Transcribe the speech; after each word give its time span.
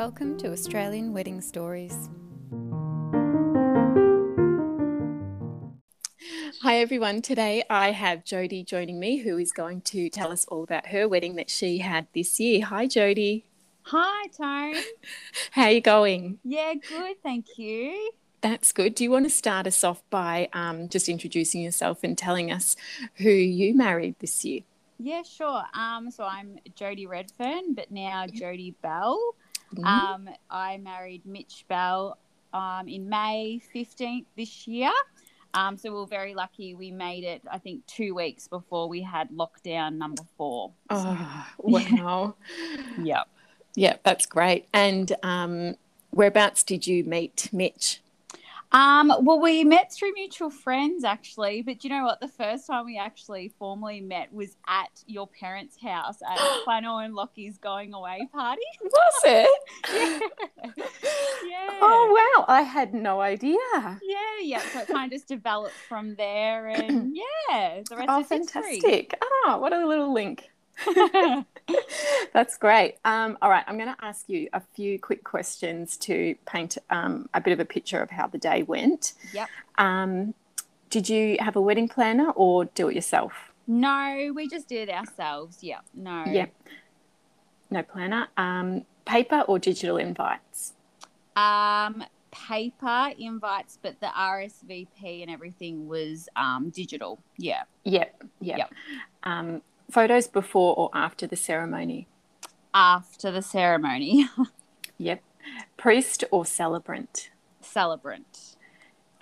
Welcome 0.00 0.38
to 0.38 0.50
Australian 0.50 1.12
Wedding 1.12 1.42
Stories. 1.42 2.08
Hi 6.62 6.78
everyone. 6.78 7.20
Today 7.20 7.64
I 7.68 7.90
have 7.90 8.24
Jodie 8.24 8.64
joining 8.64 8.98
me 8.98 9.18
who 9.18 9.36
is 9.36 9.52
going 9.52 9.82
to 9.82 10.08
tell 10.08 10.32
us 10.32 10.46
all 10.46 10.62
about 10.62 10.86
her 10.86 11.06
wedding 11.06 11.36
that 11.36 11.50
she 11.50 11.80
had 11.80 12.06
this 12.14 12.40
year. 12.40 12.64
Hi 12.64 12.86
Jodie. 12.86 13.42
Hi 13.82 14.28
Tone. 14.28 14.82
How 15.50 15.64
are 15.64 15.72
you 15.72 15.82
going? 15.82 16.38
Yeah, 16.44 16.72
good, 16.88 17.22
thank 17.22 17.58
you. 17.58 18.12
That's 18.40 18.72
good. 18.72 18.94
Do 18.94 19.04
you 19.04 19.10
want 19.10 19.26
to 19.26 19.30
start 19.30 19.66
us 19.66 19.84
off 19.84 20.02
by 20.08 20.48
um, 20.54 20.88
just 20.88 21.10
introducing 21.10 21.60
yourself 21.60 22.02
and 22.02 22.16
telling 22.16 22.50
us 22.50 22.74
who 23.16 23.28
you 23.28 23.76
married 23.76 24.14
this 24.20 24.46
year? 24.46 24.62
Yeah, 24.98 25.24
sure. 25.24 25.64
Um, 25.74 26.10
so 26.10 26.24
I'm 26.24 26.58
Jodie 26.74 27.06
Redfern, 27.06 27.74
but 27.74 27.90
now 27.90 28.24
Jodie 28.26 28.76
Bell. 28.80 29.34
Mm-hmm. 29.74 29.84
Um, 29.84 30.28
I 30.50 30.78
married 30.78 31.24
Mitch 31.24 31.64
Bell 31.68 32.18
um, 32.52 32.88
in 32.88 33.08
May 33.08 33.60
15th 33.74 34.26
this 34.36 34.66
year. 34.66 34.90
Um, 35.52 35.76
so 35.76 35.92
we're 35.92 36.06
very 36.06 36.34
lucky. 36.34 36.74
We 36.74 36.90
made 36.90 37.24
it, 37.24 37.42
I 37.50 37.58
think, 37.58 37.84
two 37.86 38.14
weeks 38.14 38.46
before 38.46 38.88
we 38.88 39.02
had 39.02 39.30
lockdown 39.30 39.94
number 39.94 40.22
four. 40.36 40.72
Oh, 40.90 41.46
wow. 41.58 42.34
Yep. 43.02 43.28
yeah, 43.74 43.96
that's 44.04 44.26
great. 44.26 44.68
And 44.72 45.12
um, 45.22 45.74
whereabouts 46.10 46.62
did 46.62 46.86
you 46.86 47.02
meet 47.04 47.48
Mitch? 47.52 48.00
Um, 48.72 49.12
well, 49.22 49.40
we 49.40 49.64
met 49.64 49.92
through 49.92 50.12
mutual 50.14 50.48
friends 50.48 51.02
actually, 51.02 51.62
but 51.62 51.82
you 51.82 51.90
know 51.90 52.04
what? 52.04 52.20
The 52.20 52.28
first 52.28 52.68
time 52.68 52.86
we 52.86 52.96
actually 52.98 53.52
formally 53.58 54.00
met 54.00 54.32
was 54.32 54.56
at 54.68 54.90
your 55.06 55.26
parents' 55.26 55.76
house 55.82 56.18
at 56.22 56.38
Flannel 56.64 56.98
and 56.98 57.14
Lockie's 57.14 57.58
going 57.58 57.92
away 57.94 58.28
party. 58.32 58.62
Was 58.82 58.92
it? 59.24 59.50
yeah. 59.92 60.18
yeah. 61.48 61.66
Oh, 61.82 62.34
wow. 62.36 62.44
I 62.46 62.60
had 62.62 62.92
no 62.94 63.20
idea. 63.20 63.56
Yeah, 63.74 63.98
yeah. 64.42 64.60
So 64.72 64.80
it 64.80 64.86
kind 64.88 65.06
of 65.10 65.16
just 65.16 65.26
developed 65.28 65.74
from 65.88 66.14
there, 66.16 66.66
and 66.68 67.16
yeah, 67.16 67.80
the 67.88 67.96
rest 67.96 68.06
Oh, 68.08 68.20
is 68.20 68.28
history. 68.28 68.62
fantastic. 68.80 69.18
Oh, 69.22 69.58
what 69.58 69.72
a 69.72 69.86
little 69.86 70.12
link. 70.12 70.50
That's 72.32 72.56
great. 72.56 72.96
Um, 73.04 73.38
all 73.42 73.50
right, 73.50 73.64
I'm 73.66 73.76
going 73.76 73.94
to 73.94 74.04
ask 74.04 74.28
you 74.28 74.48
a 74.52 74.60
few 74.74 74.98
quick 74.98 75.24
questions 75.24 75.96
to 75.98 76.34
paint 76.46 76.78
um, 76.90 77.28
a 77.34 77.40
bit 77.40 77.52
of 77.52 77.60
a 77.60 77.64
picture 77.64 78.00
of 78.00 78.10
how 78.10 78.26
the 78.26 78.38
day 78.38 78.62
went. 78.62 79.14
Yep. 79.32 79.48
Um, 79.78 80.34
did 80.90 81.08
you 81.08 81.36
have 81.40 81.56
a 81.56 81.60
wedding 81.60 81.88
planner 81.88 82.30
or 82.30 82.64
do 82.66 82.88
it 82.88 82.94
yourself? 82.94 83.32
No, 83.66 84.32
we 84.34 84.48
just 84.48 84.68
did 84.68 84.88
it 84.88 84.92
ourselves. 84.92 85.58
Yeah. 85.62 85.80
No. 85.94 86.24
Yeah. 86.26 86.46
No 87.70 87.82
planner. 87.82 88.26
Um, 88.36 88.84
paper 89.04 89.42
or 89.46 89.58
digital 89.58 89.96
invites? 89.96 90.72
Um, 91.36 92.04
paper 92.32 93.12
invites, 93.18 93.78
but 93.80 94.00
the 94.00 94.06
RSVP 94.06 95.22
and 95.22 95.30
everything 95.30 95.88
was 95.88 96.28
um 96.36 96.70
digital. 96.70 97.20
Yeah. 97.36 97.62
Yep. 97.84 98.24
Yep. 98.40 98.58
Yep. 98.58 99.62
Photos 99.90 100.26
before 100.28 100.74
or 100.76 100.90
after 100.94 101.26
the 101.26 101.36
ceremony? 101.36 102.06
After 102.72 103.30
the 103.30 103.42
ceremony, 103.42 104.28
Yep. 104.98 105.22
Priest 105.76 106.24
or 106.30 106.44
celebrant? 106.44 107.30
celebrant. 107.62 108.56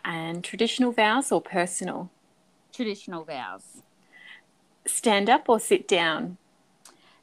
And 0.04 0.42
traditional 0.44 0.92
vows 0.92 1.30
or 1.32 1.40
personal? 1.40 2.10
Traditional 2.72 3.24
vows. 3.24 3.82
Stand 4.86 5.28
up 5.28 5.48
or 5.48 5.60
sit 5.60 5.86
down? 5.88 6.38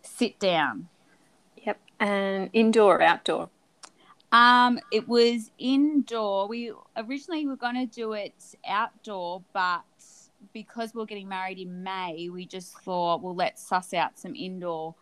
Sit 0.02 0.40
down. 0.40 0.88
Yep. 1.66 1.80
And 2.00 2.50
indoor 2.54 2.98
or 2.98 3.02
outdoor? 3.02 3.50
Um, 4.32 4.80
it 4.92 5.08
was 5.08 5.52
indoor. 5.58 6.48
We 6.48 6.72
originally 6.98 7.48
were 7.48 7.56
going 7.56 7.76
to 7.76 7.86
do 7.86 8.14
it 8.14 8.34
outdoor, 8.68 9.44
but 9.54 9.84
because 10.56 10.96
we 10.96 11.02
are 11.04 11.06
getting 11.06 11.28
married 11.28 11.60
in 11.60 11.84
May, 11.84 12.30
we 12.32 12.46
just 12.46 12.80
thought, 12.80 13.22
well, 13.22 13.36
let's 13.36 13.62
suss 13.62 13.94
out 13.94 14.18
some 14.18 14.34
indoor 14.36 14.96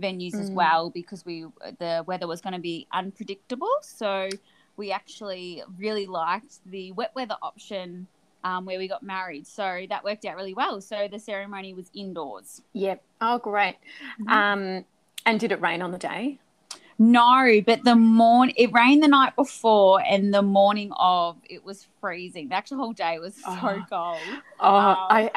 venues 0.00 0.38
as 0.38 0.50
Mm. 0.50 0.54
well 0.54 0.88
because 0.88 1.26
we 1.26 1.46
the 1.78 2.04
weather 2.06 2.28
was 2.28 2.40
going 2.40 2.54
to 2.54 2.60
be 2.60 2.86
unpredictable. 2.92 3.68
So 3.82 4.28
we 4.76 4.92
actually 4.92 5.62
really 5.76 6.06
liked 6.06 6.60
the 6.64 6.92
wet 6.92 7.10
weather 7.16 7.36
option 7.42 8.06
um, 8.44 8.64
where 8.64 8.78
we 8.78 8.86
got 8.86 9.02
married. 9.02 9.46
So 9.48 9.84
that 9.88 10.04
worked 10.04 10.24
out 10.24 10.36
really 10.36 10.54
well. 10.54 10.80
So 10.80 11.08
the 11.10 11.18
ceremony 11.18 11.74
was 11.74 11.90
indoors. 11.92 12.62
Yep. 12.72 13.02
Oh, 13.20 13.38
great. 13.38 13.76
Mhm. 14.20 14.28
Um, 14.32 14.84
and 15.26 15.40
did 15.40 15.50
it 15.50 15.60
rain 15.60 15.82
on 15.82 15.90
the 15.90 15.98
day? 15.98 16.38
No, 17.00 17.60
but 17.66 17.82
the 17.82 17.96
morning 17.96 18.54
it 18.58 18.72
rained 18.72 19.02
the 19.02 19.08
night 19.08 19.34
before, 19.34 20.02
and 20.02 20.32
the 20.34 20.42
morning 20.42 20.92
of 20.98 21.38
it 21.48 21.64
was 21.64 21.86
freezing. 22.00 22.48
The 22.48 22.54
actual 22.54 22.76
whole 22.78 22.92
day 22.92 23.18
was 23.18 23.34
so 23.34 23.50
Oh. 23.50 23.86
cold. 23.88 24.42
Oh, 24.60 24.66
Um, 24.76 24.96
I, 25.08 25.30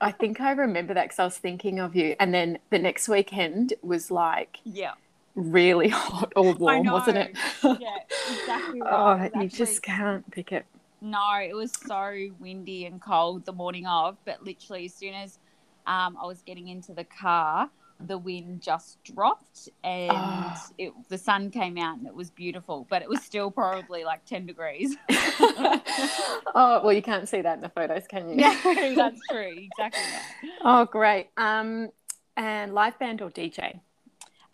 I 0.00 0.12
think 0.12 0.40
I 0.40 0.52
remember 0.52 0.94
that 0.94 1.04
because 1.06 1.18
I 1.18 1.24
was 1.24 1.38
thinking 1.38 1.80
of 1.80 1.96
you. 1.96 2.16
And 2.20 2.34
then 2.34 2.58
the 2.70 2.78
next 2.78 3.08
weekend 3.08 3.74
was 3.82 4.10
like 4.10 4.58
Yeah, 4.64 4.94
really 5.34 5.88
hot 5.90 6.32
or 6.36 6.54
warm, 6.54 6.90
wasn't 6.90 7.18
it? 7.18 7.36
yeah, 7.64 7.98
exactly. 8.26 8.82
Right. 8.82 8.92
oh, 8.92 9.30
was 9.32 9.32
you 9.34 9.48
just 9.48 9.82
can't 9.82 10.30
pick 10.30 10.52
it. 10.52 10.66
no, 11.00 11.38
it 11.40 11.54
was 11.54 11.72
so 11.86 12.28
windy 12.38 12.86
and 12.86 13.00
cold 13.00 13.44
the 13.44 13.52
morning 13.52 13.86
of. 13.86 14.16
But 14.24 14.42
literally, 14.42 14.86
as 14.86 14.94
soon 14.94 15.14
as 15.14 15.38
um, 15.86 16.16
I 16.20 16.26
was 16.26 16.42
getting 16.42 16.68
into 16.68 16.92
the 16.94 17.04
car, 17.04 17.70
the 18.00 18.18
wind 18.18 18.60
just 18.60 19.02
dropped, 19.04 19.68
and 19.82 20.10
Oh. 20.12 20.62
it, 20.78 20.92
the 21.08 21.18
sun 21.18 21.50
came 21.50 21.78
out, 21.78 21.98
and 21.98 22.06
it 22.06 22.14
was 22.14 22.30
beautiful. 22.30 22.86
But 22.90 23.02
it 23.02 23.08
was 23.08 23.22
still 23.22 23.50
probably 23.50 24.04
like 24.04 24.24
ten 24.26 24.46
degrees. 24.46 24.96
oh, 25.10 26.80
well, 26.84 26.92
you 26.92 27.02
can't 27.02 27.28
see 27.28 27.40
that 27.40 27.54
in 27.56 27.60
the 27.60 27.68
photos, 27.68 28.06
can 28.06 28.28
you? 28.30 28.36
yeah, 28.36 28.58
that's 28.94 29.20
true. 29.30 29.54
Exactly. 29.56 30.02
Right. 30.42 30.52
Oh, 30.62 30.84
great. 30.84 31.28
Um, 31.36 31.90
and 32.36 32.74
live 32.74 32.98
band 32.98 33.22
or 33.22 33.30
DJ? 33.30 33.80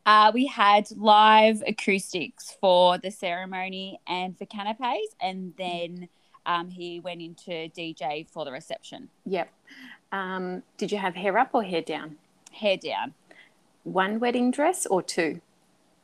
Uh, 0.05 0.31
we 0.35 0.47
had 0.47 0.89
live 0.97 1.63
acoustics 1.67 2.57
for 2.61 2.99
the 2.99 3.11
ceremony 3.11 4.01
and 4.07 4.37
for 4.37 4.47
canapes, 4.47 5.15
and 5.21 5.53
then 5.57 6.09
um, 6.47 6.69
he 6.71 6.99
went 7.01 7.21
into 7.23 7.51
DJ 7.51 8.27
for 8.29 8.45
the 8.45 8.51
reception. 8.53 9.09
Yep. 9.27 9.49
Um, 10.11 10.63
did 10.77 10.91
you 10.93 10.99
have 10.99 11.15
hair 11.15 11.39
up 11.39 11.51
or 11.53 11.63
hair 11.63 11.83
down? 11.83 12.17
Hair 12.53 12.79
down, 12.79 13.15
One 13.85 14.21
wedding 14.21 14.51
dress 14.51 14.87
or 14.87 15.03
two? 15.03 15.41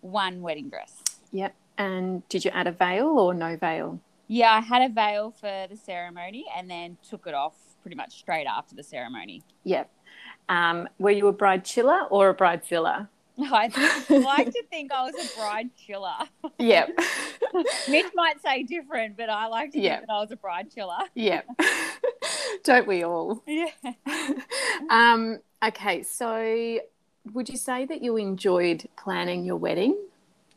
one 0.01 0.43
wedding 0.43 0.69
dress. 0.69 1.03
Yep. 1.33 1.55
And 1.77 2.27
did 2.29 2.45
you 2.45 2.53
add 2.53 2.69
a 2.69 2.73
veil 2.73 3.07
or 3.19 3.35
no 3.35 3.57
veil? 3.57 4.01
Yeah, 4.29 4.53
I 4.53 4.61
had 4.61 4.89
a 4.89 4.95
veil 4.95 5.33
for 5.33 5.67
the 5.69 5.77
ceremony 5.77 6.45
and 6.57 6.71
then 6.71 6.99
took 7.09 7.27
it 7.27 7.35
off 7.35 7.55
pretty 7.83 7.97
much 7.97 8.17
straight 8.19 8.47
after 8.47 8.77
the 8.77 8.83
ceremony. 8.85 9.43
Yep. 9.65 9.91
Um, 10.49 10.89
were 11.01 11.11
you 11.11 11.27
a 11.27 11.33
bride 11.33 11.65
chiller 11.65 12.03
or 12.11 12.29
a 12.31 12.35
bridezilla? 12.35 13.09
I 13.41 13.69
like 14.09 14.53
to 14.53 14.63
think 14.71 14.93
I 14.93 15.03
was 15.11 15.15
a 15.15 15.37
bride 15.39 15.71
chiller. 15.77 16.17
Yep. 16.59 16.99
Mitch 17.89 18.07
might 18.15 18.41
say 18.41 18.63
different, 18.63 19.17
but 19.17 19.29
I 19.31 19.47
like 19.49 19.73
to 19.73 19.81
Yeah. 19.81 19.97
think 19.97 20.07
that 20.09 20.13
I 20.13 20.21
was 20.21 20.31
a 20.31 20.37
bride 20.37 20.73
chiller. 20.73 20.99
yep. 21.15 21.45
Don't 22.63 22.87
we 22.87 23.03
all? 23.05 23.43
Yeah. 23.47 23.71
Um, 24.91 25.39
okay, 25.65 26.03
so 26.03 26.79
would 27.35 27.49
you 27.49 27.57
say 27.57 27.85
that 27.87 28.03
you 28.03 28.17
enjoyed 28.17 28.89
planning 28.97 29.45
your 29.45 29.57
wedding? 29.57 29.97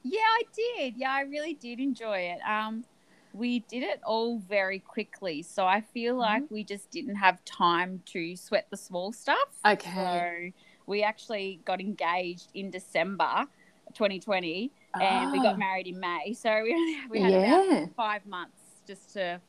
Yeah, 0.03 0.19
I 0.21 0.41
did. 0.53 0.97
Yeah, 0.97 1.11
I 1.11 1.21
really 1.21 1.53
did 1.53 1.79
enjoy 1.79 2.19
it. 2.19 2.39
Um, 2.47 2.85
we 3.33 3.59
did 3.59 3.83
it 3.83 4.01
all 4.05 4.39
very 4.39 4.79
quickly, 4.79 5.43
so 5.43 5.65
I 5.65 5.81
feel 5.81 6.17
like 6.17 6.43
we 6.49 6.63
just 6.63 6.89
didn't 6.91 7.15
have 7.15 7.43
time 7.45 8.01
to 8.07 8.35
sweat 8.35 8.67
the 8.71 8.77
small 8.77 9.13
stuff. 9.13 9.37
Okay. 9.65 9.93
So 9.95 10.49
we 10.87 11.03
actually 11.03 11.61
got 11.65 11.79
engaged 11.79 12.49
in 12.53 12.71
December 12.71 13.45
2020, 13.93 14.71
and 14.99 15.31
we 15.31 15.39
Ah, 15.39 15.41
got 15.41 15.57
married 15.57 15.87
in 15.87 15.99
May. 15.99 16.33
So 16.33 16.61
we 16.63 16.97
we 17.09 17.19
had 17.19 17.35
about 17.35 17.67
five 17.95 18.25
months 18.25 18.59
just 18.87 19.13
to 19.13 19.39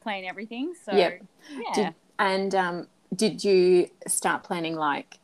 plan 0.00 0.24
everything. 0.24 0.74
So 0.74 0.92
Yep. 0.96 1.22
yeah. 1.48 1.64
Did, 1.72 1.94
and 2.18 2.54
um, 2.54 2.88
did 3.14 3.44
you 3.44 3.88
start 4.06 4.42
planning 4.42 4.74
like 4.76 5.18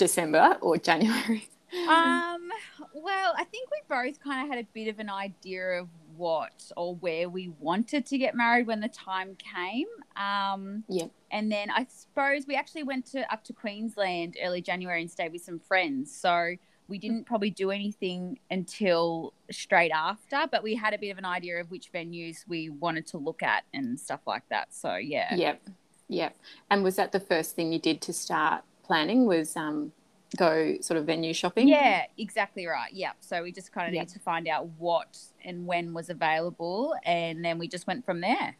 December 0.00 0.56
or 0.60 0.76
January? 0.76 1.48
Um, 1.72 2.50
well, 2.94 3.32
I 3.36 3.44
think 3.44 3.70
we 3.70 3.78
both 3.88 4.18
kind 4.18 4.42
of 4.42 4.52
had 4.52 4.64
a 4.64 4.66
bit 4.74 4.88
of 4.88 4.98
an 4.98 5.08
idea 5.08 5.80
of 5.80 5.86
what 6.16 6.72
or 6.76 6.96
where 6.96 7.28
we 7.28 7.52
wanted 7.60 8.06
to 8.06 8.18
get 8.18 8.34
married 8.34 8.66
when 8.66 8.80
the 8.80 8.88
time 8.88 9.36
came. 9.36 9.86
Um, 10.16 10.82
Yeah. 10.88 11.04
And 11.30 11.50
then 11.52 11.70
I 11.70 11.86
suppose 11.88 12.48
we 12.48 12.56
actually 12.56 12.82
went 12.82 13.06
to 13.12 13.32
up 13.32 13.44
to 13.44 13.52
Queensland 13.52 14.36
early 14.42 14.60
January 14.60 15.00
and 15.00 15.08
stayed 15.08 15.30
with 15.30 15.42
some 15.42 15.60
friends. 15.60 16.12
So 16.12 16.56
we 16.88 16.98
didn't 16.98 17.24
probably 17.24 17.50
do 17.50 17.70
anything 17.70 18.40
until 18.50 19.32
straight 19.52 19.92
after, 19.92 20.48
but 20.50 20.64
we 20.64 20.74
had 20.74 20.92
a 20.92 20.98
bit 20.98 21.10
of 21.10 21.18
an 21.18 21.24
idea 21.24 21.60
of 21.60 21.70
which 21.70 21.92
venues 21.92 22.38
we 22.48 22.68
wanted 22.68 23.06
to 23.06 23.18
look 23.18 23.44
at 23.44 23.62
and 23.72 23.98
stuff 24.00 24.22
like 24.26 24.42
that. 24.48 24.74
So 24.74 24.96
yeah. 24.96 25.32
Yep. 25.36 25.62
Yep. 26.08 26.36
And 26.68 26.82
was 26.82 26.96
that 26.96 27.12
the 27.12 27.20
first 27.20 27.54
thing 27.54 27.72
you 27.72 27.78
did 27.78 28.00
to 28.00 28.12
start 28.12 28.64
planning? 28.90 29.24
Was 29.24 29.56
um, 29.56 29.92
go 30.36 30.76
sort 30.80 30.98
of 30.98 31.06
venue 31.06 31.32
shopping. 31.32 31.68
Yeah, 31.68 32.06
exactly 32.18 32.66
right. 32.66 32.92
Yeah. 32.92 33.12
So 33.20 33.44
we 33.44 33.52
just 33.52 33.70
kind 33.70 33.86
of 33.86 33.92
need 33.92 34.08
to 34.08 34.18
find 34.18 34.48
out 34.48 34.66
what 34.78 35.16
and 35.44 35.64
when 35.64 35.94
was 35.94 36.10
available, 36.10 36.94
and 37.04 37.44
then 37.44 37.56
we 37.60 37.68
just 37.68 37.86
went 37.86 38.04
from 38.04 38.20
there. 38.20 38.56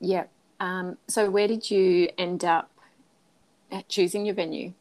Yeah. 0.00 0.24
Um, 0.60 0.96
so 1.08 1.28
where 1.28 1.46
did 1.46 1.70
you 1.70 2.08
end 2.16 2.42
up 2.42 2.70
at 3.70 3.86
choosing 3.90 4.24
your 4.24 4.34
venue? 4.34 4.72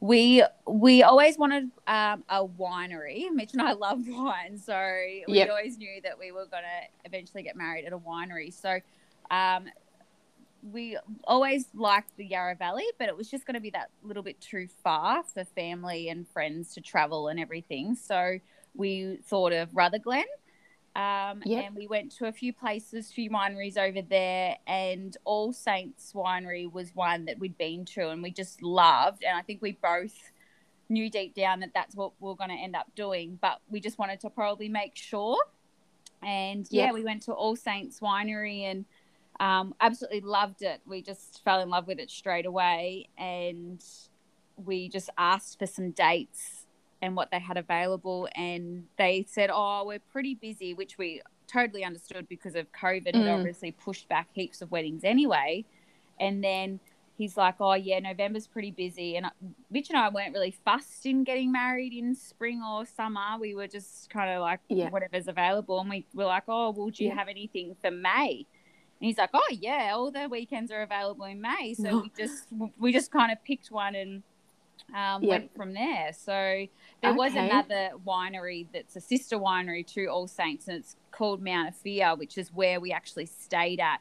We 0.00 0.42
we 0.66 1.02
always 1.02 1.36
wanted 1.36 1.64
um, 1.86 2.24
a 2.30 2.46
winery. 2.46 3.30
Mitch 3.30 3.52
and 3.52 3.60
I 3.60 3.72
love 3.86 4.00
wine, 4.08 4.58
so 4.58 4.74
we 5.28 5.36
Yep. 5.36 5.50
always 5.50 5.76
knew 5.76 6.00
that 6.02 6.18
we 6.18 6.32
were 6.32 6.46
going 6.46 6.62
to 6.62 6.88
eventually 7.04 7.42
get 7.42 7.56
married 7.56 7.84
at 7.84 7.92
a 7.92 7.98
winery. 7.98 8.52
So 8.54 8.80
um, 9.30 9.66
we 10.72 10.96
always 11.24 11.66
liked 11.74 12.16
the 12.16 12.24
Yarra 12.24 12.54
Valley, 12.56 12.86
but 12.98 13.08
it 13.08 13.16
was 13.16 13.30
just 13.30 13.46
going 13.46 13.54
to 13.54 13.60
be 13.60 13.70
that 13.70 13.90
little 14.02 14.22
bit 14.22 14.40
too 14.40 14.66
far 14.82 15.22
for 15.22 15.44
family 15.44 16.08
and 16.08 16.26
friends 16.28 16.72
to 16.74 16.80
travel 16.80 17.28
and 17.28 17.38
everything. 17.38 17.94
So 17.94 18.38
we 18.74 19.18
thought 19.24 19.52
of 19.52 19.74
Rutherglen. 19.76 20.24
Um, 20.96 21.42
Yep. 21.44 21.64
And 21.66 21.76
we 21.76 21.86
went 21.88 22.12
to 22.18 22.26
a 22.26 22.32
few 22.32 22.52
places, 22.52 23.10
few 23.10 23.28
wineries 23.28 23.76
over 23.76 24.00
there, 24.00 24.56
and 24.66 25.16
All 25.24 25.52
Saints 25.52 26.12
Winery 26.14 26.70
was 26.72 26.94
one 26.94 27.24
that 27.26 27.38
we'd 27.38 27.58
been 27.58 27.84
to 27.86 28.10
and 28.10 28.22
we 28.22 28.30
just 28.30 28.62
loved. 28.62 29.24
And 29.24 29.36
I 29.36 29.42
think 29.42 29.60
we 29.60 29.72
both 29.72 30.30
knew 30.88 31.10
deep 31.10 31.34
down 31.34 31.60
that 31.60 31.70
that's 31.74 31.96
what 31.96 32.12
we 32.20 32.30
are 32.30 32.36
going 32.36 32.50
to 32.50 32.56
end 32.56 32.76
up 32.76 32.86
doing, 32.94 33.38
but 33.42 33.60
we 33.68 33.80
just 33.80 33.98
wanted 33.98 34.20
to 34.20 34.30
probably 34.30 34.68
make 34.68 34.96
sure. 34.96 35.36
And 36.22 36.66
yeah, 36.70 36.86
Yep. 36.86 36.94
we 36.94 37.04
went 37.04 37.22
to 37.22 37.32
All 37.32 37.56
Saints 37.56 38.00
Winery 38.00 38.62
and 38.62 38.84
um, 39.40 39.74
absolutely 39.80 40.20
loved 40.20 40.62
it. 40.62 40.80
We 40.86 41.02
just 41.02 41.42
fell 41.44 41.60
in 41.60 41.68
love 41.68 41.86
with 41.86 41.98
it 41.98 42.10
straight 42.10 42.46
away, 42.46 43.08
and 43.18 43.82
we 44.56 44.88
just 44.88 45.10
asked 45.18 45.58
for 45.58 45.66
some 45.66 45.90
dates 45.90 46.66
and 47.02 47.16
what 47.16 47.30
they 47.30 47.40
had 47.40 47.56
available, 47.56 48.28
and 48.36 48.84
they 48.96 49.24
said, 49.28 49.50
"Oh, 49.52 49.84
we're 49.86 49.98
pretty 49.98 50.34
busy," 50.34 50.74
which 50.74 50.96
we 50.98 51.20
totally 51.46 51.84
understood 51.84 52.26
because 52.28 52.54
of 52.54 52.70
COVID 52.72 53.14
Mm. 53.14 53.28
obviously 53.34 53.72
pushed 53.72 54.08
back 54.08 54.28
heaps 54.32 54.62
of 54.62 54.70
weddings 54.70 55.04
anyway. 55.04 55.64
And 56.18 56.42
then 56.42 56.80
he's 57.18 57.36
like, 57.36 57.56
"Oh 57.60 57.74
yeah, 57.74 57.98
November's 57.98 58.46
pretty 58.46 58.70
busy," 58.70 59.16
and 59.16 59.26
Mitch 59.70 59.90
and 59.90 59.98
I 59.98 60.08
weren't 60.08 60.32
really 60.32 60.52
fussed 60.52 61.04
in 61.06 61.24
getting 61.24 61.52
married 61.52 61.92
in 61.92 62.14
spring 62.14 62.62
or 62.62 62.86
summer. 62.86 63.36
We 63.38 63.54
were 63.54 63.66
just 63.68 64.08
kind 64.10 64.30
of 64.30 64.40
like 64.40 64.60
Yeah. 64.68 64.88
whatever's 64.90 65.28
available, 65.28 65.80
and 65.80 65.90
we 65.90 66.06
were 66.14 66.24
like, 66.24 66.44
"Oh, 66.48 66.70
well, 66.70 66.88
do 66.90 67.02
you 67.04 67.10
Yeah. 67.10 67.16
have 67.16 67.28
anything 67.28 67.74
for 67.82 67.90
May?" 67.90 68.46
And 69.04 69.08
he's 69.10 69.18
like, 69.18 69.30
"Oh 69.34 69.48
yeah, 69.50 69.92
all 69.94 70.10
the 70.10 70.28
weekends 70.30 70.72
are 70.72 70.80
available 70.80 71.26
in 71.26 71.38
May." 71.38 71.74
So 71.74 72.00
we 72.00 72.10
just 72.16 72.48
we 72.78 72.90
just 72.90 73.12
kind 73.12 73.30
of 73.30 73.36
picked 73.44 73.70
one 73.70 73.94
and 73.94 74.22
um, 74.96 75.22
Yep. 75.22 75.28
went 75.28 75.54
from 75.54 75.74
there. 75.74 76.10
So 76.14 76.64
there 77.02 77.12
was 77.12 77.34
another 77.34 77.90
winery 78.06 78.66
that's 78.72 78.96
a 78.96 79.02
sister 79.02 79.38
winery 79.38 79.86
to 79.88 80.06
All 80.06 80.26
Saints, 80.26 80.68
and 80.68 80.78
it's 80.78 80.96
called 81.12 81.42
Mount 81.42 81.74
Ophir, 81.74 82.16
which 82.16 82.38
is 82.38 82.50
where 82.50 82.80
we 82.80 82.92
actually 82.92 83.26
stayed 83.26 83.78
at 83.78 84.00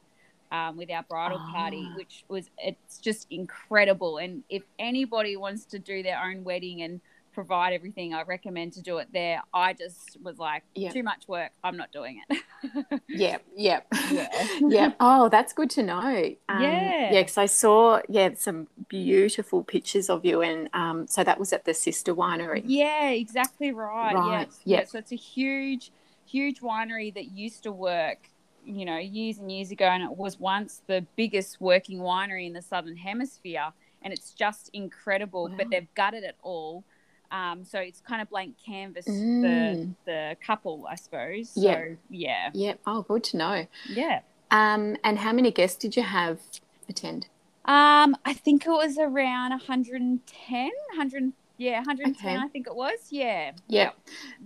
um, 0.53 0.77
with 0.77 0.89
our 0.89 1.03
bridal 1.09 1.41
party, 1.51 1.89
Ah. 1.91 1.97
which 1.97 2.23
was 2.29 2.49
it's 2.57 2.99
just 2.99 3.27
incredible. 3.29 4.19
And 4.19 4.45
if 4.49 4.63
anybody 4.79 5.35
wants 5.35 5.65
to 5.65 5.79
do 5.79 6.01
their 6.01 6.21
own 6.23 6.45
wedding 6.45 6.81
and 6.81 7.01
provide 7.33 7.73
everything, 7.73 8.13
I 8.13 8.21
recommend 8.23 8.73
to 8.73 8.81
do 8.81 8.97
it 8.99 9.07
there. 9.11 9.41
I 9.53 9.73
just 9.73 10.17
was 10.21 10.37
like, 10.37 10.63
Yeah. 10.75 10.91
too 10.91 11.03
much 11.03 11.27
work. 11.27 11.51
I'm 11.63 11.75
not 11.77 11.91
doing 11.91 12.21
it. 12.29 12.39
Yeah, 13.09 13.37
yeah, 13.57 13.81
Yeah. 14.11 14.47
yeah. 14.61 14.91
Oh, 15.01 15.27
that's 15.27 15.51
good 15.51 15.69
to 15.71 15.83
know. 15.83 15.99
Um, 16.47 16.61
Yeah. 16.61 17.11
yeah, 17.11 17.21
because 17.21 17.37
I 17.37 17.45
saw 17.47 17.99
yeah 18.07 18.29
some 18.35 18.67
beautiful 18.87 19.63
pictures 19.63 20.09
of 20.09 20.23
you, 20.25 20.41
and 20.41 20.69
um, 20.73 21.05
so 21.07 21.23
that 21.25 21.37
was 21.39 21.51
at 21.51 21.65
the 21.65 21.73
sister 21.73 22.15
winery. 22.15 22.63
Yeah, 22.65 23.09
exactly 23.09 23.71
right. 23.73 24.15
Right, 24.15 24.47
Yeah. 24.63 24.79
yeah. 24.79 24.85
So 24.85 24.97
it's 24.97 25.11
a 25.11 25.17
huge, 25.17 25.91
huge 26.25 26.61
winery 26.61 27.13
that 27.13 27.31
used 27.31 27.63
to 27.63 27.71
work, 27.73 28.29
you 28.65 28.85
know, 28.85 28.97
years 28.97 29.37
and 29.39 29.51
years 29.51 29.69
ago, 29.71 29.85
and 29.85 30.01
it 30.01 30.15
was 30.17 30.39
once 30.39 30.81
the 30.87 31.05
biggest 31.17 31.59
working 31.59 31.99
winery 31.99 32.47
in 32.47 32.53
the 32.53 32.61
southern 32.61 32.95
hemisphere, 32.95 33.73
and 34.01 34.13
it's 34.13 34.33
just 34.33 34.69
incredible. 34.73 35.49
Wow. 35.49 35.55
But 35.57 35.69
they've 35.69 35.93
gutted 35.95 36.23
it 36.23 36.37
all. 36.41 36.85
Um, 37.33 37.65
so 37.65 37.79
it's 37.79 37.99
kind 37.99 38.21
of 38.21 38.29
blank 38.29 38.55
canvas 38.63 39.07
Mm. 39.07 39.41
for 39.41 39.95
the 40.05 40.37
couple, 40.45 40.85
I 40.87 40.95
suppose. 40.95 41.49
So, 41.49 41.61
Yeah. 41.61 41.85
yeah, 42.09 42.49
Yeah. 42.53 42.73
Oh, 42.85 43.01
good 43.01 43.23
to 43.25 43.37
know. 43.37 43.67
yeah. 43.89 44.21
Um, 44.51 44.97
and 45.03 45.17
how 45.17 45.33
many 45.33 45.49
guests 45.51 45.77
did 45.77 45.97
you 45.97 46.03
have 46.03 46.39
attend? 46.87 47.25
Um, 47.65 48.15
I 48.23 48.33
think 48.33 48.65
it 48.67 48.69
was 48.69 48.99
around 48.99 49.51
110, 49.51 50.69
100, 50.91 51.33
yeah, 51.57 51.77
110, 51.79 52.13
Okay. 52.35 52.37
I 52.37 52.47
think 52.49 52.67
it 52.67 52.75
was. 52.75 52.99
Yeah. 53.09 53.53
Yep. 53.67 53.95
Yep. 53.97 53.97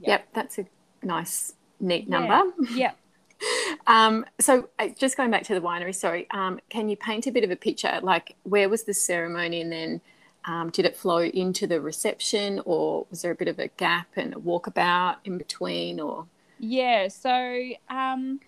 Yep. 0.02 0.28
That's 0.34 0.58
a 0.60 0.66
nice, 1.04 1.56
neat 1.82 2.08
number. 2.10 2.42
Yeah. 2.74 2.92
Um, 3.86 4.26
so 4.40 4.68
uh, 4.80 4.88
just 4.98 5.16
going 5.16 5.30
back 5.30 5.44
to 5.44 5.54
the 5.54 5.62
winery, 5.62 5.94
sorry, 5.94 6.26
um, 6.32 6.60
can 6.70 6.90
you 6.90 6.98
paint 6.98 7.28
a 7.28 7.32
bit 7.32 7.44
of 7.44 7.52
a 7.52 7.56
picture? 7.56 8.00
Like 8.02 8.36
where 8.44 8.68
was 8.68 8.84
the 8.86 8.96
ceremony 8.96 9.62
and 9.62 9.72
then 9.72 10.02
um, 10.48 10.70
did 10.72 10.86
it 10.86 10.98
flow 10.98 11.20
into 11.20 11.68
the 11.68 11.82
reception 11.82 12.62
or 12.66 13.06
was 13.10 13.22
there 13.24 13.32
a 13.32 13.36
bit 13.36 13.48
of 13.50 13.60
a 13.60 13.68
gap 13.70 14.10
and 14.16 14.34
a 14.34 14.38
walkabout 14.38 15.18
in 15.26 15.38
between 15.38 16.00
or? 16.00 16.28
Yeah, 16.58 17.08
so 17.10 17.70
um, 17.90 18.40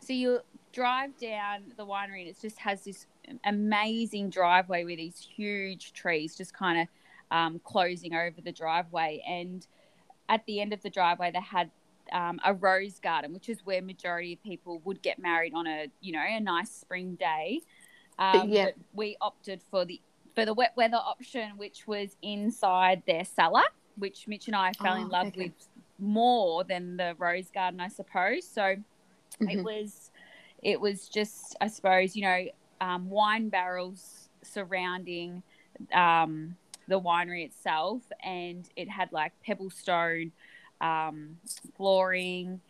so 0.00 0.12
you 0.12 0.40
drive 0.72 1.16
down 1.18 1.72
the 1.76 1.86
winery 1.86 2.20
and 2.22 2.28
it 2.30 2.40
just 2.40 2.58
has 2.60 2.84
this 2.84 3.06
amazing 3.44 4.30
driveway 4.30 4.84
with 4.84 4.98
these 4.98 5.18
huge 5.36 5.92
trees 5.92 6.36
just 6.36 6.54
kind 6.54 6.82
of 6.82 6.88
um, 7.30 7.60
closing 7.64 8.14
over 8.14 8.40
the 8.42 8.52
driveway. 8.52 9.22
And 9.28 9.66
at 10.28 10.46
the 10.46 10.60
end 10.60 10.72
of 10.72 10.82
the 10.82 10.90
driveway, 10.90 11.32
they 11.32 11.40
had 11.40 11.70
um, 12.12 12.40
a 12.44 12.54
rose 12.54 13.00
garden, 13.00 13.32
which 13.34 13.48
is 13.48 13.64
where 13.64 13.82
majority 13.82 14.34
of 14.34 14.42
people 14.42 14.80
would 14.84 15.02
get 15.02 15.18
married 15.18 15.54
on 15.54 15.66
a 15.66 15.88
you 16.00 16.12
know 16.12 16.22
a 16.26 16.40
nice 16.40 16.72
spring 16.72 17.16
day. 17.16 17.62
Um, 18.18 18.52
Yeah. 18.52 18.72
we 18.92 19.16
opted 19.20 19.62
for 19.70 19.84
the 19.84 20.00
for 20.34 20.44
the 20.44 20.54
wet 20.54 20.72
weather 20.76 20.96
option, 20.96 21.56
which 21.56 21.86
was 21.86 22.16
inside 22.22 23.02
their 23.06 23.24
cellar, 23.24 23.62
which 23.96 24.26
Mitch 24.28 24.46
and 24.46 24.56
I 24.56 24.72
fell 24.72 24.96
in 24.96 25.08
Oh, 25.08 25.10
love 25.10 25.26
okay. 25.28 25.44
with 25.44 25.68
more 25.98 26.64
than 26.64 26.96
the 26.96 27.14
rose 27.18 27.50
garden, 27.50 27.80
I 27.80 27.88
suppose. 27.88 28.46
So 28.46 28.76
it 29.40 29.56
Mhm. 29.58 29.64
was 29.64 30.10
it 30.62 30.80
was 30.80 31.08
just 31.08 31.56
I 31.60 31.66
suppose 31.68 32.14
you 32.16 32.22
know 32.22 32.46
um, 32.80 33.08
wine 33.10 33.48
barrels 33.48 34.28
surrounding 34.42 35.42
um, 35.92 36.56
the 36.88 37.00
winery 37.00 37.44
itself, 37.44 38.02
and 38.22 38.68
it 38.76 38.88
had 38.88 39.12
like 39.12 39.32
pebble 39.44 39.70
stone 39.70 40.32
um, 40.80 41.38
flooring. 41.76 42.60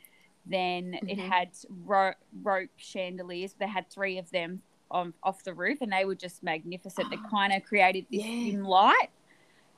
Then 0.45 0.99
it 1.07 1.19
Mhm. 1.19 1.29
had 1.31 1.51
ro- 1.85 2.15
rope 2.43 2.71
chandeliers. 2.77 3.55
They 3.59 3.69
had 3.69 3.89
three 3.91 4.19
of 4.19 4.31
them 4.33 4.63
on 4.93 5.15
off 5.23 5.43
the 5.45 5.55
roof, 5.55 5.81
and 5.83 5.93
they 5.93 6.05
were 6.05 6.15
just 6.15 6.43
magnificent. 6.43 7.11
They 7.11 7.17
Oh, 7.17 7.27
kind 7.31 7.53
of 7.53 7.65
created 7.65 8.07
this 8.13 8.23
yeah. 8.23 8.53
dim 8.53 8.65
light. 8.65 9.09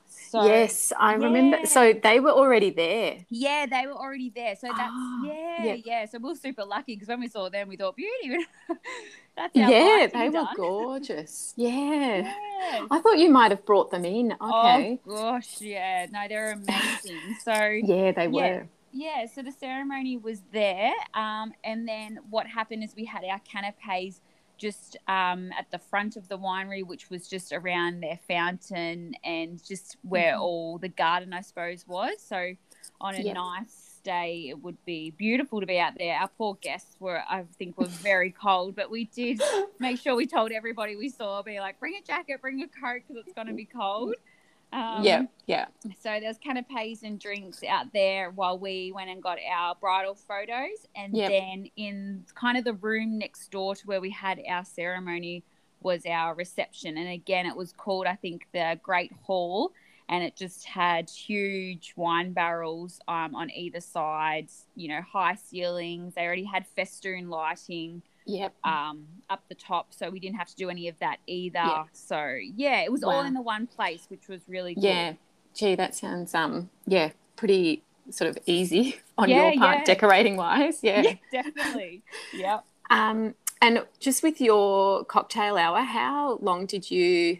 So 0.07 0.41
yes, 0.45 0.93
I 0.99 1.13
remember. 1.13 1.65
So 1.65 1.93
they 1.93 2.19
were 2.19 2.31
already 2.31 2.69
there. 2.71 3.25
yeah, 3.29 3.65
they 3.65 3.87
were 3.87 3.93
already 3.93 4.29
there. 4.29 4.55
So 4.55 4.67
that's 4.67 4.79
Ah, 4.79 5.19
yeah, 5.25 5.73
yeah. 5.73 5.75
yeah, 5.85 6.05
So 6.05 6.19
we're 6.19 6.35
super 6.35 6.63
lucky 6.65 6.95
because 6.95 7.07
when 7.07 7.19
we 7.21 7.27
saw 7.27 7.49
them, 7.49 7.67
we 7.67 7.75
thought 7.77 7.95
beauty. 7.95 8.45
that's 9.35 9.57
our 9.57 9.71
Yeah, 9.71 10.07
they 10.07 10.29
were 10.29 10.31
done. 10.31 10.55
gorgeous. 10.55 11.53
Yeah. 11.57 12.23
Yeah. 12.23 12.85
I 12.91 12.99
thought 12.99 13.17
you 13.17 13.29
might 13.31 13.51
have 13.51 13.65
brought 13.65 13.91
them 13.91 14.05
in. 14.05 14.33
Okay. 14.41 14.99
Oh 15.05 15.13
gosh, 15.13 15.61
yeah. 15.61 16.07
No, 16.11 16.27
they're 16.27 16.51
amazing. 16.51 17.35
So 17.43 17.51
yeah, 17.83 18.11
they 18.11 18.27
yeah. 18.27 18.57
were. 18.59 18.67
yeah, 18.91 19.25
so 19.27 19.41
the 19.41 19.51
ceremony 19.51 20.17
was 20.17 20.41
there, 20.51 20.93
um, 21.13 21.53
and 21.63 21.87
then 21.87 22.19
what 22.29 22.47
happened 22.47 22.83
is 22.83 22.95
we 22.95 23.05
had 23.05 23.23
our 23.23 23.39
canapes 23.39 24.21
just 24.57 24.97
um, 25.07 25.51
at 25.57 25.69
the 25.71 25.79
front 25.79 26.15
of 26.15 26.27
the 26.27 26.37
winery, 26.37 26.85
which 26.85 27.09
was 27.09 27.27
just 27.27 27.51
around 27.51 28.01
their 28.01 28.19
fountain 28.27 29.13
and 29.23 29.63
just 29.63 29.97
where 30.01 30.33
Mhm. 30.35 30.41
all 30.41 30.77
the 30.77 30.89
garden, 30.89 31.33
I 31.33 31.41
suppose, 31.41 31.87
was. 31.87 32.21
So 32.21 32.55
on 33.01 33.15
a 33.15 33.21
Yep. 33.21 33.35
nice 33.35 33.99
day, 34.03 34.47
it 34.49 34.61
would 34.61 34.83
be 34.85 35.09
beautiful 35.11 35.59
to 35.59 35.65
be 35.65 35.79
out 35.79 35.93
there. 35.97 36.15
Our 36.17 36.27
poor 36.29 36.55
guests 36.61 36.95
were, 36.99 37.21
I 37.27 37.43
think, 37.57 37.77
were 37.77 37.87
very 37.87 38.31
cold, 38.31 38.75
but 38.75 38.89
we 38.89 39.05
did 39.05 39.39
make 39.79 39.99
sure 39.99 40.15
we 40.15 40.27
told 40.27 40.51
everybody 40.51 40.95
we 40.95 41.09
saw, 41.09 41.41
be 41.41 41.59
like, 41.59 41.79
bring 41.79 41.95
a 41.95 42.01
jacket, 42.05 42.39
bring 42.41 42.61
a 42.61 42.67
coat, 42.67 43.01
because 43.07 43.23
it's 43.25 43.33
going 43.33 43.47
to 43.47 43.53
be 43.53 43.65
cold. 43.65 44.13
Um, 44.75 45.03
yeah, 45.03 45.23
yeah. 45.47 45.67
so 45.99 46.19
there's 46.19 46.37
canapes 46.37 47.03
and 47.03 47.19
drinks 47.19 47.63
out 47.63 47.93
there 47.93 48.31
while 48.31 48.59
we 48.59 48.91
went 48.93 49.09
and 49.09 49.23
got 49.23 49.37
our 49.51 49.75
bridal 49.75 50.15
photos, 50.15 50.85
and 50.95 51.13
Yep. 51.13 51.29
then 51.29 51.67
in 51.77 52.25
kind 52.35 52.57
of 52.57 52.65
the 52.65 52.73
room 52.73 53.17
next 53.19 53.51
door 53.51 53.75
to 53.75 53.87
where 53.87 54.01
we 54.01 54.11
had 54.11 54.41
our 54.49 54.65
ceremony 54.65 55.43
was 55.81 56.05
our 56.05 56.35
reception, 56.35 56.97
and 56.97 57.09
again 57.09 57.45
it 57.45 57.55
was 57.55 57.71
called 57.73 58.07
I 58.07 58.15
think 58.15 58.47
the 58.53 58.79
Great 58.83 59.13
Hall, 59.23 59.71
and 60.09 60.23
it 60.23 60.35
just 60.35 60.65
had 60.65 61.09
huge 61.09 61.93
wine 61.95 62.33
barrels 62.33 62.99
um, 63.07 63.35
on 63.35 63.51
either 63.51 63.81
side, 63.81 64.49
you 64.75 64.89
know, 64.89 65.01
high 65.01 65.35
ceilings. 65.35 66.15
They 66.15 66.23
already 66.25 66.43
had 66.45 66.65
festoon 66.75 67.29
lighting 67.29 68.01
Yep. 68.25 68.53
um, 68.63 69.05
up 69.29 69.43
the 69.49 69.55
top, 69.55 69.93
so 69.93 70.09
we 70.09 70.19
didn't 70.19 70.37
have 70.37 70.47
to 70.47 70.55
do 70.55 70.69
any 70.69 70.87
of 70.87 70.97
that 70.99 71.17
either. 71.27 71.59
Yeah. 71.59 71.83
So 71.93 72.37
yeah, 72.55 72.81
it 72.81 72.91
was 72.91 73.03
all 73.03 73.21
in 73.23 73.33
the 73.33 73.41
one 73.41 73.67
place, 73.67 74.05
which 74.09 74.27
was 74.27 74.41
really 74.47 74.75
cool. 74.75 74.83
Yeah. 74.83 75.13
gee, 75.53 75.75
that 75.75 75.95
sounds 75.95 76.33
um 76.35 76.69
yeah 76.87 77.11
pretty 77.35 77.83
sort 78.09 78.29
of 78.29 78.37
easy 78.45 78.97
on 79.17 79.29
Yeah, 79.29 79.51
your 79.51 79.59
part, 79.59 79.77
yeah. 79.79 79.83
decorating 79.85 80.37
wise. 80.37 80.79
Yeah. 80.83 81.01
Yeah, 81.01 81.15
definitely. 81.31 82.01
Yep. 82.33 82.63
Um, 82.89 83.33
and 83.61 83.83
just 83.99 84.21
with 84.21 84.39
your 84.41 85.03
cocktail 85.05 85.57
hour, 85.57 85.81
how 85.81 86.37
long 86.41 86.65
did 86.65 86.91
you 86.91 87.39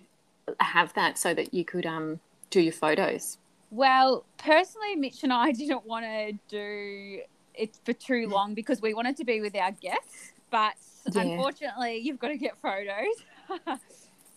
have 0.60 0.94
that 0.94 1.18
so 1.18 1.34
that 1.34 1.54
you 1.54 1.64
could 1.66 1.86
um 1.86 2.20
do 2.50 2.62
your 2.62 2.74
photos? 2.74 3.38
Well, 3.72 4.24
personally, 4.38 4.96
Mitch 4.96 5.24
and 5.24 5.34
I 5.34 5.52
didn't 5.62 5.86
want 5.86 6.06
to 6.06 6.34
do 6.48 7.22
it 7.56 7.78
for 7.86 7.94
too 7.94 8.28
long 8.28 8.54
because 8.54 8.82
we 8.82 8.94
wanted 8.94 9.18
to 9.18 9.26
be 9.26 9.42
with 9.42 9.56
our 9.56 9.72
guests. 9.72 10.32
But 10.52 10.74
Yeah. 11.12 11.22
unfortunately, 11.24 11.98
you've 11.98 12.20
got 12.20 12.30
to 12.30 12.38
get 12.38 12.58
photos. 12.62 13.80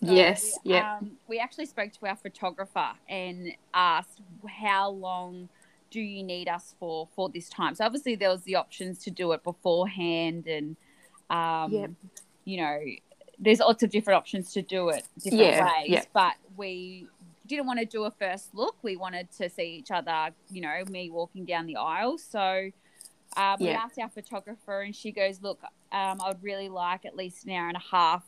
Yes, 0.01 0.57
yeah. 0.63 0.97
Um, 0.97 1.17
we 1.27 1.39
actually 1.39 1.65
spoke 1.65 1.91
to 1.91 2.05
our 2.07 2.15
photographer 2.15 2.91
and 3.09 3.51
asked 3.73 4.21
how 4.47 4.91
long 4.91 5.49
do 5.91 5.99
you 5.99 6.23
need 6.23 6.47
us 6.47 6.73
for 6.79 7.09
for 7.15 7.29
this 7.29 7.49
time. 7.49 7.75
So 7.75 7.83
obviously 7.85 8.15
there 8.15 8.29
was 8.29 8.43
the 8.43 8.55
options 8.55 8.99
to 8.99 9.11
do 9.11 9.33
it 9.33 9.43
beforehand, 9.43 10.47
and 10.47 10.77
um, 11.29 11.73
Yep. 11.73 11.91
you 12.45 12.61
know, 12.61 12.79
there's 13.39 13.59
lots 13.59 13.83
of 13.83 13.89
different 13.89 14.17
options 14.17 14.53
to 14.53 14.61
do 14.61 14.89
it 14.89 15.05
different 15.21 15.41
Yeah, 15.41 15.65
ways. 15.65 15.89
yeah. 15.89 16.03
But 16.13 16.35
we 16.55 17.07
didn't 17.45 17.65
want 17.65 17.79
to 17.79 17.85
do 17.85 18.05
a 18.05 18.11
first 18.11 18.55
look. 18.55 18.77
We 18.81 18.95
wanted 18.95 19.29
to 19.33 19.49
see 19.49 19.63
each 19.79 19.91
other. 19.91 20.29
You 20.49 20.61
know, 20.61 20.81
me 20.89 21.09
walking 21.09 21.43
down 21.43 21.65
the 21.65 21.75
aisle. 21.75 22.17
So. 22.17 22.71
Uh, 23.35 23.57
we 23.59 23.67
Yeah. 23.67 23.83
asked 23.83 23.99
our 23.99 24.09
photographer, 24.09 24.81
and 24.81 24.95
she 24.95 25.11
goes, 25.11 25.41
"Look, 25.41 25.61
um, 25.91 26.21
I 26.21 26.27
would 26.29 26.43
really 26.43 26.69
like 26.69 27.05
at 27.05 27.15
least 27.15 27.45
an 27.45 27.51
hour 27.51 27.67
and 27.67 27.77
a 27.77 27.79
half 27.91 28.23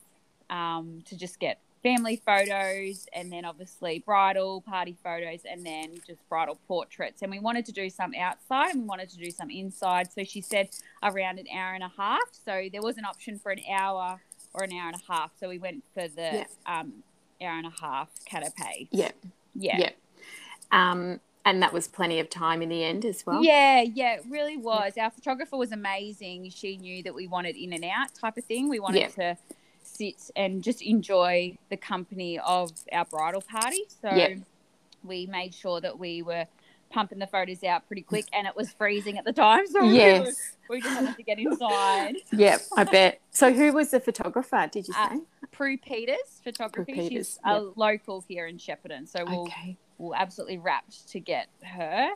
um, 0.50 1.02
to 1.06 1.16
just 1.16 1.38
get 1.38 1.60
family 1.82 2.22
photos 2.24 3.06
and 3.12 3.32
then 3.32 3.44
obviously 3.44 3.98
bridal 4.06 4.60
party 4.60 4.96
photos 5.02 5.40
and 5.44 5.66
then 5.66 6.00
just 6.06 6.26
bridal 6.28 6.56
portraits. 6.68 7.22
And 7.22 7.30
we 7.30 7.40
wanted 7.40 7.66
to 7.66 7.72
do 7.72 7.90
some 7.90 8.14
outside 8.14 8.70
and 8.70 8.82
we 8.82 8.86
wanted 8.86 9.08
to 9.10 9.16
do 9.16 9.30
some 9.32 9.50
inside. 9.50 10.12
So 10.12 10.22
she 10.22 10.40
said 10.40 10.68
around 11.02 11.40
an 11.40 11.46
hour 11.52 11.74
and 11.74 11.82
a 11.82 11.90
half. 11.96 12.22
So 12.32 12.68
there 12.70 12.82
was 12.82 12.98
an 12.98 13.04
option 13.04 13.38
for 13.38 13.50
an 13.50 13.62
hour 13.68 14.20
or 14.54 14.62
an 14.62 14.72
hour 14.72 14.88
and 14.92 14.96
a 14.96 15.12
half. 15.12 15.32
So 15.40 15.48
we 15.48 15.58
went 15.58 15.82
for 15.92 16.06
the 16.06 16.46
Yeah. 16.46 16.46
um, 16.66 17.02
hour 17.40 17.58
and 17.58 17.66
a 17.66 17.74
half 17.80 18.10
canapé. 18.30 18.86
Yeah. 18.92 19.10
Yeah. 19.54 19.78
Yeah. 19.78 21.16
And 21.44 21.60
that 21.62 21.72
was 21.72 21.88
plenty 21.88 22.20
of 22.20 22.30
time 22.30 22.62
in 22.62 22.68
the 22.68 22.84
end 22.84 23.04
as 23.04 23.26
well. 23.26 23.42
Yeah, 23.42 23.80
yeah, 23.82 24.14
it 24.14 24.24
really 24.28 24.56
was. 24.56 24.92
Our 24.96 25.10
photographer 25.10 25.56
was 25.56 25.72
amazing. 25.72 26.50
She 26.50 26.76
knew 26.76 27.02
that 27.02 27.14
we 27.14 27.26
wanted 27.26 27.56
in 27.56 27.72
and 27.72 27.84
out 27.84 28.14
type 28.14 28.36
of 28.36 28.44
thing. 28.44 28.68
We 28.68 28.78
wanted 28.78 29.10
to 29.14 29.36
sit 29.82 30.30
and 30.36 30.62
just 30.62 30.82
enjoy 30.82 31.58
the 31.68 31.76
company 31.76 32.38
of 32.38 32.70
our 32.92 33.04
bridal 33.06 33.42
party. 33.42 33.82
So 34.00 34.14
Yeah. 34.14 34.34
we 35.02 35.26
made 35.26 35.52
sure 35.52 35.80
that 35.80 35.98
we 35.98 36.22
were 36.22 36.46
pumping 36.90 37.18
the 37.18 37.26
photos 37.26 37.64
out 37.64 37.86
pretty 37.88 38.02
quick 38.02 38.26
and 38.34 38.46
it 38.46 38.54
was 38.54 38.70
freezing 38.74 39.18
at 39.18 39.24
the 39.24 39.32
time. 39.32 39.66
So 39.72 39.82
we, 39.84 39.96
Yes. 39.96 40.56
we 40.70 40.80
just 40.80 40.94
wanted 40.94 41.16
to 41.16 41.22
get 41.24 41.38
inside. 41.40 42.16
Yep, 42.32 42.60
I 42.76 42.84
bet. 42.84 43.20
So 43.32 43.52
who 43.52 43.72
was 43.72 43.90
the 43.90 43.98
photographer, 43.98 44.68
did 44.70 44.86
you 44.86 44.94
Uh, 44.96 45.08
say? 45.08 45.20
Prue 45.50 45.76
Peters 45.78 46.40
photography. 46.44 46.92
Prue 46.92 47.02
She's 47.02 47.08
Peters, 47.08 47.38
a 47.44 47.60
local 47.74 48.24
here 48.28 48.46
in 48.46 48.58
Shepparton. 48.58 49.08
So 49.08 49.24
we'll, 49.26 49.42
okay. 49.42 49.76
We'll 50.02 50.16
absolutely 50.16 50.58
rapt 50.58 51.08
to 51.10 51.20
get 51.20 51.46
her. 51.62 52.10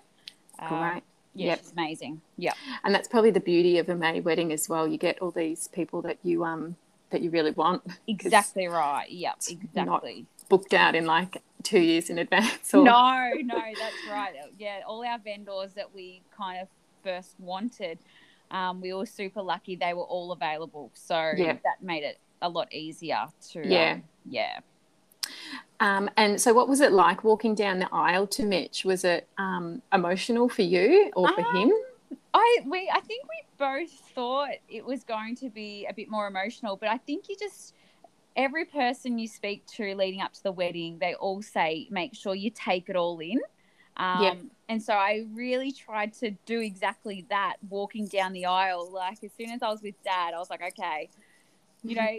Um, 0.59 1.03
Yeah, 1.35 1.49
Yep. 1.49 1.59
she's 1.61 1.73
amazing. 1.73 2.21
Yeah. 2.39 2.55
And 2.83 2.93
that's 2.95 3.07
probably 3.09 3.31
the 3.31 3.41
beauty 3.41 3.79
of 3.79 3.89
a 3.89 3.95
May 3.95 4.21
wedding 4.21 4.53
as 4.53 4.69
well. 4.69 4.89
You 4.89 4.97
get 4.99 5.21
all 5.21 5.31
these 5.31 5.69
people 5.69 6.03
that 6.03 6.19
you 6.25 6.45
um 6.45 6.75
that 7.11 7.21
you 7.23 7.31
really 7.31 7.53
want 7.53 7.83
Exactly 8.09 8.67
right. 8.67 9.09
Yep, 9.09 9.37
not- 9.75 10.03
exactly. 10.03 10.27
booked 10.49 10.75
out 10.75 10.97
in 10.97 11.07
like 11.07 11.43
two 11.63 11.79
years 11.79 12.11
in 12.11 12.19
advance. 12.19 12.75
Or, 12.75 12.83
No, 12.93 13.31
no, 13.45 13.55
that's 13.79 13.95
right. 14.11 14.35
Yeah, 14.59 14.81
all 14.87 15.05
our 15.05 15.19
vendors 15.21 15.75
that 15.75 15.95
we 15.95 16.23
kind 16.37 16.61
of 16.61 16.69
first 17.05 17.35
wanted, 17.39 17.99
um, 18.51 18.81
we 18.81 18.93
were 18.95 19.07
super 19.07 19.43
lucky 19.43 19.77
they 19.77 19.95
were 19.95 20.03
all 20.03 20.33
available. 20.33 20.91
So 20.95 21.33
Yeah. 21.37 21.53
that 21.63 21.83
made 21.83 22.03
it 22.03 22.19
a 22.43 22.49
lot 22.49 22.73
easier 22.75 23.27
to. 23.51 23.63
Yeah. 23.65 23.93
Um, 23.93 24.03
yeah. 24.29 24.59
Um, 25.81 26.09
and 26.17 26.41
so, 26.41 26.55
what 26.55 26.69
was 26.69 26.81
it 26.81 26.93
like 26.93 27.23
walking 27.25 27.55
down 27.55 27.79
the 27.79 27.89
aisle 27.93 28.27
to 28.29 28.45
Mitch? 28.45 28.85
Was 28.85 29.05
it 29.05 29.29
um, 29.39 29.83
emotional 29.93 30.49
for 30.49 30.63
you 30.63 31.11
or 31.15 31.29
for 31.29 31.47
Um, 31.47 31.57
him? 31.57 31.73
I 32.33 32.59
we 32.67 32.91
I 32.93 33.01
think 33.01 33.25
we 33.25 33.43
both 33.59 33.91
thought 34.15 34.51
it 34.69 34.85
was 34.85 35.05
going 35.05 35.37
to 35.37 35.51
be 35.51 35.87
a 35.89 35.95
bit 35.95 36.09
more 36.11 36.27
emotional, 36.27 36.77
but 36.77 36.89
I 36.89 36.99
think 36.99 37.29
you 37.29 37.37
just 37.39 37.75
every 38.37 38.65
person 38.67 39.19
you 39.19 39.27
speak 39.27 39.67
to 39.67 39.95
leading 39.95 40.21
up 40.21 40.33
to 40.35 40.43
the 40.43 40.53
wedding, 40.53 40.99
they 40.99 41.15
all 41.15 41.41
say 41.43 41.89
make 41.91 42.15
sure 42.15 42.35
you 42.35 42.51
take 42.51 42.89
it 42.89 42.97
all 42.97 43.19
in. 43.21 43.41
Um, 43.97 44.23
Yep. 44.23 44.39
And 44.69 44.83
so 44.83 44.93
I 44.93 45.25
really 45.33 45.73
tried 45.73 46.13
to 46.15 46.33
do 46.45 46.61
exactly 46.61 47.25
that, 47.31 47.57
walking 47.71 48.09
down 48.09 48.33
the 48.33 48.45
aisle. 48.47 48.91
Like 48.93 49.23
as 49.25 49.31
soon 49.39 49.51
as 49.51 49.63
I 49.63 49.69
was 49.71 49.81
with 49.83 49.95
Dad, 50.03 50.35
I 50.35 50.39
was 50.39 50.51
like, 50.51 50.63
okay, 50.63 51.09
you 51.83 51.95
know, 51.95 52.19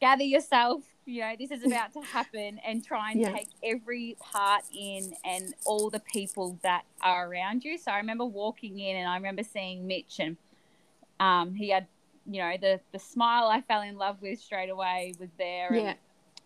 gather 0.00 0.24
yourself. 0.24 0.82
You 1.04 1.22
know, 1.22 1.32
this 1.38 1.50
is 1.50 1.64
about 1.64 1.92
to 1.94 2.00
happen, 2.12 2.60
and 2.64 2.84
try 2.84 3.12
and 3.12 3.20
Yeah. 3.20 3.32
take 3.32 3.48
every 3.62 4.16
part 4.20 4.62
in 4.76 5.14
and 5.24 5.54
all 5.64 5.90
the 5.90 6.00
people 6.00 6.58
that 6.62 6.84
are 7.00 7.28
around 7.28 7.64
you. 7.64 7.78
So 7.78 7.90
I 7.90 7.96
remember 7.98 8.24
walking 8.24 8.78
in, 8.78 8.96
and 8.96 9.08
I 9.08 9.16
remember 9.16 9.42
seeing 9.42 9.86
Mitch, 9.86 10.20
and 10.20 10.36
um, 11.20 11.54
he 11.54 11.70
had, 11.70 11.86
you 12.26 12.40
know, 12.40 12.56
the 12.60 12.80
the 12.92 12.98
smile 12.98 13.48
I 13.48 13.60
fell 13.62 13.82
in 13.82 13.96
love 13.96 14.22
with 14.22 14.40
straight 14.40 14.70
away 14.70 15.14
was 15.18 15.30
there. 15.38 15.74
Yeah. 15.74 15.80
And 15.90 15.96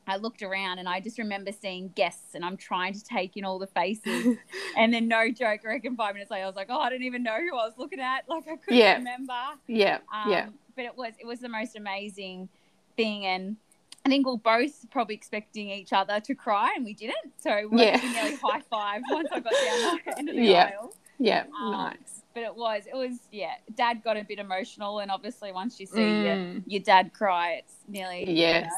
I 0.09 0.17
looked 0.17 0.43
around, 0.43 0.79
and 0.79 0.89
I 0.89 1.01
just 1.01 1.19
remember 1.19 1.51
seeing 1.53 1.89
guests, 1.89 2.35
and 2.35 2.45
I'm 2.45 2.57
trying 2.57 2.95
to 2.95 3.03
take 3.03 3.37
in 3.37 3.45
all 3.45 3.59
the 3.59 3.67
faces. 3.67 4.37
And 4.79 4.93
then 4.93 5.09
no 5.09 5.31
joke, 5.31 5.61
I 5.65 5.69
reckon 5.69 5.97
five 5.97 6.13
minutes 6.13 6.31
later, 6.31 6.45
I 6.45 6.47
was 6.47 6.55
like, 6.55 6.67
oh, 6.69 6.79
I 6.79 6.91
don't 6.91 7.03
even 7.03 7.23
know 7.23 7.37
who 7.41 7.57
I 7.57 7.65
was 7.65 7.73
looking 7.79 7.99
at. 7.99 8.29
Like 8.29 8.47
I 8.47 8.57
couldn't 8.57 8.77
Yeah. 8.79 8.99
remember. 8.99 9.33
yeah, 9.67 9.97
Um, 10.13 10.31
yeah, 10.31 10.47
But 10.75 10.85
it 10.85 10.95
was 10.95 11.15
it 11.19 11.27
was 11.27 11.41
the 11.41 11.49
most 11.49 11.77
amazing 11.77 12.51
thing, 12.97 13.27
and 13.27 13.57
I 14.05 14.09
think 14.09 14.27
we 14.27 14.33
are 14.33 14.37
both 14.39 14.91
probably 14.91 15.15
expecting 15.15 15.71
each 15.71 15.93
other 15.93 16.21
to 16.21 16.35
cry, 16.35 16.73
and 16.77 16.85
we 16.85 16.95
didn't. 16.95 17.33
So 17.39 17.69
we 17.71 17.83
Yeah. 17.85 17.97
nearly 18.13 18.37
high 18.43 18.61
five 18.71 19.03
once 19.11 19.29
I 19.33 19.41
got 19.41 19.53
down 19.53 20.01
the 20.07 20.13
end 20.19 20.29
of 20.29 20.37
the 20.37 20.43
Yeah. 20.43 20.71
aisle. 20.73 20.95
yeah. 21.19 21.45
um, 21.61 21.71
nice. 21.73 22.23
But 22.35 22.43
it 22.43 22.55
was 22.55 22.83
it 22.87 22.95
was 22.95 23.19
yeah. 23.33 23.55
Dad 23.75 24.03
got 24.05 24.17
a 24.19 24.23
bit 24.25 24.39
emotional, 24.39 24.99
and 25.01 25.11
obviously 25.11 25.53
once 25.53 25.81
you 25.81 25.87
see 25.87 26.25
your, 26.25 26.35
Mm, 26.37 26.63
your 26.67 26.83
dad 26.83 27.13
cry, 27.15 27.53
it's 27.55 27.75
nearly 27.89 28.29
you 28.31 28.45
know, 28.61 28.69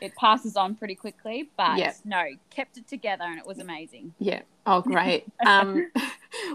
it 0.00 0.14
passes 0.16 0.56
on 0.56 0.74
pretty 0.74 0.96
quickly. 0.96 1.48
But 1.56 1.78
Yeah. 1.78 1.92
no, 2.04 2.24
kept 2.50 2.76
it 2.78 2.88
together, 2.88 3.22
and 3.24 3.38
it 3.38 3.46
was 3.46 3.58
amazing. 3.60 4.12
Yeah. 4.18 4.42
Oh, 4.66 4.80
great. 4.82 5.24
Um, 5.46 5.92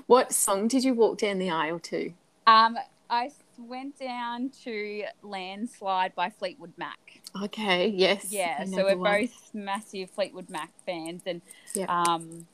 what 0.08 0.34
song 0.34 0.68
did 0.68 0.84
you 0.84 0.94
walk 0.94 1.20
down 1.20 1.40
the 1.40 1.50
aisle 1.50 1.80
to? 1.80 2.12
Um, 2.46 2.78
I 3.10 3.30
went 3.58 3.98
down 3.98 4.50
to 4.66 5.04
Landslide 5.24 6.14
by 6.16 6.30
Fleetwood 6.30 6.74
Mac. 6.78 6.98
Okay. 7.44 7.88
Yes. 7.88 8.28
Yeah, 8.32 8.64
so 8.66 8.84
we're 8.84 8.98
one. 8.98 9.22
both 9.22 9.54
massive 9.54 10.10
Fleetwood 10.10 10.50
Mac 10.50 10.72
fans, 10.86 11.22
and 11.26 11.42
um, 11.88 12.46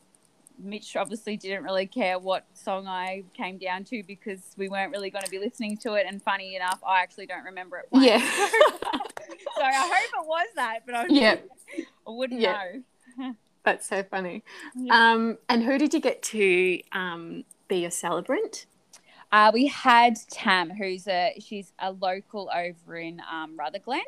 Mitch 0.59 0.95
obviously 0.95 1.37
didn't 1.37 1.63
really 1.63 1.87
care 1.87 2.19
what 2.19 2.45
song 2.53 2.87
I 2.87 3.23
came 3.33 3.57
down 3.57 3.83
to 3.85 4.03
because 4.03 4.41
we 4.57 4.69
weren't 4.69 4.91
really 4.91 5.09
going 5.09 5.23
to 5.25 5.31
be 5.31 5.39
listening 5.39 5.77
to 5.77 5.93
it. 5.93 6.05
And 6.07 6.21
funny 6.21 6.55
enough, 6.55 6.79
I 6.85 7.01
actually 7.01 7.25
don't 7.25 7.43
remember 7.43 7.77
it. 7.77 7.89
Playing. 7.91 8.19
Yeah. 8.19 8.19
so 9.55 9.61
I 9.63 9.73
hope 9.73 10.23
it 10.23 10.27
was 10.27 10.47
that, 10.55 10.79
but 10.85 10.95
I, 10.95 11.05
Yeah. 11.09 11.35
I 11.77 12.09
wouldn't 12.09 12.39
Yeah. 12.41 12.61
know. 13.17 13.33
That's 13.63 13.87
so 13.87 14.01
funny. 14.03 14.43
Yeah. 14.75 15.11
Um, 15.11 15.37
and 15.49 15.63
who 15.63 15.77
did 15.77 15.93
you 15.93 15.99
get 15.99 16.21
to 16.23 16.79
um, 16.93 17.43
be 17.67 17.79
your 17.79 17.91
celebrant? 17.91 18.65
Uh, 19.31 19.51
we 19.53 19.67
had 19.67 20.15
Tam, 20.31 20.69
who's 20.69 21.05
a 21.07 21.35
she's 21.45 21.73
a 21.79 21.91
local 21.91 22.49
over 22.55 22.95
in 22.95 23.21
um, 23.29 23.57
Rutherglen, 23.59 23.99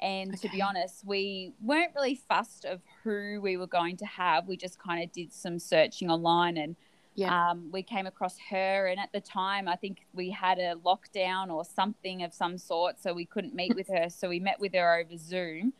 and 0.00 0.36
to 0.40 0.48
be 0.48 0.62
honest, 0.62 1.04
we 1.04 1.52
weren't 1.60 1.94
really 1.94 2.14
fussed 2.14 2.64
of 2.64 2.80
who 3.04 3.40
we 3.42 3.56
were 3.56 3.66
going 3.66 3.96
to 3.98 4.06
have. 4.06 4.46
We 4.46 4.56
just 4.56 4.78
kind 4.78 5.02
of 5.02 5.12
did 5.12 5.32
some 5.32 5.58
searching 5.58 6.10
online, 6.10 6.56
and 6.56 6.76
Yeah. 7.14 7.50
um, 7.50 7.70
we 7.70 7.82
came 7.82 8.06
across 8.06 8.36
her. 8.50 8.86
And 8.86 8.98
at 8.98 9.12
the 9.12 9.20
time, 9.20 9.68
I 9.68 9.76
think 9.76 10.06
we 10.12 10.30
had 10.30 10.58
a 10.58 10.74
lockdown 10.76 11.50
or 11.52 11.64
something 11.64 12.22
of 12.22 12.32
some 12.32 12.56
sort, 12.58 12.98
so 13.00 13.12
we 13.12 13.26
couldn't 13.26 13.54
meet 13.54 13.74
with 13.74 13.88
her. 13.88 14.08
So 14.10 14.28
we 14.28 14.40
met 14.40 14.58
with 14.58 14.74
her 14.74 14.98
over 15.00 15.16
Zoom, 15.16 15.72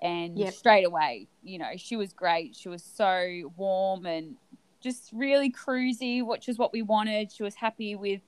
and 0.00 0.38
Yep. 0.38 0.54
straight 0.54 0.84
away, 0.84 1.28
you 1.42 1.58
know, 1.58 1.72
she 1.76 1.96
was 1.96 2.12
great. 2.12 2.56
She 2.56 2.68
was 2.68 2.82
so 2.82 3.52
warm 3.56 4.06
and 4.06 4.36
just 4.80 5.10
really 5.12 5.50
cruisy, 5.50 6.24
which 6.24 6.48
is 6.48 6.56
what 6.56 6.72
we 6.72 6.82
wanted. 6.82 7.32
She 7.32 7.42
was 7.42 7.56
happy 7.56 7.96
with 7.96 8.20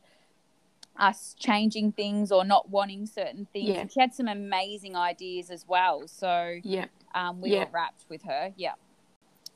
us 0.98 1.34
changing 1.38 1.92
things 1.92 2.30
or 2.30 2.44
not 2.44 2.68
wanting 2.70 3.06
certain 3.06 3.46
things. 3.52 3.68
Yeah. 3.70 3.80
And 3.80 3.92
she 3.92 4.00
had 4.00 4.12
some 4.14 4.28
amazing 4.28 4.96
ideas 4.96 5.50
as 5.50 5.66
well. 5.66 6.06
So 6.08 6.58
Yeah. 6.62 6.86
um, 7.14 7.40
we 7.40 7.52
Yeah. 7.52 7.64
were 7.64 7.70
rapt 7.72 8.04
with 8.08 8.22
her. 8.24 8.52
Yeah. 8.56 8.74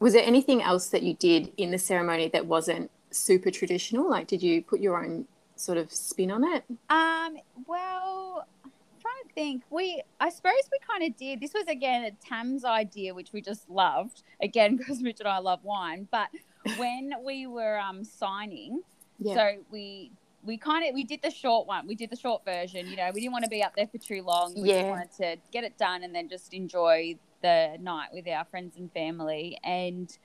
Was 0.00 0.12
there 0.14 0.24
anything 0.24 0.62
else 0.62 0.88
that 0.88 1.02
you 1.02 1.14
did 1.14 1.52
in 1.56 1.70
the 1.70 1.78
ceremony 1.78 2.28
that 2.28 2.46
wasn't 2.46 2.90
super 3.10 3.50
traditional? 3.50 4.08
Like, 4.08 4.26
did 4.26 4.42
you 4.42 4.62
put 4.62 4.80
your 4.80 5.02
own 5.04 5.26
sort 5.56 5.78
of 5.78 5.92
spin 5.92 6.30
on 6.30 6.44
it? 6.44 6.64
Um, 6.90 7.38
well, 7.66 8.46
I'm 8.64 8.72
trying 9.00 9.28
to 9.28 9.34
think. 9.34 9.62
We, 9.70 10.02
I 10.18 10.30
suppose 10.30 10.54
we 10.72 10.78
kind 10.88 11.04
of 11.04 11.16
did. 11.16 11.40
This 11.40 11.54
was 11.54 11.66
again 11.68 12.04
a 12.04 12.10
Tam's 12.26 12.64
idea, 12.64 13.14
which 13.14 13.32
we 13.32 13.40
just 13.40 13.68
loved. 13.70 14.22
Again, 14.42 14.76
because 14.78 15.00
Mitch 15.00 15.20
and 15.20 15.28
I 15.28 15.38
love 15.38 15.62
wine, 15.62 16.08
but 16.10 16.28
when 16.78 17.12
we 17.22 17.46
were 17.46 17.78
um 17.78 18.02
signing, 18.04 18.82
Yeah. 19.20 19.34
so 19.34 19.50
we 19.70 20.10
we 20.44 20.58
kind 20.58 20.86
of 20.88 20.94
we 20.94 21.04
did 21.04 21.22
the 21.22 21.30
short 21.30 21.66
one. 21.66 21.86
We 21.86 21.94
did 21.94 22.10
the 22.10 22.16
short 22.16 22.44
version. 22.44 22.86
You 22.86 22.96
know, 22.96 23.10
we 23.14 23.20
didn't 23.20 23.32
want 23.32 23.44
to 23.44 23.50
be 23.50 23.62
up 23.62 23.74
there 23.76 23.86
for 23.86 23.98
too 23.98 24.22
long. 24.22 24.54
We 24.54 24.68
Yeah. 24.68 24.80
just 24.80 24.90
wanted 24.90 25.12
to 25.18 25.36
get 25.52 25.64
it 25.64 25.78
done 25.78 26.02
and 26.02 26.14
then 26.14 26.28
just 26.28 26.52
enjoy 26.52 27.18
the 27.42 27.76
night 27.80 28.08
with 28.12 28.26
our 28.28 28.44
friends 28.44 28.76
and 28.76 28.92
family. 28.92 29.58
And 29.64 30.16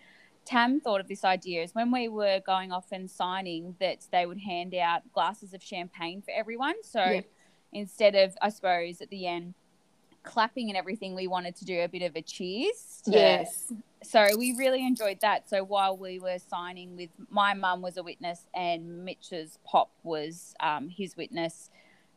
Tam 0.46 0.80
thought 0.80 1.00
of 1.00 1.08
this 1.08 1.24
idea 1.24 1.64
is 1.64 1.76
when 1.76 1.92
we 1.92 2.08
were 2.08 2.42
going 2.46 2.72
off 2.72 2.92
and 2.92 3.10
signing 3.10 3.76
that 3.80 4.08
they 4.12 4.26
would 4.26 4.40
hand 4.40 4.74
out 4.74 5.02
glasses 5.14 5.54
of 5.54 5.62
champagne 5.62 6.22
for 6.22 6.32
everyone. 6.32 6.76
So 6.84 7.04
Yeah. 7.04 7.22
instead 7.72 8.16
of, 8.16 8.36
I 8.42 8.50
suppose, 8.50 9.02
at 9.02 9.10
the 9.10 9.28
end 9.28 9.54
clapping 10.30 10.70
and 10.70 10.78
everything, 10.78 11.16
we 11.16 11.28
wanted 11.28 11.56
to 11.58 11.66
do 11.66 11.82
a 11.82 11.88
bit 11.88 12.02
of 12.04 12.16
a 12.16 12.22
cheers. 12.22 13.02
to- 13.06 13.12
yes. 13.12 13.72
so 14.04 14.28
we 14.38 14.56
really 14.58 14.86
enjoyed 14.86 15.20
that. 15.22 15.50
So 15.50 15.64
while 15.64 15.98
we 15.98 16.20
were 16.20 16.38
signing 16.40 16.96
with 16.96 17.10
my 17.30 17.54
mum 17.54 17.82
was 17.82 17.98
a 17.98 18.04
witness 18.04 18.42
and 18.54 19.04
Mitch's 19.06 19.58
pop 19.66 19.92
was 20.04 20.54
um, 20.60 20.90
his 20.90 21.16
witness. 21.18 21.70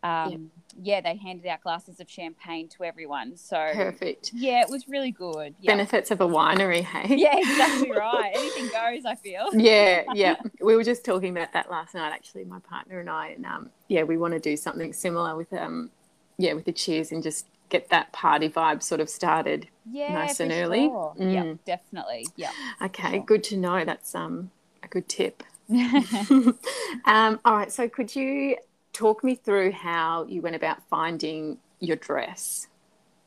Um, 0.04 0.50
Yeah, 0.82 1.00
they 1.00 1.14
handed 1.14 1.46
out 1.46 1.60
glasses 1.62 2.00
of 2.00 2.10
champagne 2.10 2.66
to 2.70 2.82
everyone. 2.82 3.36
So 3.36 3.56
Perfect. 3.72 4.32
yeah, 4.34 4.62
it 4.62 4.68
was 4.68 4.88
really 4.88 5.12
good. 5.12 5.54
Yeah, 5.60 5.72
Benefits 5.72 6.10
of 6.10 6.20
a 6.20 6.26
winery, 6.26 6.82
hey? 6.82 7.14
yeah, 7.16 7.36
exactly 7.38 7.92
right. 7.92 8.32
Anything 8.34 8.64
goes. 8.64 9.04
I 9.04 9.14
feel. 9.14 9.48
yeah, 9.52 10.02
yeah. 10.12 10.36
We 10.60 10.74
were 10.74 10.82
just 10.82 11.04
talking 11.04 11.30
about 11.30 11.52
that 11.52 11.70
last 11.70 11.94
night, 11.94 12.12
actually, 12.12 12.44
my 12.44 12.58
partner 12.58 12.98
and 12.98 13.08
I, 13.08 13.28
and 13.28 13.46
um, 13.46 13.70
yeah, 13.86 14.02
we 14.02 14.16
want 14.16 14.34
to 14.34 14.40
do 14.40 14.56
something 14.56 14.92
similar 14.92 15.36
with 15.36 15.52
um, 15.52 15.90
yeah, 16.36 16.54
with 16.54 16.64
the 16.64 16.72
cheers 16.72 17.12
and 17.12 17.22
just 17.22 17.46
get 17.72 17.88
that 17.90 18.12
party 18.12 18.48
vibe 18.48 18.82
sort 18.82 19.00
of 19.00 19.10
started. 19.10 19.68
Yeah, 19.84 20.08
Nice 20.14 20.40
and 20.40 20.52
early. 20.52 20.88
Sure. 20.88 21.16
Yeah, 21.26 21.44
Mm. 21.44 21.58
definitely. 21.66 22.32
Yeah. 22.36 22.52
Okay, 22.82 23.18
Sure. 23.18 23.26
good 23.26 23.44
to 23.44 23.56
know. 23.56 23.84
That's 23.84 24.14
um 24.14 24.50
a 24.82 24.88
good 24.88 25.08
tip. 25.08 25.42
um, 25.68 27.40
all 27.44 27.56
right, 27.56 27.72
so 27.72 27.88
could 27.88 28.14
you 28.14 28.56
talk 28.92 29.24
me 29.24 29.34
through 29.34 29.72
how 29.72 30.26
you 30.26 30.42
went 30.42 30.56
about 30.56 30.82
finding 30.88 31.58
your 31.80 31.96
dress? 31.96 32.68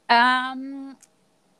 Um, 0.09 0.97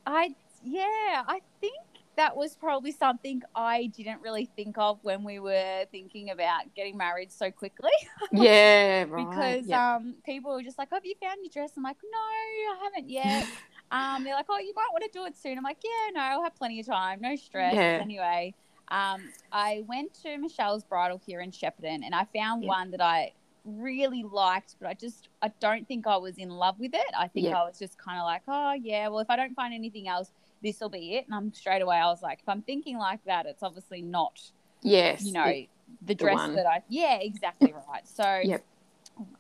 I 0.06 0.36
yeah, 0.64 1.24
I 1.28 1.42
think 1.62 1.76
that 2.16 2.36
was 2.36 2.56
probably 2.56 2.92
something 2.92 3.42
I 3.56 3.88
didn't 3.88 4.22
really 4.22 4.46
think 4.56 4.78
of 4.78 5.00
when 5.04 5.24
we 5.24 5.40
were 5.40 5.86
thinking 5.92 6.30
about 6.30 6.74
getting 6.76 6.98
married 6.98 7.32
so 7.32 7.52
quickly. 7.52 7.92
Yeah, 8.32 9.06
right. 9.10 9.30
because 9.30 9.68
yeah. 9.68 9.96
um, 9.96 10.16
people 10.26 10.54
were 10.54 10.64
just 10.64 10.78
like, 10.78 10.90
"Have 10.92 11.06
you 11.06 11.16
found 11.22 11.40
your 11.42 11.52
dress?" 11.52 11.74
I'm 11.78 11.84
like, 11.84 11.98
"No, 12.04 12.18
I 12.18 12.84
haven't 12.84 13.10
yet." 13.10 13.48
um, 13.92 14.24
they're 14.24 14.34
like, 14.36 14.48
"Oh, 14.50 14.60
you 14.60 14.74
might 14.76 14.90
want 14.92 15.04
to 15.04 15.10
do 15.18 15.26
it 15.26 15.38
soon." 15.38 15.58
I'm 15.58 15.64
like, 15.64 15.78
"Yeah, 15.84 16.12
no, 16.14 16.22
I'll 16.22 16.44
have 16.44 16.56
plenty 16.56 16.80
of 16.80 16.86
time, 16.88 17.20
no 17.22 17.36
stress." 17.36 17.76
Yeah. 17.76 18.00
Anyway, 18.02 18.54
um, 18.90 19.22
I 19.52 19.84
went 19.88 20.14
to 20.24 20.38
Michelle's 20.38 20.84
Bridal 20.84 21.22
here 21.26 21.42
in 21.42 21.52
Shepparton, 21.52 22.04
and 22.04 22.14
I 22.14 22.26
found 22.36 22.64
Yeah. 22.64 22.70
one 22.70 22.92
that 22.92 23.02
I 23.02 23.34
really 23.64 24.24
liked, 24.24 24.76
but 24.80 24.88
I 24.88 24.94
just 24.94 25.30
I 25.42 25.52
don't 25.60 25.88
think 25.88 26.08
I 26.08 26.18
was 26.18 26.38
in 26.38 26.50
love 26.50 26.80
with 26.80 26.94
it. 26.94 27.14
I 27.18 27.28
think. 27.28 27.48
I 27.54 27.64
was 27.64 27.80
just 27.80 27.98
kind 27.98 28.20
of 28.20 28.26
like, 28.26 28.44
"Oh, 28.48 28.74
yeah, 28.74 29.08
well, 29.08 29.20
if 29.20 29.30
I 29.30 29.36
don't 29.36 29.56
find 29.56 29.74
anything 29.74 30.08
else." 30.08 30.32
This 30.66 30.80
will 30.82 30.90
be 30.90 31.16
it, 31.18 31.26
and 31.28 31.36
I'm 31.36 31.54
straight 31.54 31.82
away. 31.84 31.98
I 31.98 32.08
was 32.08 32.22
like, 32.24 32.40
if 32.42 32.50
I'm 32.50 32.64
thinking 32.64 32.98
like 32.98 33.24
that, 33.26 33.46
it's 33.46 33.62
obviously 33.64 34.02
not 34.02 34.42
yes, 34.82 35.24
you 35.24 35.32
know 35.32 35.46
it- 35.46 35.70
the 36.06 36.16
dress 36.16 36.36
one. 36.40 36.56
that 36.56 36.66
I 36.66 36.82
yeah 36.90 37.18
exactly 37.22 37.72
right. 37.72 38.06
So 38.08 38.26
Yep. 38.44 38.64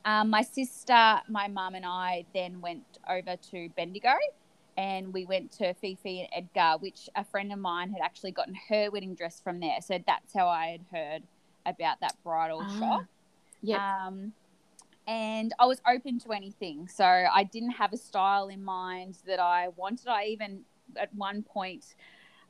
um, 0.06 0.30
my 0.30 0.44
sister, 0.44 1.22
my 1.28 1.48
mum, 1.48 1.74
and 1.76 1.86
I 1.86 2.26
then 2.34 2.62
went 2.62 2.86
over 3.10 3.36
to 3.52 3.70
Bendigo, 3.76 4.14
and 4.78 5.12
we 5.12 5.26
went 5.26 5.52
to 5.54 5.74
Fifi 5.74 6.22
and 6.22 6.30
Edgar, 6.32 6.78
which 6.80 7.10
a 7.16 7.24
friend 7.24 7.52
of 7.52 7.60
mine 7.60 7.90
had 7.92 8.02
actually 8.02 8.32
gotten 8.32 8.56
her 8.70 8.92
wedding 8.92 9.16
dress 9.16 9.42
from 9.44 9.60
there. 9.60 9.78
So 9.82 9.98
that's 10.06 10.32
how 10.34 10.48
I 10.48 10.68
had 10.68 10.82
heard 10.92 11.24
about 11.66 12.00
that 12.02 12.16
bridal 12.24 12.62
Ah, 12.70 12.80
shop. 12.80 13.04
Yeah. 13.64 14.06
Um, 14.08 14.34
and 15.08 15.54
I 15.60 15.66
was 15.66 15.82
open 15.88 16.20
to 16.20 16.32
anything. 16.32 16.88
So 16.88 17.06
I 17.06 17.44
didn't 17.44 17.72
have 17.72 17.94
a 17.94 17.98
style 17.98 18.48
in 18.48 18.64
mind 18.64 19.18
that 19.28 19.40
I 19.40 19.70
wanted. 19.76 20.08
I 20.08 20.26
even, 20.26 20.62
at 20.98 21.14
one 21.16 21.44
point, 21.44 21.96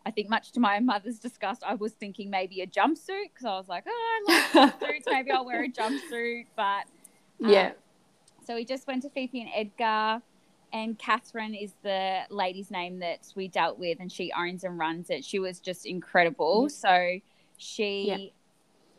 I 0.06 0.12
think 0.12 0.30
much 0.30 0.52
to 0.54 0.60
my 0.60 0.80
mother's 0.80 1.20
disgust, 1.20 1.64
I 1.66 1.76
was 1.76 1.94
thinking 1.94 2.30
maybe 2.30 2.62
a 2.62 2.68
jumpsuit 2.68 3.30
because 3.34 3.46
I 3.46 3.58
was 3.58 3.68
like, 3.68 3.86
oh, 3.88 4.24
I 4.28 4.32
like 4.32 4.74
jumpsuits. 4.80 5.04
maybe 5.08 5.32
I'll 5.32 5.46
wear 5.46 5.64
a 5.64 5.70
jumpsuit. 5.72 6.46
But 6.56 6.86
um, 7.44 7.50
yeah. 7.52 7.72
so 8.46 8.56
we 8.56 8.66
just 8.66 8.86
went 8.88 9.02
to 9.04 9.10
Fifi 9.10 9.42
and 9.42 9.50
Edgar. 9.54 10.22
And 10.74 11.00
Catherine 11.00 11.54
is 11.54 11.72
the 11.84 12.22
lady's 12.30 12.70
name 12.70 13.00
that 13.00 13.32
we 13.36 13.48
dealt 13.48 13.80
with, 13.80 14.00
and 14.02 14.12
she 14.12 14.34
owns 14.38 14.66
and 14.66 14.78
runs 14.78 15.10
it. 15.10 15.24
She 15.24 15.40
was 15.40 15.60
just 15.62 15.86
incredible. 15.86 16.64
Yep. 16.64 16.72
So 16.72 17.20
she 17.56 18.08
Yep. 18.08 18.20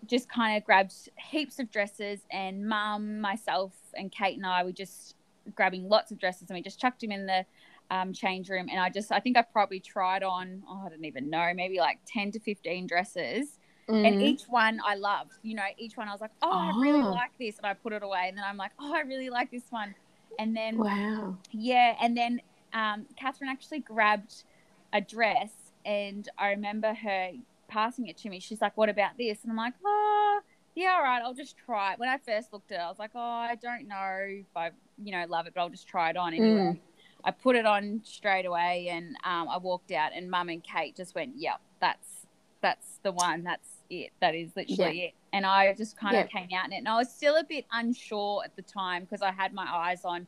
just 0.07 0.29
kind 0.31 0.57
of 0.57 0.65
grabbed 0.65 0.95
heaps 1.19 1.59
of 1.59 1.71
dresses, 1.71 2.21
and 2.31 2.67
mum, 2.67 3.21
myself, 3.21 3.75
and 3.95 4.11
Kate 4.11 4.37
and 4.39 4.47
I 4.47 4.65
were 4.65 4.73
just 4.73 5.17
grabbing 5.55 5.87
lots 5.87 6.11
of 6.11 6.19
dresses, 6.19 6.49
and 6.49 6.57
we 6.57 6.63
just 6.63 6.81
chucked 6.81 7.03
them 7.03 7.13
in 7.13 7.27
the 7.27 7.45
um, 7.91 8.13
change 8.13 8.49
room. 8.49 8.69
And 8.71 8.81
I 8.81 8.91
just, 8.91 9.13
I 9.13 9.21
think 9.21 9.37
I 9.37 9.43
probably 9.43 9.81
tried 9.81 10.23
on, 10.23 10.63
oh, 10.69 10.85
I 10.87 10.89
don't 10.91 11.05
even 11.05 11.31
know, 11.31 11.53
maybe 11.55 11.79
like 11.79 11.99
10 12.07 12.33
to 12.33 12.41
15 12.41 12.87
dresses 12.87 13.59
and 14.05 14.17
Mhm. 14.17 14.23
each 14.23 14.43
one 14.49 14.81
I 14.85 14.95
loved. 14.97 15.33
You 15.43 15.57
know, 15.57 15.65
each 15.79 15.97
one 15.97 16.09
I 16.09 16.13
was 16.13 16.21
like, 16.21 16.33
oh, 16.43 16.51
I 16.53 16.73
really 16.81 17.03
Oh. 17.05 17.11
like 17.11 17.33
this, 17.39 17.59
and 17.59 17.67
I 17.67 17.75
put 17.75 17.93
it 17.93 18.03
away, 18.03 18.27
and 18.29 18.37
then 18.37 18.45
I'm 18.47 18.57
like, 18.57 18.73
oh, 18.79 18.95
I 18.95 19.01
really 19.01 19.31
like 19.31 19.51
this 19.51 19.67
one, 19.71 19.95
and 20.39 20.57
then 20.57 20.77
wow. 20.79 21.37
yeah, 21.53 21.97
and 22.01 22.17
then 22.17 22.41
um, 22.73 23.07
Catherine 23.17 23.51
actually 23.51 23.81
grabbed 23.81 24.45
a 24.93 25.01
dress, 25.01 25.53
and 25.85 26.29
I 26.39 26.51
remember 26.51 26.95
her 26.95 27.31
passing 27.69 28.07
it 28.09 28.17
to 28.19 28.29
me. 28.29 28.41
She's 28.41 28.61
like, 28.61 28.77
"What 28.77 28.89
about 28.89 29.17
this?" 29.19 29.43
And 29.43 29.51
I'm 29.51 29.57
like, 29.57 29.75
"Oh, 29.85 30.41
yeah, 30.75 30.95
all 30.97 31.03
right, 31.03 31.23
I'll 31.23 31.35
just 31.35 31.57
try 31.57 31.93
it." 31.95 31.99
When 31.99 32.09
I 32.09 32.19
first 32.19 32.53
looked 32.53 32.71
at 32.73 32.81
it, 32.81 32.83
I 32.83 32.89
was 32.89 32.99
like, 32.99 33.13
"Oh, 33.15 33.21
I 33.21 33.55
don't 33.57 33.89
know 33.89 34.19
if 34.29 34.47
I, 34.57 34.71
you 35.03 35.13
know, 35.13 35.25
love 35.29 35.47
it, 35.47 35.55
but 35.55 35.61
I'll 35.63 35.71
just 35.71 35.89
try 35.89 36.11
it 36.11 36.17
on 36.17 36.35
anyway." 36.35 36.49
Mm. 36.49 36.81
I 37.27 37.33
put 37.33 37.57
it 37.57 37.67
on 37.67 38.01
straight 38.05 38.47
away, 38.47 38.89
and 38.91 39.17
um, 39.25 39.49
I 39.49 39.59
walked 39.59 39.91
out, 39.91 40.13
and 40.15 40.31
Mum 40.31 40.49
and 40.49 40.63
Kate 40.63 40.95
just 40.97 41.15
went, 41.17 41.33
"Yep, 41.37 41.61
that's 41.81 42.27
that's 42.63 43.01
the 43.03 43.11
one. 43.13 43.43
That's 43.43 43.69
it. 43.91 44.13
That 44.21 44.35
is 44.37 44.51
literally 44.57 45.03
it." 45.07 45.15
And 45.33 45.45
I 45.45 45.75
just 45.75 45.99
kind 45.99 46.17
of 46.17 46.29
came 46.29 46.49
out 46.57 46.67
in 46.67 46.73
it, 46.73 46.77
and 46.79 46.89
I 46.89 46.97
was 46.97 47.13
still 47.13 47.37
a 47.37 47.45
bit 47.45 47.67
unsure 47.73 48.43
at 48.45 48.55
the 48.55 48.63
time 48.63 49.03
because 49.03 49.23
I 49.23 49.33
had 49.33 49.53
my 49.53 49.67
eyes 49.69 50.05
on 50.05 50.27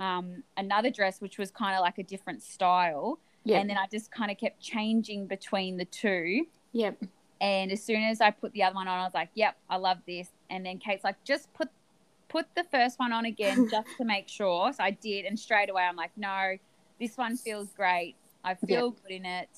um, 0.00 0.42
another 0.56 0.90
dress, 0.90 1.20
which 1.20 1.38
was 1.38 1.52
kind 1.52 1.76
of 1.76 1.80
like 1.82 1.98
a 1.98 2.02
different 2.02 2.42
style, 2.42 3.18
Yep. 3.44 3.60
and 3.60 3.70
then 3.70 3.78
I 3.78 3.86
just 3.86 4.10
kind 4.10 4.30
of 4.32 4.36
kept 4.38 4.60
changing 4.60 5.26
between 5.28 5.76
the 5.76 5.84
two. 5.86 6.46
yep. 6.72 7.00
And 7.40 7.70
as 7.72 7.82
soon 7.82 8.02
as 8.02 8.20
I 8.22 8.30
put 8.30 8.52
the 8.52 8.62
other 8.62 8.74
one 8.74 8.88
on, 8.88 8.98
I 8.98 9.04
was 9.04 9.12
like, 9.14 9.28
"Yep, 9.34 9.56
I 9.68 9.76
love 9.76 9.98
this." 10.06 10.28
And 10.50 10.64
then 10.66 10.78
Kate's 10.78 11.04
like, 11.04 11.22
"Just 11.24 11.52
put 11.54 11.68
put 12.34 12.46
the 12.56 12.64
first 12.64 12.98
one 12.98 13.12
on 13.12 13.24
again, 13.24 13.68
just 13.70 13.88
to 13.98 14.04
make 14.04 14.28
sure." 14.28 14.72
So 14.72 14.82
I 14.82 14.90
did, 14.90 15.24
and 15.24 15.38
straight 15.38 15.70
away 15.70 15.82
I'm 15.82 15.96
like, 15.96 16.10
"No, 16.16 16.56
this 17.00 17.16
one 17.16 17.36
feels 17.36 17.68
great. 17.72 18.16
I 18.42 18.54
feel 18.54 18.90
good 18.90 19.12
in 19.12 19.24
it. 19.24 19.50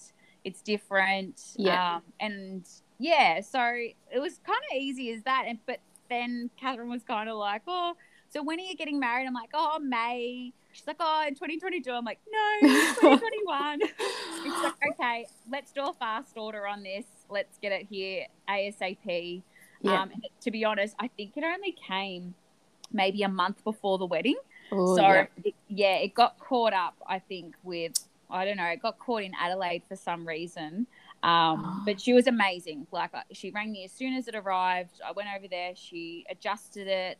It's 0.45 0.61
different." 0.61 1.41
Yeah. 1.57 1.97
Um, 1.97 2.03
and 2.21 2.69
yeah, 2.99 3.41
so 3.41 3.61
it 3.63 4.21
was 4.21 4.41
kind 4.47 4.61
of 4.71 4.77
easy 4.77 5.11
as 5.13 5.23
that. 5.23 5.45
And 5.47 5.59
but 5.67 5.81
then 6.11 6.51
Catherine 6.61 6.91
was 6.91 7.03
kind 7.03 7.29
of 7.29 7.37
like, 7.37 7.63
"Oh, 7.67 7.95
so 8.29 8.43
when 8.43 8.61
are 8.61 8.65
you 8.65 8.77
getting 8.77 9.01
married?" 9.01 9.27
I'm 9.27 9.35
like, 9.35 9.51
"Oh, 9.55 9.79
May." 9.79 10.53
She's 10.73 10.87
like, 10.87 10.97
"Oh, 11.01 11.25
in 11.27 11.35
2022." 11.35 11.91
I'm 11.91 12.05
like, 12.05 12.21
"No, 12.31 12.69
2021." 13.01 13.81
It's 13.83 14.63
like, 14.63 14.75
okay, 14.93 15.27
let's 15.51 15.73
do 15.73 15.81
a 15.81 15.95
fast 15.95 16.37
order 16.37 16.67
on 16.67 16.83
this. 16.83 17.07
Let's 17.31 17.59
get 17.59 17.73
it 17.73 17.87
here 17.91 18.27
ASAP. 18.49 19.43
Yeah. 19.83 20.03
Um, 20.03 20.11
to 20.43 20.51
be 20.51 20.65
honest, 20.65 20.95
I 20.99 21.09
think 21.09 21.37
it 21.37 21.45
only 21.45 21.73
came 21.73 22.35
maybe 22.93 23.23
a 23.23 23.29
month 23.29 23.63
before 23.65 23.99
the 23.99 24.07
wedding. 24.07 24.37
Oh, 24.73 24.97
so 24.97 25.03
yep. 25.03 25.31
it, 25.45 25.55
yeah, 25.69 25.97
it 25.97 26.15
got 26.15 26.39
caught 26.39 26.73
up. 26.73 26.95
I 27.07 27.19
think 27.19 27.55
with 27.63 27.93
I 28.29 28.45
don't 28.45 28.57
know, 28.57 28.65
it 28.67 28.83
got 28.83 28.99
caught 28.99 29.23
in 29.23 29.33
Adelaide 29.41 29.83
for 29.89 29.97
some 29.97 30.27
reason. 30.27 30.87
Um, 31.23 31.65
Oh. 31.65 31.83
But 31.87 32.01
she 32.01 32.13
was 32.13 32.27
amazing. 32.27 32.87
Like 32.93 33.15
uh, 33.15 33.23
she 33.33 33.51
rang 33.51 33.73
me 33.73 33.85
as 33.85 33.93
soon 33.93 34.15
as 34.15 34.29
it 34.29 34.35
arrived. 34.35 35.01
I 35.07 35.13
went 35.13 35.29
over 35.37 35.49
there. 35.49 35.73
She 35.75 36.25
adjusted 36.31 36.87
it. 36.89 37.19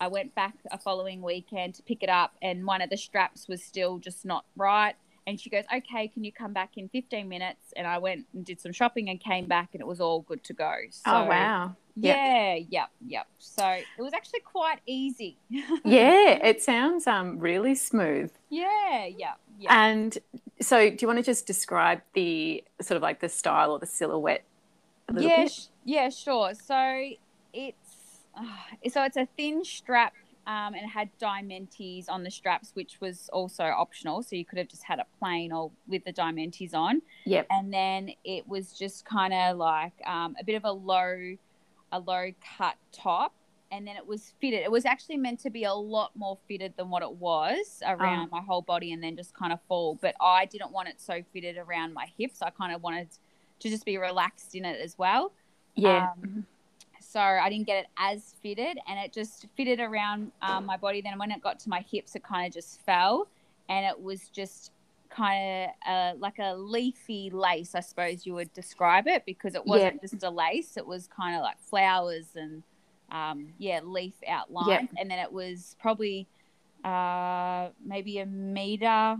I 0.00 0.08
went 0.08 0.34
back 0.34 0.54
a 0.70 0.78
following 0.78 1.20
weekend 1.20 1.74
to 1.74 1.82
pick 1.82 2.02
it 2.02 2.08
up, 2.08 2.34
and 2.40 2.64
one 2.64 2.80
of 2.80 2.88
the 2.88 2.96
straps 2.96 3.46
was 3.48 3.62
still 3.62 3.98
just 3.98 4.24
not 4.24 4.46
right. 4.56 4.94
And 5.26 5.38
she 5.38 5.50
goes, 5.50 5.64
"Okay, 5.74 6.08
can 6.08 6.24
you 6.24 6.32
come 6.32 6.54
back 6.54 6.78
in 6.78 6.88
15 6.88 7.28
minutes?" 7.28 7.74
And 7.76 7.86
I 7.86 7.98
went 7.98 8.26
and 8.32 8.44
did 8.44 8.60
some 8.60 8.72
shopping 8.72 9.10
and 9.10 9.20
came 9.20 9.46
back, 9.46 9.70
and 9.74 9.80
it 9.80 9.86
was 9.86 10.00
all 10.00 10.22
good 10.22 10.42
to 10.44 10.54
go. 10.54 10.74
So, 10.90 11.02
oh 11.06 11.24
wow. 11.26 11.76
Yeah, 12.02 12.54
yep, 12.68 12.90
yep. 13.06 13.26
So 13.38 13.66
it 13.66 13.86
was 13.98 14.12
actually 14.12 14.40
quite 14.40 14.80
easy. 14.86 15.36
Yeah, 15.84 16.38
it 16.44 16.62
sounds 16.62 17.06
um 17.06 17.38
really 17.38 17.74
smooth. 17.74 18.30
yeah, 18.48 19.06
yeah, 19.06 19.34
yeah. 19.58 19.86
And 19.88 20.16
so, 20.60 20.90
do 20.90 20.96
you 21.00 21.06
want 21.06 21.18
to 21.18 21.24
just 21.24 21.46
describe 21.46 22.02
the 22.14 22.64
sort 22.80 22.96
of 22.96 23.02
like 23.02 23.20
the 23.20 23.28
style 23.28 23.72
or 23.72 23.78
the 23.78 23.86
silhouette 23.86 24.44
a 25.08 25.12
little 25.12 25.28
yeah, 25.28 25.44
bit? 25.44 25.52
sh- 25.52 25.66
yeah, 25.84 26.08
sure. 26.10 26.54
So 26.54 27.10
it's 27.52 28.24
uh, 28.36 28.88
so 28.90 29.02
it's 29.04 29.16
a 29.16 29.26
thin 29.36 29.64
strap 29.64 30.14
um, 30.46 30.74
and 30.74 30.82
it 30.84 30.88
had 30.88 31.10
diamantes 31.20 32.06
on 32.08 32.24
the 32.24 32.30
straps, 32.30 32.72
which 32.74 33.00
was 33.00 33.28
also 33.32 33.64
optional. 33.64 34.22
So 34.22 34.36
you 34.36 34.44
could 34.44 34.58
have 34.58 34.68
just 34.68 34.82
had 34.82 34.98
it 34.98 35.06
plain 35.18 35.52
or 35.52 35.70
with 35.86 36.04
the 36.04 36.12
diamantes 36.12 36.74
on. 36.74 37.02
Yep. 37.24 37.46
And 37.50 37.72
then 37.72 38.10
it 38.24 38.48
was 38.48 38.72
just 38.72 39.04
kind 39.04 39.32
of 39.32 39.58
like 39.58 39.92
um, 40.06 40.34
a 40.40 40.44
bit 40.44 40.56
of 40.56 40.64
a 40.64 40.72
low, 40.72 41.36
a 41.92 41.98
low 41.98 42.30
cut 42.58 42.76
top. 42.92 43.34
And 43.72 43.86
then 43.86 43.96
it 43.96 44.04
was 44.04 44.32
fitted. 44.40 44.60
It 44.60 44.70
was 44.70 44.84
actually 44.84 45.16
meant 45.16 45.38
to 45.40 45.50
be 45.50 45.62
a 45.62 45.72
lot 45.72 46.10
more 46.16 46.36
fitted 46.48 46.74
than 46.76 46.90
what 46.90 47.02
it 47.04 47.12
was 47.12 47.80
around 47.86 48.28
Oh. 48.32 48.36
my 48.36 48.40
whole 48.40 48.62
body 48.62 48.92
and 48.92 49.00
then 49.00 49.16
just 49.16 49.32
kind 49.32 49.52
of 49.52 49.60
fall. 49.68 49.96
But 50.00 50.16
I 50.20 50.46
didn't 50.46 50.72
want 50.72 50.88
it 50.88 51.00
so 51.00 51.22
fitted 51.32 51.56
around 51.56 51.94
my 51.94 52.06
hips. 52.18 52.42
I 52.42 52.50
kind 52.50 52.74
of 52.74 52.82
wanted 52.82 53.08
to 53.60 53.68
just 53.70 53.84
be 53.84 53.96
relaxed 53.96 54.56
in 54.56 54.64
it 54.64 54.80
as 54.80 54.98
well. 54.98 55.30
Yeah. 55.76 56.10
Um, 56.20 56.46
so 57.00 57.20
I 57.20 57.48
didn't 57.48 57.66
get 57.66 57.84
it 57.84 57.86
as 57.96 58.34
fitted, 58.42 58.78
and 58.88 58.98
it 58.98 59.12
just 59.12 59.46
fitted 59.56 59.78
around 59.80 60.32
um, 60.42 60.66
my 60.66 60.76
body. 60.76 61.00
Then 61.00 61.16
when 61.18 61.30
it 61.30 61.40
got 61.40 61.58
to 61.60 61.68
my 61.68 61.80
hips, 61.80 62.16
it 62.16 62.22
kind 62.24 62.46
of 62.46 62.52
just 62.52 62.80
fell, 62.82 63.28
and 63.68 63.86
it 63.86 64.00
was 64.00 64.28
just 64.30 64.72
kind 65.10 65.70
of 65.86 65.92
uh, 65.92 66.12
like 66.18 66.38
a 66.38 66.54
leafy 66.56 67.30
lace, 67.30 67.74
I 67.74 67.80
suppose 67.80 68.24
you 68.24 68.34
would 68.34 68.52
describe 68.54 69.06
it, 69.06 69.24
because 69.26 69.54
it 69.54 69.66
wasn't 69.66 70.00
just 70.00 70.22
a 70.22 70.30
lace; 70.30 70.76
it 70.76 70.86
was 70.86 71.06
kind 71.08 71.36
of 71.36 71.42
like 71.42 71.58
flowers 71.60 72.26
and 72.36 72.62
um, 73.12 73.48
yeah, 73.58 73.80
leaf 73.82 74.14
outline, 74.26 74.88
and 74.98 75.10
then 75.10 75.18
it 75.18 75.32
was 75.32 75.76
probably 75.80 76.26
uh, 76.84 77.68
maybe 77.84 78.18
a 78.18 78.26
meter, 78.26 79.16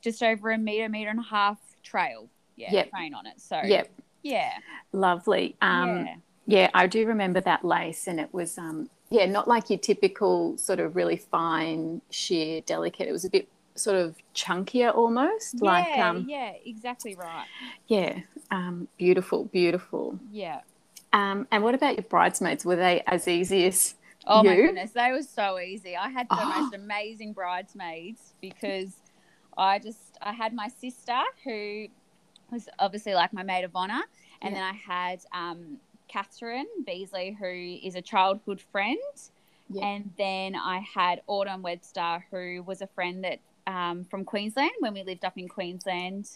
just 0.00 0.22
over 0.22 0.50
a 0.50 0.58
meter, 0.58 0.88
meter 0.88 1.10
and 1.10 1.20
a 1.20 1.22
half 1.22 1.58
trail. 1.82 2.28
Yeah, 2.56 2.72
Yep. 2.72 2.90
train 2.90 3.14
on 3.14 3.26
it. 3.26 3.40
So 3.40 3.60
Yep. 3.62 3.90
yeah, 4.22 4.58
Lovely. 4.92 5.56
Um, 5.62 6.06
yeah. 6.06 6.16
Yeah, 6.46 6.70
I 6.74 6.88
do 6.88 7.06
remember 7.06 7.40
that 7.42 7.64
lace, 7.64 8.08
and 8.08 8.18
it 8.18 8.34
was, 8.34 8.58
um, 8.58 8.90
yeah, 9.08 9.26
not 9.26 9.46
like 9.46 9.70
your 9.70 9.78
typical 9.78 10.58
sort 10.58 10.80
of 10.80 10.96
really 10.96 11.16
fine, 11.16 12.02
sheer, 12.10 12.60
delicate. 12.62 13.08
It 13.08 13.12
was 13.12 13.24
a 13.24 13.30
bit 13.30 13.48
sort 13.80 13.96
of 13.96 14.16
chunkier 14.34 14.94
almost. 14.94 15.60
like, 15.62 15.86
yeah, 15.96 16.10
um, 16.10 16.26
yeah, 16.28 16.52
exactly 16.64 17.14
right. 17.14 17.46
yeah, 17.88 18.20
um, 18.50 18.88
beautiful, 18.98 19.44
beautiful. 19.46 20.18
Yeah. 20.32 20.60
Um, 21.12 21.48
and 21.50 21.64
what 21.64 21.74
about 21.74 21.96
your 21.96 22.04
bridesmaids? 22.04 22.64
Were 22.64 22.76
they 22.76 23.02
as 23.06 23.26
easy 23.26 23.66
as? 23.66 23.94
Oh 24.26 24.42
my 24.44 24.54
goodness, 24.54 24.92
they 24.92 25.10
were 25.12 25.22
so 25.22 25.58
easy. 25.58 25.96
I 25.96 26.08
had 26.08 26.28
the 26.28 26.36
Oh. 26.38 26.60
most 26.60 26.74
amazing 26.74 27.32
bridesmaids 27.32 28.34
because 28.40 28.94
I 29.56 29.78
just 29.78 30.18
I 30.22 30.32
had 30.32 30.52
my 30.54 30.68
sister 30.68 31.18
who 31.44 31.88
was 32.52 32.68
obviously 32.78 33.14
like 33.14 33.32
my 33.32 33.42
maid 33.42 33.64
of 33.64 33.74
honor, 33.74 34.02
and 34.42 34.54
Yeah. 34.54 34.60
then 34.60 34.62
I 34.62 34.72
had 34.72 35.20
um, 35.32 35.78
Catherine 36.08 36.66
Beasley, 36.84 37.36
who 37.38 37.78
is 37.86 37.94
a 37.96 38.02
childhood 38.02 38.60
friend, 38.60 38.98
Yeah. 39.68 39.86
and 39.86 40.10
then 40.18 40.54
I 40.54 40.80
had 40.80 41.22
Autumn 41.26 41.62
Webster, 41.62 42.24
who 42.30 42.62
was 42.62 42.82
a 42.82 42.86
friend 42.88 43.24
that 43.24 43.40
um, 43.66 44.04
from 44.04 44.24
Queensland 44.24 44.70
when 44.80 44.94
we 44.94 45.02
lived 45.02 45.24
up 45.24 45.36
in 45.38 45.48
Queensland. 45.48 46.28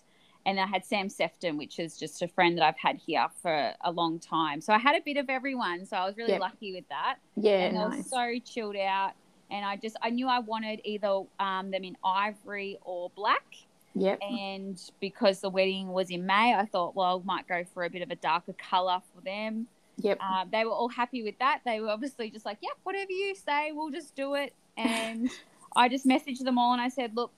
And 0.47 0.61
I 0.61 0.67
had 0.67 0.85
Sam 0.85 1.09
Sefton, 1.09 1.57
which 1.57 1.79
is 1.79 1.97
just 1.97 2.21
a 2.21 2.29
friend 2.29 2.59
that 2.59 2.65
I've 2.65 2.77
had 2.77 2.97
here 2.97 3.27
for 3.41 3.73
a 3.83 3.91
long 3.91 4.19
time. 4.19 4.61
So 4.61 4.75
I 4.75 4.79
had 4.79 4.95
a 4.95 5.01
bit 5.03 5.17
of 5.17 5.31
everyone. 5.31 5.87
So 5.87 5.97
I 5.97 6.05
was 6.05 6.17
really 6.19 6.33
Yep. 6.33 6.41
lucky 6.41 6.73
with 6.75 6.87
that 6.91 7.17
Yeah, 7.37 7.61
and 7.61 7.77
they 7.77 7.81
were 7.81 7.89
nice. 7.89 8.11
so 8.11 8.39
chilled 8.45 8.77
out. 8.77 9.13
And 9.51 9.65
I 9.65 9.77
just 9.77 9.97
I 10.03 10.11
knew 10.11 10.29
I 10.29 10.41
wanted 10.41 10.81
either 10.85 11.23
um, 11.41 11.71
them 11.71 11.83
in 11.85 11.97
ivory 12.05 12.79
or 12.83 13.11
black. 13.17 13.57
Yep. 13.95 14.19
And 14.23 14.79
because 15.01 15.41
the 15.41 15.49
wedding 15.49 15.89
was 15.89 16.11
in 16.11 16.27
May, 16.27 16.53
I 16.55 16.67
thought, 16.67 16.95
well, 16.97 17.23
I 17.23 17.27
might 17.27 17.47
go 17.49 17.65
for 17.73 17.85
a 17.85 17.91
bit 17.91 18.03
of 18.03 18.11
a 18.11 18.17
darker 18.17 18.53
color 18.55 19.01
for 19.15 19.21
them. 19.23 19.67
Yep. 19.99 20.21
Um, 20.21 20.49
they 20.51 20.65
were 20.65 20.73
all 20.73 20.89
happy 20.89 21.23
with 21.23 21.39
that. 21.39 21.61
They 21.65 21.81
were 21.81 21.89
obviously 21.91 22.29
just 22.29 22.45
like, 22.45 22.59
yeah, 22.61 22.71
whatever 22.83 23.13
you 23.13 23.35
say, 23.37 23.71
we'll 23.73 23.91
just 23.93 24.17
do 24.17 24.35
it. 24.35 24.53
And 24.77 25.31
I 25.77 25.89
just 25.89 26.07
messaged 26.07 26.45
them 26.45 26.59
all 26.59 26.73
and 26.73 26.81
I 26.83 26.89
said, 26.89 27.17
look, 27.17 27.33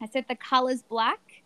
I 0.00 0.06
said 0.06 0.26
the 0.28 0.34
color's 0.36 0.82
black, 0.82 1.42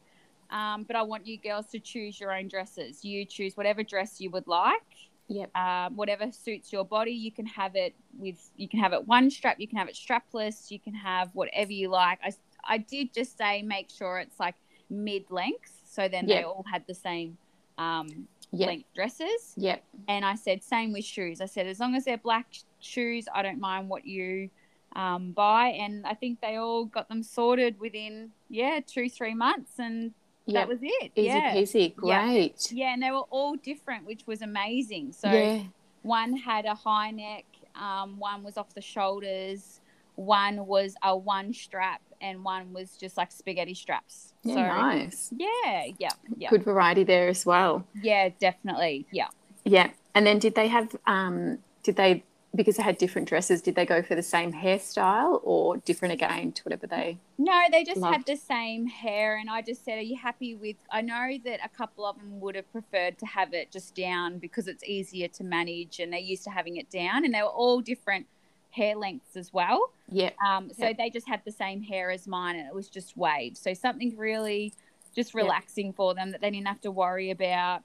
um, 0.51 0.85
but 0.85 0.97
I 0.97 1.03
want 1.03 1.27
you 1.27 1.39
girls 1.39 1.67
to 1.69 1.79
choose 1.79 2.21
your 2.21 2.33
own 2.37 2.49
dresses. 2.49 3.05
You 3.05 3.25
choose 3.25 3.57
whatever 3.57 3.83
dress 3.83 4.21
you 4.21 4.31
would 4.31 4.47
like 4.47 4.83
Yep. 5.29 5.55
um, 5.57 5.97
whatever 5.97 6.33
suits 6.33 6.73
your 6.73 6.85
body. 6.85 7.13
You 7.13 7.31
can 7.31 7.45
have 7.47 7.77
it 7.77 7.95
with, 8.19 8.51
you 8.57 8.67
can 8.69 8.81
have 8.81 8.95
it 8.95 9.07
one 9.07 9.31
strap, 9.31 9.61
you 9.61 9.69
can 9.69 9.77
have 9.77 9.89
it 9.89 9.95
strapless, 9.95 10.71
you 10.71 10.81
can 10.81 10.95
have 10.95 11.29
whatever 11.35 11.71
you 11.71 11.89
like. 11.91 12.19
I, 12.25 12.33
I 12.65 12.79
did 12.79 13.13
just 13.13 13.37
say 13.37 13.61
make 13.63 13.91
sure 13.91 14.19
it's 14.19 14.41
like 14.41 14.55
mid 14.89 15.31
length, 15.31 15.83
so 15.85 16.09
then 16.09 16.27
they 16.27 16.43
all 16.45 16.65
had 16.71 16.85
the 16.87 16.95
same 16.95 17.37
um, 17.77 18.27
Yep. 18.53 18.67
length 18.67 18.95
dresses. 18.95 19.55
Yep. 19.59 19.85
And 20.09 20.25
I 20.25 20.35
said 20.35 20.63
same 20.65 20.95
with 20.95 21.05
shoes. 21.05 21.43
I 21.43 21.47
said 21.47 21.67
as 21.67 21.79
long 21.79 21.95
as 21.95 22.07
they're 22.07 22.17
black 22.17 22.47
shoes, 22.81 23.27
I 23.35 23.43
don't 23.43 23.61
mind 23.61 23.91
what 23.91 24.07
you 24.07 24.49
um, 24.95 25.33
buy. 25.33 25.69
And 25.69 26.07
I 26.07 26.15
think 26.15 26.41
they 26.41 26.57
all 26.57 26.85
got 26.85 27.09
them 27.09 27.23
sorted 27.23 27.79
within 27.81 28.31
yeah 28.49 28.81
two 28.87 29.09
three 29.09 29.35
months, 29.35 29.73
and 29.79 30.13
Yep. 30.47 30.55
that 30.55 30.69
was 30.69 30.79
it. 30.81 31.13
Easy 31.15 31.27
yeah. 31.27 31.55
peasy. 31.55 31.95
Yeah. 32.03 32.27
Great. 32.27 32.73
Yeah, 32.73 32.95
and 32.95 33.03
they 33.03 33.11
were 33.11 33.27
all 33.29 33.55
different, 33.57 34.07
which 34.07 34.27
was 34.27 34.41
amazing. 34.41 35.13
So 35.13 35.31
yeah. 35.31 35.65
one 36.01 36.35
had 36.35 36.65
a 36.65 36.75
high 36.75 37.11
neck, 37.11 37.45
um, 37.75 38.19
one 38.19 38.43
was 38.43 38.57
off 38.57 38.73
the 38.75 38.81
shoulders, 38.81 39.81
one 40.15 40.67
was 40.67 40.95
a 41.03 41.15
one 41.15 41.53
strap, 41.53 42.01
and 42.23 42.43
one 42.43 42.73
was 42.73 42.97
just 42.97 43.19
like 43.19 43.31
spaghetti 43.31 43.75
straps. 43.75 44.33
Yeah. 44.43 44.55
so 44.55 44.61
nice. 44.63 45.31
yeah, 45.37 45.85
yeah, 45.99 46.09
yeah, 46.39 46.49
Good 46.49 46.65
variety 46.65 47.05
there 47.05 47.29
as 47.29 47.45
well. 47.45 47.85
yeah, 48.03 48.31
definitely, 48.41 49.07
yeah. 49.13 49.29
Yeah. 49.67 49.91
And 50.15 50.27
then 50.27 50.39
did 50.39 50.55
they 50.55 50.69
have? 50.69 50.97
Um, 51.07 51.59
did 51.83 51.97
they? 51.97 52.25
Because 52.55 52.77
they 52.77 52.83
had 52.83 52.97
different 52.97 53.29
dresses, 53.29 53.61
did 53.61 53.75
they 53.75 53.85
go 53.85 54.03
for 54.03 54.15
the 54.15 54.23
same 54.23 54.55
hairstyle 54.55 55.41
or 55.43 55.77
different 55.77 56.15
again 56.15 56.51
to 56.53 56.63
whatever 56.63 56.87
they? 56.87 57.19
No, 57.37 57.63
they 57.71 57.85
just 57.85 58.03
had 58.03 58.25
the 58.25 58.37
same 58.37 58.87
hair, 58.87 59.37
and 59.37 59.51
I 59.51 59.61
just 59.61 59.85
said, 59.85 59.99
"Are 59.99 60.03
you 60.03 60.17
happy 60.17 60.55
with?" 60.55 60.77
I 60.91 61.03
know 61.03 61.37
that 61.45 61.61
a 61.63 61.69
couple 61.69 62.07
of 62.07 62.17
them 62.17 62.41
would 62.41 62.55
have 62.55 62.71
preferred 62.73 63.19
to 63.19 63.27
have 63.27 63.53
it 63.53 63.71
just 63.71 63.95
down 63.95 64.39
because 64.39 64.67
it's 64.67 64.83
easier 64.83 65.29
to 65.29 65.45
manage, 65.45 66.01
and 66.01 66.11
they're 66.11 66.21
used 66.21 66.45
to 66.45 66.51
having 66.51 66.79
it 66.79 66.89
down, 66.89 67.27
and 67.27 67.35
they 67.35 67.43
were 67.43 67.49
all 67.49 67.81
different 67.83 68.27
hair 68.71 68.97
lengths 68.97 69.37
as 69.37 69.53
well. 69.53 69.91
Yeah. 70.11 70.31
Um, 70.47 70.71
so 70.73 70.87
Yep. 70.87 70.97
they 70.97 71.11
just 71.11 71.29
had 71.29 71.43
the 71.45 71.53
same 71.53 71.83
hair 71.83 72.11
as 72.11 72.27
mine, 72.27 72.57
and 72.57 72.67
it 72.67 72.75
was 72.75 72.89
just 72.89 73.15
waves. 73.17 73.61
So 73.61 73.75
something 73.75 74.17
really 74.17 74.73
just 75.15 75.35
Yep. 75.35 75.43
relaxing 75.43 75.93
for 75.93 76.15
them 76.15 76.31
that 76.31 76.41
they 76.41 76.51
didn't 76.51 76.67
have 76.69 76.81
to 76.81 76.91
worry 76.91 77.31
about. 77.31 77.83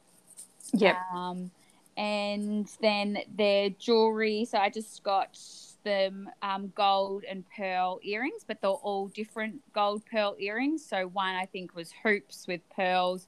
Yeah. 0.71 1.01
Um, 1.13 1.51
and 1.97 2.69
then 2.81 3.19
their 3.35 3.69
jewelry. 3.71 4.45
So 4.45 4.57
I 4.57 4.69
just 4.69 5.03
got 5.03 5.37
them 5.83 6.29
um, 6.41 6.71
gold 6.75 7.23
and 7.29 7.43
pearl 7.55 7.99
earrings, 8.03 8.43
but 8.47 8.61
they're 8.61 8.69
all 8.71 9.07
different 9.09 9.61
gold 9.73 10.03
pearl 10.09 10.35
earrings. 10.39 10.85
So 10.85 11.07
one 11.07 11.35
I 11.35 11.45
think 11.45 11.75
was 11.75 11.91
hoops 12.03 12.45
with 12.47 12.61
pearls. 12.75 13.27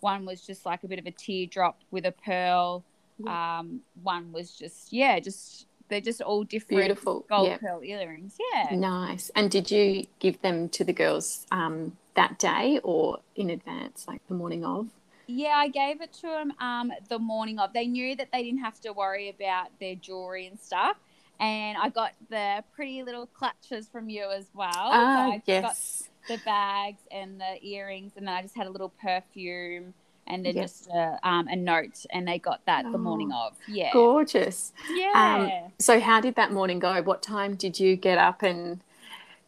One 0.00 0.24
was 0.24 0.40
just 0.40 0.64
like 0.66 0.84
a 0.84 0.88
bit 0.88 0.98
of 0.98 1.06
a 1.06 1.10
teardrop 1.10 1.80
with 1.90 2.06
a 2.06 2.12
pearl. 2.12 2.84
Um, 3.26 3.80
one 4.02 4.30
was 4.30 4.50
just 4.52 4.92
yeah, 4.92 5.18
just 5.20 5.66
they're 5.88 6.00
just 6.00 6.20
all 6.20 6.44
different 6.44 6.82
Beautiful. 6.82 7.24
gold 7.28 7.48
Yeah. 7.48 7.56
pearl 7.58 7.82
earrings. 7.82 8.36
Yeah. 8.52 8.74
Nice. 8.76 9.30
And 9.34 9.50
did 9.50 9.70
you 9.70 10.06
give 10.18 10.40
them 10.42 10.68
to 10.70 10.84
the 10.84 10.92
girls 10.92 11.46
um, 11.50 11.96
that 12.14 12.38
day 12.38 12.78
or 12.82 13.20
in 13.36 13.50
advance, 13.50 14.04
like 14.06 14.20
the 14.28 14.34
morning 14.34 14.64
of? 14.64 14.88
Yeah, 15.26 15.54
I 15.56 15.68
gave 15.68 16.00
it 16.00 16.12
to 16.14 16.22
them 16.28 16.52
um, 16.60 16.92
the 17.08 17.18
morning 17.18 17.58
of. 17.58 17.72
They 17.72 17.86
knew 17.86 18.14
that 18.16 18.28
they 18.32 18.42
didn't 18.42 18.60
have 18.60 18.80
to 18.82 18.92
worry 18.92 19.28
about 19.28 19.68
their 19.80 19.96
jewelry 19.96 20.46
and 20.46 20.58
stuff. 20.58 20.96
And 21.40 21.76
I 21.76 21.88
got 21.90 22.12
the 22.30 22.62
pretty 22.74 23.02
little 23.02 23.26
clutches 23.26 23.88
from 23.88 24.08
you 24.08 24.30
as 24.30 24.46
well. 24.54 24.90
So 24.90 24.98
Ah, 24.98 25.26
I 25.32 25.42
yes. 25.46 25.62
got 25.62 26.38
the 26.38 26.42
bags 26.44 27.00
and 27.10 27.40
the 27.40 27.64
earrings, 27.66 28.12
and 28.16 28.26
then 28.26 28.34
I 28.34 28.42
just 28.42 28.56
had 28.56 28.66
a 28.66 28.70
little 28.70 28.92
perfume 29.02 29.94
and 30.28 30.44
then 30.44 30.54
Yep. 30.56 30.64
just 30.64 30.88
a, 30.88 31.18
um, 31.22 31.46
a 31.48 31.54
note, 31.56 32.04
and 32.10 32.26
they 32.26 32.38
got 32.38 32.64
that 32.66 32.90
the 32.90 32.98
morning 32.98 33.30
Oh, 33.32 33.46
of. 33.48 33.56
Yeah. 33.66 33.90
Gorgeous. 33.92 34.72
Yeah. 34.88 35.68
So, 35.78 36.00
how 36.00 36.20
did 36.20 36.34
that 36.36 36.52
morning 36.52 36.78
go? 36.80 37.00
What 37.02 37.22
time 37.22 37.54
did 37.54 37.78
you 37.78 37.96
get 37.96 38.18
up 38.18 38.42
and 38.42 38.80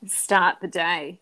start 0.06 0.60
the 0.60 0.68
day? 0.68 1.20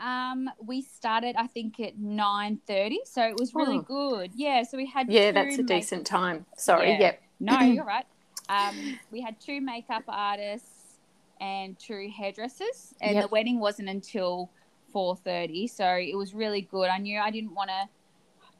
Um, 0.00 0.48
we 0.64 0.82
started, 0.82 1.36
I 1.36 1.46
think, 1.46 1.78
at 1.80 1.98
nine 1.98 2.58
thirty, 2.66 3.00
so 3.04 3.22
it 3.22 3.36
was 3.38 3.54
really 3.54 3.78
Oh. 3.78 3.82
good. 3.82 4.32
Yeah, 4.34 4.62
so 4.62 4.76
we 4.76 4.86
had 4.86 5.10
Yeah, 5.10 5.30
that's 5.32 5.56
a 5.56 5.58
make- 5.62 5.66
decent 5.66 6.06
time. 6.06 6.46
Sorry. 6.56 6.92
Yeah. 6.92 6.98
Yep. 7.00 7.22
No, 7.40 7.58
you're 7.60 7.84
right. 7.84 8.06
Um, 8.48 8.98
we 9.10 9.20
had 9.20 9.38
two 9.40 9.60
makeup 9.60 10.04
artists 10.08 10.98
and 11.40 11.78
two 11.78 12.10
hairdressers, 12.16 12.94
and 13.00 13.14
Yep. 13.14 13.22
the 13.24 13.28
wedding 13.28 13.60
wasn't 13.60 13.88
until 13.88 14.50
four 14.92 15.16
thirty, 15.16 15.66
so 15.66 15.86
it 15.96 16.16
was 16.16 16.34
really 16.34 16.62
good. 16.62 16.88
I 16.88 16.98
knew 16.98 17.20
I 17.20 17.30
didn't 17.30 17.54
want 17.54 17.70
to 17.70 17.88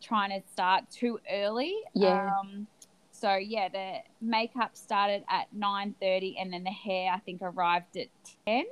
try 0.00 0.28
to 0.28 0.46
start 0.52 0.88
too 0.90 1.18
early. 1.30 1.74
Yeah. 1.94 2.30
Um, 2.38 2.66
so 3.12 3.34
yeah, 3.36 3.68
the 3.68 3.98
makeup 4.20 4.76
started 4.76 5.24
at 5.28 5.52
nine 5.52 5.94
thirty, 6.00 6.36
and 6.38 6.52
then 6.52 6.64
the 6.64 6.70
hair 6.70 7.12
I 7.12 7.18
think 7.18 7.40
arrived 7.42 7.96
at 7.96 8.08
ten, 8.46 8.64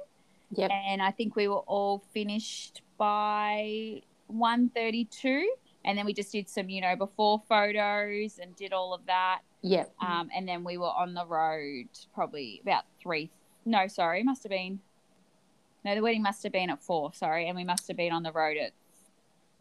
Yep. 0.52 0.70
and 0.70 1.02
I 1.02 1.11
think 1.11 1.37
we 1.37 1.46
were 1.48 1.64
all 1.66 2.02
finished 2.12 2.82
by 2.96 4.02
one 4.26 4.70
thirty-two. 4.70 5.52
And 5.84 5.96
then 5.96 6.04
we 6.04 6.12
just 6.12 6.32
did 6.32 6.48
some, 6.48 6.68
you 6.68 6.80
know, 6.80 6.96
before 6.96 7.40
photos 7.48 8.38
and 8.38 8.54
did 8.56 8.72
all 8.72 8.92
of 8.92 9.06
that 9.06 9.40
Yep. 9.62 9.92
um, 10.00 10.28
and 10.34 10.46
then 10.46 10.62
we 10.62 10.78
were 10.78 10.87
on 10.87 11.14
the 11.14 11.26
road 11.26 11.88
probably 12.14 12.61
about 12.62 12.84
three 13.00 13.30
No, 13.64 13.87
sorry, 13.88 14.22
must 14.22 14.42
have 14.44 14.50
been. 14.50 14.80
No, 15.84 15.94
the 15.94 16.02
wedding 16.02 16.22
must 16.22 16.42
have 16.42 16.52
been 16.52 16.70
at 16.70 16.82
four. 16.82 17.12
Sorry, 17.12 17.48
and 17.48 17.56
we 17.56 17.64
must 17.64 17.88
have 17.88 17.96
been 17.96 18.12
on 18.12 18.22
the 18.22 18.32
road 18.32 18.56
at 18.56 18.72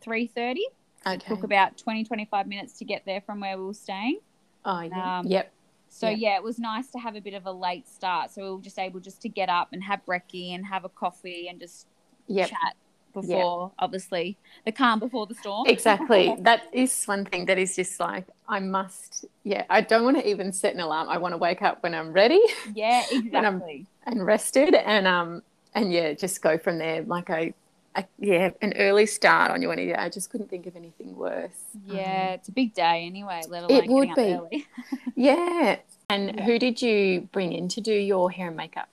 three 0.02 0.28
thirty. 0.28 0.66
Okay. 1.06 1.28
Took 1.28 1.44
about 1.44 1.78
20, 1.78 2.04
25 2.04 2.48
minutes 2.48 2.74
to 2.80 2.86
get 2.86 3.06
there 3.06 3.22
from 3.22 3.40
where 3.40 3.58
we 3.58 3.64
were 3.66 3.74
staying. 3.74 4.20
Oh, 4.66 4.82
yeah. 4.82 5.20
Um, 5.20 5.28
yep. 5.28 5.54
So 5.90 6.10
Yeah. 6.10 6.16
yeah, 6.16 6.36
it 6.36 6.44
was 6.44 6.60
nice 6.60 6.88
to 6.92 7.00
have 7.00 7.16
a 7.16 7.22
bit 7.22 7.34
of 7.34 7.46
a 7.46 7.52
late 7.52 7.88
start. 7.88 8.32
So 8.32 8.44
we 8.44 8.52
were 8.58 8.62
just 8.62 8.78
able 8.80 9.00
just 9.00 9.22
to 9.22 9.30
get 9.30 9.50
up 9.50 9.70
and 9.72 9.84
have 9.84 10.06
brekkie 10.06 10.54
and 10.54 10.66
have 10.66 10.86
a 10.86 10.90
coffee 10.90 11.48
and 11.50 11.60
just 11.60 11.88
Yep. 12.28 12.50
chat 12.50 12.76
before, 13.14 13.72
obviously, 13.80 14.38
the 14.66 14.72
calm 14.72 15.00
before 15.00 15.26
the 15.26 15.34
storm. 15.34 15.66
Exactly. 15.68 16.36
that 16.42 16.64
is 16.74 17.06
one 17.06 17.26
thing 17.26 17.46
that 17.46 17.58
is 17.58 17.76
just 17.76 18.00
like, 18.00 18.26
I 18.48 18.60
must, 18.60 19.26
yeah, 19.44 19.64
I 19.70 19.82
don't 19.82 20.04
want 20.04 20.18
to 20.18 20.28
even 20.30 20.52
set 20.52 20.74
an 20.74 20.82
alarm. 20.82 21.10
I 21.10 21.18
want 21.18 21.34
to 21.34 21.38
wake 21.38 21.62
up 21.62 21.82
when 21.84 21.96
I'm 21.96 22.12
ready 22.14 22.42
Yeah, 22.76 23.04
I'm- 23.12 23.24
exactly. 23.26 23.86
and 24.06 24.26
rested 24.26 24.76
and, 24.76 25.08
um, 25.08 25.42
and 25.74 25.92
yeah, 25.92 26.14
just 26.14 26.42
go 26.42 26.58
from 26.58 26.78
there. 26.78 27.02
Like 27.04 27.30
I, 27.30 27.54
I 27.98 28.06
yeah, 28.20 28.52
an 28.62 28.74
early 28.78 29.08
start 29.08 29.50
on 29.52 29.62
your 29.62 29.70
wedding 29.70 29.88
day. 29.88 29.96
I 29.96 30.08
just 30.10 30.30
couldn't 30.30 30.50
think 30.50 30.68
of 30.68 30.76
anything 30.76 31.16
worse. 31.16 31.52
Yeah, 31.86 32.34
it's 32.34 32.48
a 32.48 32.52
big 32.52 32.74
day 32.76 33.06
anyway. 33.06 33.42
Let 33.50 33.64
alone 33.64 33.84
It 33.84 33.90
would 33.90 34.16
be. 34.16 34.22
early. 34.34 34.68
Um, 34.92 35.00
yeah. 35.16 35.78
And 36.10 36.36
Yeah. 36.36 36.44
who 36.46 36.60
did 36.60 36.82
you 36.82 37.28
bring 37.32 37.52
in 37.54 37.68
to 37.70 37.82
do 37.82 37.92
your 37.94 38.30
hair 38.32 38.48
and 38.50 38.56
makeup? 38.56 38.88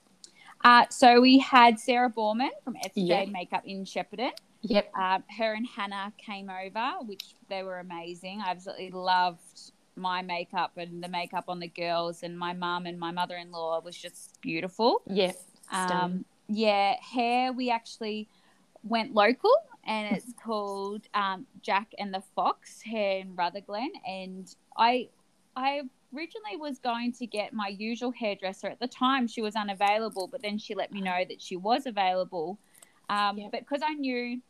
Uh, 0.63 0.85
so 0.89 1.21
we 1.21 1.37
had 1.37 1.79
Sarah 1.79 2.09
Borman 2.09 2.49
from 2.63 2.73
FJ 2.75 2.91
Yeah. 2.95 3.25
Makeup 3.25 3.61
in 3.65 3.85
Shepparton. 3.85 4.31
Yep. 4.63 4.91
Uh, 4.99 5.19
her 5.37 5.53
and 5.53 5.67
Hannah 5.67 6.11
came 6.17 6.49
over, 6.49 6.93
which 7.05 7.35
they 7.47 7.61
were 7.61 7.77
amazing. 7.79 8.41
I 8.43 8.49
absolutely 8.49 8.89
loved 8.89 9.71
my 9.95 10.23
makeup 10.23 10.71
and 10.77 11.03
the 11.03 11.07
makeup 11.07 11.45
on 11.47 11.59
the 11.59 11.67
girls, 11.67 12.23
and 12.23 12.37
my 12.37 12.53
mum 12.53 12.87
and 12.87 12.99
my 12.99 13.11
mother 13.11 13.35
in 13.37 13.51
law 13.51 13.79
was 13.81 13.95
just 13.95 14.41
beautiful. 14.41 15.03
Yeah. 15.05 15.33
Um, 15.71 16.25
yeah, 16.47 16.95
hair 16.99 17.53
we 17.53 17.69
actually 17.69 18.27
went 18.85 19.13
local, 19.13 19.51
and 19.85 20.15
it's 20.15 20.33
called 20.43 21.07
um, 21.13 21.45
Jack 21.61 21.93
and 21.97 22.13
the 22.13 22.23
Fox 22.35 22.81
Hair 22.81 23.19
in 23.19 23.35
Rutherglen. 23.35 23.91
And 24.07 24.53
I, 24.77 25.09
I 25.55 25.81
originally 26.15 26.57
was 26.57 26.79
going 26.79 27.11
to 27.13 27.25
get 27.25 27.53
my 27.53 27.67
usual 27.67 28.11
hairdresser. 28.11 28.67
At 28.67 28.79
the 28.79 28.87
time, 28.87 29.27
she 29.27 29.41
was 29.41 29.55
unavailable, 29.55 30.27
but 30.27 30.41
then 30.41 30.57
she 30.57 30.75
let 30.75 30.91
me 30.91 31.01
know 31.01 31.25
that 31.27 31.41
she 31.41 31.57
was 31.57 31.85
available. 31.85 32.57
Um, 33.09 33.37
Yep. 33.37 33.51
But 33.51 33.59
because 33.61 33.81
I 33.85 33.93
knew 33.93 34.41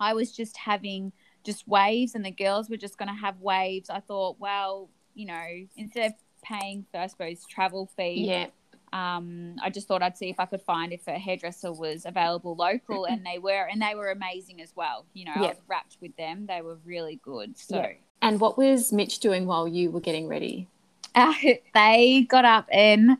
I 0.00 0.14
was 0.14 0.32
just 0.32 0.56
having 0.56 1.12
just 1.44 1.66
waves, 1.68 2.14
and 2.14 2.24
the 2.24 2.30
girls 2.30 2.70
were 2.70 2.76
just 2.76 2.98
going 2.98 3.08
to 3.08 3.14
have 3.14 3.40
waves, 3.40 3.90
I 3.90 4.00
thought, 4.00 4.38
well, 4.38 4.88
you 5.14 5.26
know, 5.26 5.66
instead 5.76 6.12
of 6.12 6.14
paying 6.42 6.84
for 6.90 6.98
I 6.98 7.06
suppose 7.06 7.44
travel 7.48 7.88
fee 7.96 8.26
yeah. 8.26 8.46
Um, 8.92 9.56
I 9.62 9.70
just 9.70 9.88
thought 9.88 10.02
I'd 10.02 10.18
see 10.18 10.28
if 10.28 10.38
I 10.38 10.46
could 10.46 10.62
find 10.62 10.92
if 10.92 11.06
a 11.08 11.12
hairdresser 11.18 11.72
was 11.72 12.04
available 12.04 12.54
local, 12.54 13.04
and 13.06 13.24
they 13.24 13.38
were, 13.38 13.66
and 13.70 13.80
they 13.80 13.94
were 13.94 14.10
amazing 14.10 14.60
as 14.60 14.72
well. 14.76 15.06
You 15.14 15.24
know, 15.26 15.32
I 15.36 15.40
was 15.40 15.56
rapt 15.66 15.96
with 16.00 16.14
them; 16.16 16.46
they 16.46 16.60
were 16.62 16.76
really 16.84 17.20
good. 17.22 17.56
So. 17.58 17.86
And 18.20 18.38
what 18.38 18.56
was 18.56 18.92
Mitch 18.92 19.18
doing 19.18 19.46
while 19.46 19.66
you 19.66 19.90
were 19.90 20.00
getting 20.00 20.28
ready? 20.28 20.68
uh, 21.14 21.34
they 21.74 22.26
got 22.28 22.44
up 22.44 22.66
and 22.70 23.10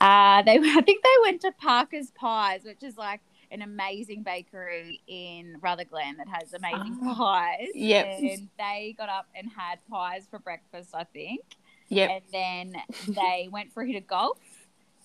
uh, 0.00 0.42
they, 0.42 0.58
I 0.62 0.80
think 0.82 1.02
they 1.02 1.16
went 1.22 1.40
to 1.42 1.52
Parker's 1.52 2.10
Pies, 2.12 2.60
which 2.64 2.82
is 2.82 2.96
like 2.96 3.20
an 3.50 3.62
amazing 3.62 4.22
bakery 4.22 5.00
in 5.08 5.56
Rutherglen 5.60 6.16
that 6.18 6.28
has 6.28 6.54
amazing 6.54 6.98
Ah. 7.04 7.14
pies. 7.16 7.68
Yep. 7.74 8.06
and 8.20 8.48
they 8.58 8.94
got 8.96 9.08
up 9.08 9.26
and 9.34 9.50
had 9.56 9.78
pies 9.90 10.26
for 10.30 10.38
breakfast, 10.38 10.90
I 10.94 11.04
think. 11.04 11.40
Yep. 11.88 12.10
And 12.10 12.22
then 12.32 12.82
they 13.08 13.48
went 13.50 13.72
for 13.72 13.82
a 13.82 13.86
hit 13.86 13.96
of 13.96 14.06
golf. 14.06 14.38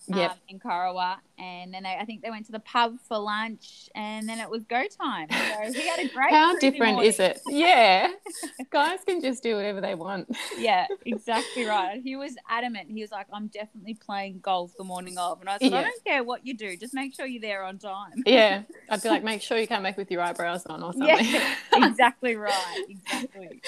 Yep. 0.08 0.30
um, 0.30 0.36
in 0.48 0.58
Corowa, 0.60 1.16
and 1.38 1.72
then 1.74 1.82
they, 1.82 1.96
I 2.00 2.04
think 2.04 2.22
they 2.22 2.30
went 2.30 2.46
to 2.46 2.52
the 2.52 2.60
pub 2.60 2.96
for 3.08 3.18
lunch, 3.18 3.88
and 3.94 4.28
then 4.28 4.38
it 4.38 4.48
was 4.48 4.64
go 4.64 4.82
time. 5.00 5.28
So 5.30 5.72
he 5.72 5.86
had 5.88 5.98
a 5.98 6.08
great. 6.14 6.30
How 6.32 6.56
different 6.58 7.02
is 7.02 7.18
it? 7.18 7.40
Yeah. 7.48 8.08
Guys 8.70 8.98
can 9.06 9.20
just 9.20 9.42
do 9.42 9.56
whatever 9.56 9.80
they 9.80 9.94
want. 9.94 10.28
Yeah, 10.58 10.86
exactly 11.06 11.64
right. 11.64 12.00
He 12.02 12.16
was 12.16 12.34
adamant. 12.48 12.90
He 12.90 13.00
was 13.02 13.10
like, 13.10 13.26
"I'm 13.32 13.48
definitely 13.48 13.94
playing 13.94 14.40
golf 14.40 14.72
the 14.78 14.84
morning 14.84 15.18
of," 15.18 15.40
and 15.40 15.48
I 15.48 15.58
said, 15.58 15.72
"I 15.72 15.76
Yeah. 15.78 15.82
don't 15.82 16.04
care 16.04 16.24
what 16.24 16.46
you 16.46 16.54
do, 16.54 16.76
just 16.76 16.94
make 16.94 17.14
sure 17.14 17.26
you're 17.26 17.40
there 17.40 17.64
on 17.64 17.78
time." 17.78 18.22
Yeah. 18.24 18.62
I'd 18.88 19.02
be 19.02 19.08
like, 19.08 19.24
make 19.24 19.42
sure 19.42 19.58
you 19.58 19.66
come 19.66 19.82
back 19.82 19.96
with 19.96 20.10
your 20.10 20.20
eyebrows 20.22 20.64
on 20.66 20.82
or 20.82 20.92
something. 20.92 21.08
Yeah, 21.26 21.54
exactly 21.72 22.36
right. 22.36 22.84
Exactly. 22.88 23.60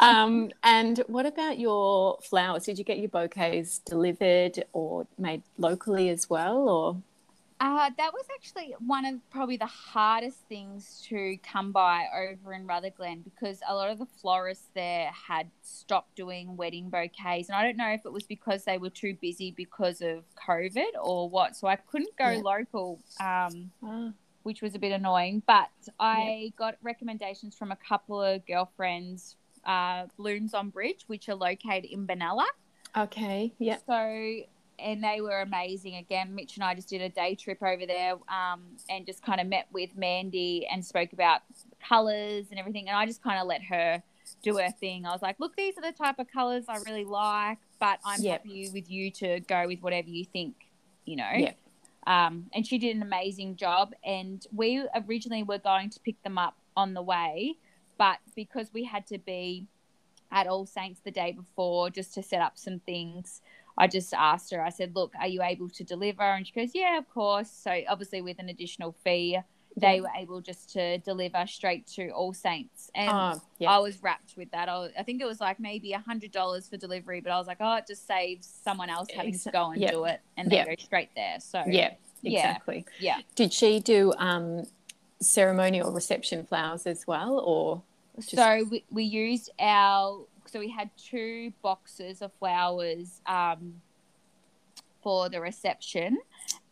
um, 0.00 0.50
and 0.64 0.98
what 1.06 1.26
about 1.26 1.58
your 1.58 2.18
flowers? 2.22 2.64
Did 2.64 2.78
you 2.78 2.84
get 2.84 2.98
your 2.98 3.08
bouquets 3.08 3.78
delivered 3.78 4.64
or 4.72 5.06
made 5.18 5.42
locally 5.76 6.08
as 6.08 6.28
well? 6.30 6.68
Or 6.68 7.02
Uh, 7.58 7.90
that 7.96 8.12
was 8.12 8.26
actually 8.34 8.74
one 8.86 9.06
of 9.06 9.18
probably 9.30 9.56
the 9.56 9.64
hardest 9.66 10.38
things 10.46 11.02
to 11.08 11.38
come 11.38 11.72
by 11.72 12.04
over 12.14 12.52
in 12.52 12.66
Rutherglen 12.66 13.22
because 13.22 13.60
a 13.66 13.74
lot 13.74 13.88
of 13.88 13.98
the 13.98 14.04
florists 14.06 14.68
there 14.74 15.10
had 15.10 15.50
stopped 15.62 16.14
doing 16.16 16.54
wedding 16.56 16.90
bouquets. 16.90 17.48
And 17.48 17.56
I 17.56 17.62
don't 17.64 17.78
know 17.78 17.88
if 17.92 18.04
it 18.04 18.12
was 18.12 18.24
because 18.24 18.64
they 18.64 18.76
were 18.76 18.90
too 18.90 19.14
busy 19.22 19.52
because 19.52 20.02
of 20.02 20.24
COVID 20.46 20.92
or 21.02 21.30
what. 21.30 21.56
So 21.56 21.66
I 21.66 21.76
couldn't 21.76 22.14
go 22.18 22.30
Yeah. 22.30 22.40
local, 22.42 22.98
um, 23.20 23.70
Ah, 23.82 24.12
which 24.42 24.60
was 24.60 24.74
a 24.74 24.78
bit 24.78 24.92
annoying. 24.92 25.42
But 25.46 25.70
I 25.98 26.52
got 26.56 26.76
recommendations 26.82 27.56
from 27.56 27.72
a 27.72 27.76
couple 27.76 28.20
of 28.22 28.44
girlfriends, 28.46 29.36
uh, 29.64 30.08
Blooms 30.18 30.52
on 30.52 30.68
Bridge, 30.68 31.04
which 31.06 31.28
are 31.30 31.34
located 31.34 31.86
in 31.86 32.06
Benalla. 32.06 32.46
okay, 32.94 33.52
yeah, 33.58 33.78
So, 33.86 34.42
and 34.78 35.02
they 35.02 35.20
were 35.20 35.40
amazing. 35.40 35.96
Again, 35.96 36.34
Mitch 36.34 36.56
and 36.56 36.64
I 36.64 36.74
just 36.74 36.88
did 36.88 37.00
a 37.00 37.08
day 37.08 37.34
trip 37.34 37.62
over 37.62 37.86
there 37.86 38.14
um, 38.28 38.62
and 38.88 39.06
just 39.06 39.22
kind 39.22 39.40
of 39.40 39.46
met 39.46 39.66
with 39.72 39.90
Mandy 39.96 40.66
and 40.66 40.84
spoke 40.84 41.12
about 41.12 41.40
colors 41.86 42.46
and 42.50 42.58
everything. 42.58 42.88
And 42.88 42.96
I 42.96 43.06
just 43.06 43.22
kind 43.22 43.40
of 43.40 43.46
let 43.46 43.62
her 43.64 44.02
do 44.42 44.56
her 44.58 44.70
thing. 44.80 45.06
I 45.06 45.12
was 45.12 45.22
like, 45.22 45.40
look, 45.40 45.56
these 45.56 45.76
are 45.78 45.82
the 45.82 45.96
type 45.96 46.18
of 46.18 46.26
colors 46.30 46.64
I 46.68 46.78
really 46.86 47.04
like, 47.04 47.58
but 47.80 47.98
I'm 48.04 48.20
Yep. 48.20 48.42
happy 48.44 48.70
with 48.72 48.90
you 48.90 49.10
to 49.12 49.40
go 49.40 49.66
with 49.66 49.80
whatever 49.82 50.08
you 50.08 50.24
think, 50.24 50.54
you 51.04 51.16
know. 51.16 51.30
Yep. 51.34 51.58
Um, 52.06 52.46
and 52.54 52.66
she 52.66 52.78
did 52.78 52.94
an 52.96 53.02
amazing 53.02 53.56
job. 53.56 53.92
And 54.04 54.46
we 54.54 54.86
originally 55.06 55.42
were 55.42 55.58
going 55.58 55.90
to 55.90 56.00
pick 56.00 56.22
them 56.22 56.38
up 56.38 56.56
on 56.76 56.94
the 56.94 57.02
way, 57.02 57.56
but 57.98 58.18
because 58.34 58.72
we 58.72 58.84
had 58.84 59.06
to 59.08 59.18
be 59.18 59.66
at 60.30 60.46
All 60.46 60.66
Saints 60.66 61.00
the 61.04 61.10
day 61.10 61.32
before 61.32 61.88
just 61.88 62.12
to 62.14 62.22
set 62.22 62.42
up 62.42 62.58
some 62.58 62.80
things, 62.80 63.40
I 63.78 63.86
just 63.86 64.14
asked 64.14 64.52
her, 64.52 64.62
I 64.62 64.70
said, 64.70 64.94
Look, 64.94 65.12
are 65.20 65.26
you 65.28 65.42
able 65.42 65.68
to 65.70 65.84
deliver? 65.84 66.22
And 66.22 66.46
she 66.46 66.52
goes, 66.52 66.70
Yeah, 66.74 66.98
of 66.98 67.08
course. 67.08 67.50
So, 67.50 67.78
obviously, 67.88 68.22
with 68.22 68.38
an 68.38 68.48
additional 68.48 68.92
fee, 69.04 69.38
they 69.78 70.00
were 70.00 70.08
able 70.16 70.40
just 70.40 70.72
to 70.72 70.96
deliver 70.98 71.46
straight 71.46 71.86
to 71.88 72.08
All 72.08 72.32
Saints. 72.32 72.90
And 72.94 73.10
oh, 73.10 73.40
I 73.68 73.78
was 73.78 74.02
rapt 74.02 74.34
with 74.34 74.50
that. 74.52 74.70
I, 74.70 74.78
was- 74.78 74.92
I 74.98 75.02
think 75.02 75.20
it 75.20 75.26
was 75.26 75.38
like 75.38 75.60
maybe 75.60 75.92
a 75.92 75.98
$100 75.98 76.70
for 76.70 76.76
delivery, 76.78 77.20
but 77.20 77.30
I 77.30 77.36
was 77.36 77.46
like, 77.46 77.58
Oh, 77.60 77.74
it 77.76 77.84
just 77.86 78.06
saves 78.06 78.48
someone 78.64 78.88
else 78.88 79.08
having 79.14 79.38
to 79.38 79.50
go 79.50 79.70
and 79.72 79.86
do 79.86 80.04
it. 80.04 80.20
And 80.38 80.50
they 80.50 80.56
Yeah. 80.56 80.64
go 80.64 80.74
straight 80.78 81.10
there. 81.14 81.36
So, 81.40 81.62
yeah, 81.66 81.92
yeah. 82.22 82.38
exactly. 82.48 82.86
Yeah. 82.98 83.18
Did 83.34 83.52
she 83.52 83.78
do 83.80 84.14
um, 84.16 84.64
ceremonial 85.20 85.92
reception 85.92 86.46
flowers 86.46 86.86
as 86.86 87.06
well, 87.06 87.38
or 87.40 87.82
Just- 88.16 88.30
So 88.36 88.64
we, 88.70 88.82
we 88.90 89.04
used 89.04 89.50
our 89.58 90.24
so 90.48 90.58
we 90.60 90.70
had 90.70 90.90
two 90.96 91.52
boxes 91.62 92.22
of 92.22 92.32
flowers 92.38 93.20
um, 93.26 93.74
for 95.02 95.28
the 95.28 95.40
reception, 95.40 96.18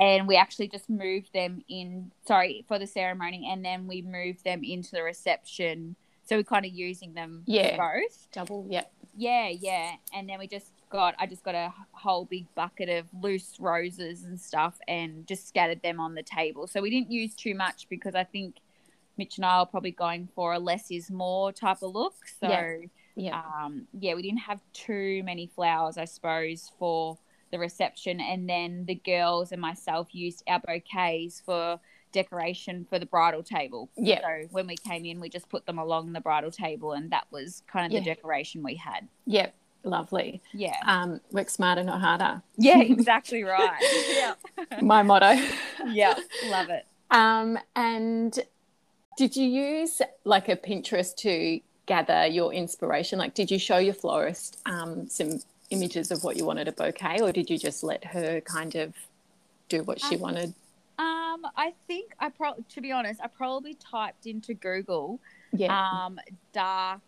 and 0.00 0.26
we 0.26 0.36
actually 0.36 0.68
just 0.68 0.88
moved 0.90 1.32
them 1.32 1.62
in. 1.68 2.10
Sorry 2.26 2.64
for 2.68 2.78
the 2.78 2.86
ceremony, 2.86 3.48
and 3.50 3.64
then 3.64 3.86
we 3.86 4.02
moved 4.02 4.44
them 4.44 4.62
into 4.64 4.90
the 4.92 5.02
reception. 5.02 5.96
So 6.26 6.36
we're 6.36 6.42
kind 6.44 6.64
of 6.64 6.72
using 6.72 7.12
them 7.14 7.42
Yeah. 7.46 7.76
both. 7.76 8.28
double? 8.32 8.66
Yeah, 8.70 8.84
Yeah, 9.16 9.48
yeah. 9.48 9.96
And 10.14 10.26
then 10.28 10.38
we 10.38 10.46
just 10.48 10.72
got 10.88 11.14
I 11.18 11.26
just 11.26 11.44
got 11.44 11.54
a 11.54 11.72
whole 11.92 12.24
big 12.24 12.46
bucket 12.54 12.88
of 12.88 13.06
loose 13.22 13.56
roses 13.60 14.24
and 14.24 14.40
stuff 14.40 14.78
and 14.88 15.26
just 15.26 15.46
scattered 15.46 15.82
them 15.82 16.00
on 16.00 16.14
the 16.14 16.22
table. 16.22 16.66
So 16.66 16.80
we 16.80 16.88
didn't 16.88 17.10
use 17.12 17.34
too 17.34 17.54
much 17.54 17.86
because 17.90 18.14
I 18.14 18.24
think 18.24 18.56
Mitch 19.18 19.36
and 19.36 19.44
I 19.44 19.56
are 19.58 19.66
probably 19.66 19.90
going 19.90 20.28
for 20.34 20.54
a 20.54 20.58
less 20.58 20.90
is 20.90 21.10
more 21.10 21.52
type 21.52 21.82
of 21.82 21.94
look. 21.94 22.14
So 22.40 22.48
Yeah. 22.48 22.76
Yeah, 23.14 23.42
um 23.58 23.86
yeah, 23.98 24.14
we 24.14 24.22
didn't 24.22 24.38
have 24.38 24.60
too 24.72 25.22
many 25.24 25.46
flowers, 25.46 25.96
I 25.96 26.04
suppose, 26.04 26.70
for 26.78 27.18
the 27.50 27.58
reception 27.58 28.20
and 28.20 28.48
then 28.48 28.84
the 28.86 28.96
girls 28.96 29.52
and 29.52 29.60
myself 29.60 30.08
used 30.12 30.42
our 30.48 30.60
bouquets 30.60 31.40
for 31.44 31.78
decoration 32.14 32.86
for 32.88 32.98
the 32.98 33.04
bridal 33.04 33.42
table. 33.42 33.90
Yeah. 33.96 34.20
So 34.22 34.48
when 34.52 34.66
we 34.66 34.76
came 34.76 35.04
in, 35.04 35.20
we 35.20 35.28
just 35.28 35.50
put 35.50 35.66
them 35.66 35.78
along 35.78 36.12
the 36.14 36.20
bridal 36.20 36.50
table, 36.50 36.92
and 36.92 37.10
that 37.10 37.26
was 37.30 37.62
kind 37.66 37.86
of 37.86 37.92
the 37.92 38.04
decoration 38.04 38.62
we 38.62 38.76
had. 38.76 39.06
Yep. 39.26 39.54
Lovely. 39.82 40.40
Yeah. 40.54 40.76
Um, 40.86 41.20
work 41.30 41.50
smarter, 41.50 41.82
not 41.84 42.00
harder. 42.00 42.40
Yeah, 42.56 42.80
exactly 42.80 43.42
right. 43.42 43.82
yeah. 44.16 44.34
My 44.80 45.02
motto. 45.02 45.38
Yeah. 45.86 46.14
Love 46.46 46.70
it. 46.70 46.86
Um, 47.10 47.58
and 47.76 48.38
did 49.18 49.36
you 49.36 49.46
use 49.46 50.00
like 50.24 50.48
a 50.48 50.56
Pinterest 50.56 51.14
to 51.16 51.60
gather 51.86 52.26
your 52.26 52.52
inspiration? 52.52 53.18
Like, 53.18 53.34
did 53.34 53.50
you 53.50 53.58
show 53.58 53.78
your 53.78 53.94
florist 53.94 54.58
um, 54.66 55.08
some 55.08 55.40
images 55.70 56.10
of 56.10 56.22
what 56.24 56.36
you 56.36 56.44
wanted 56.44 56.68
a 56.68 56.72
bouquet, 56.72 57.20
or 57.20 57.32
did 57.32 57.50
you 57.50 57.58
just 57.58 57.82
let 57.82 58.04
her 58.04 58.40
kind 58.40 58.74
of 58.74 58.94
do 59.68 59.82
what 59.82 60.00
she 60.00 60.16
wanted? 60.16 60.54
Um, 60.98 61.46
I 61.56 61.72
think 61.88 62.12
I 62.20 62.28
pro 62.28 62.52
to 62.74 62.80
be 62.80 62.92
honest, 62.92 63.20
I 63.22 63.26
probably 63.26 63.74
typed 63.74 64.26
into 64.26 64.54
Google 64.54 65.18
Yeah. 65.52 65.76
um 65.76 66.20
dark 66.52 67.00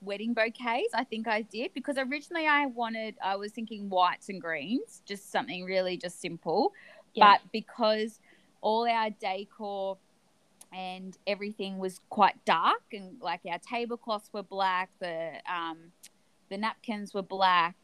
wedding 0.00 0.34
bouquets. 0.34 0.94
I 0.94 1.04
think 1.04 1.26
I 1.28 1.42
did 1.42 1.74
because 1.74 1.96
originally 1.98 2.46
I 2.46 2.66
wanted 2.66 3.16
I 3.22 3.36
was 3.36 3.52
thinking 3.52 3.90
whites 3.90 4.28
and 4.28 4.40
greens, 4.40 5.02
just 5.04 5.30
something 5.30 5.64
really 5.64 5.96
just 5.96 6.20
simple. 6.20 6.72
Yeah. 7.14 7.32
But 7.32 7.40
because 7.52 8.18
all 8.60 8.88
our 8.88 9.10
decor 9.10 9.98
and 10.74 11.16
everything 11.26 11.78
was 11.78 12.00
quite 12.10 12.44
dark 12.44 12.82
and 12.92 13.20
like 13.20 13.40
our 13.48 13.58
tablecloths 13.58 14.30
were 14.32 14.42
black, 14.42 14.90
the 15.00 15.32
um 15.50 15.92
the 16.50 16.58
napkins 16.58 17.14
were 17.14 17.22
black, 17.22 17.74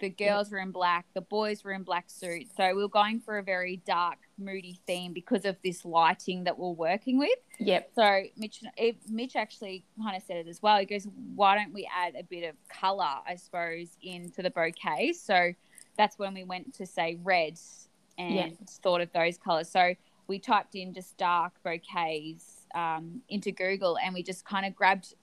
the 0.00 0.08
girls 0.08 0.50
were 0.50 0.58
in 0.58 0.70
black, 0.70 1.06
the 1.14 1.20
boys 1.20 1.62
were 1.62 1.72
in 1.72 1.82
black 1.82 2.06
suits. 2.08 2.50
So 2.56 2.74
we 2.74 2.82
were 2.82 2.88
going 2.88 3.20
for 3.20 3.38
a 3.38 3.42
very 3.42 3.76
dark, 3.86 4.18
moody 4.38 4.80
theme 4.86 5.12
because 5.12 5.44
of 5.44 5.56
this 5.62 5.84
lighting 5.84 6.44
that 6.44 6.58
we're 6.58 6.70
working 6.70 7.18
with. 7.18 7.38
Yep. 7.60 7.90
So 7.94 8.22
Mitch, 8.36 8.62
eh, 8.76 8.92
Mitch 9.08 9.36
actually 9.36 9.84
kind 10.02 10.16
of 10.16 10.22
said 10.22 10.38
it 10.38 10.48
as 10.48 10.62
well. 10.62 10.78
He 10.78 10.86
goes, 10.86 11.06
"Why 11.34 11.54
don't 11.56 11.72
we 11.72 11.88
add 11.94 12.14
a 12.18 12.24
bit 12.24 12.44
of 12.48 12.56
color, 12.68 13.18
I 13.26 13.36
suppose, 13.36 13.96
into 14.02 14.42
the 14.42 14.50
bouquet?" 14.50 15.12
So 15.12 15.52
that's 15.96 16.18
when 16.18 16.34
we 16.34 16.44
went 16.44 16.74
to 16.74 16.86
say 16.86 17.18
red 17.22 17.58
and 18.16 18.36
Yeah. 18.36 18.48
thought 18.82 19.00
of 19.00 19.12
those 19.12 19.38
colors. 19.38 19.68
So 19.70 19.94
we 20.28 20.38
typed 20.38 20.74
in 20.74 20.92
just 20.92 21.16
dark 21.16 21.54
bouquets 21.64 22.66
um, 22.74 23.22
into 23.28 23.50
Google, 23.50 23.98
and 23.98 24.14
we 24.14 24.22
just 24.22 24.44
kind 24.44 24.66
of 24.66 24.76
grabbed 24.76 25.14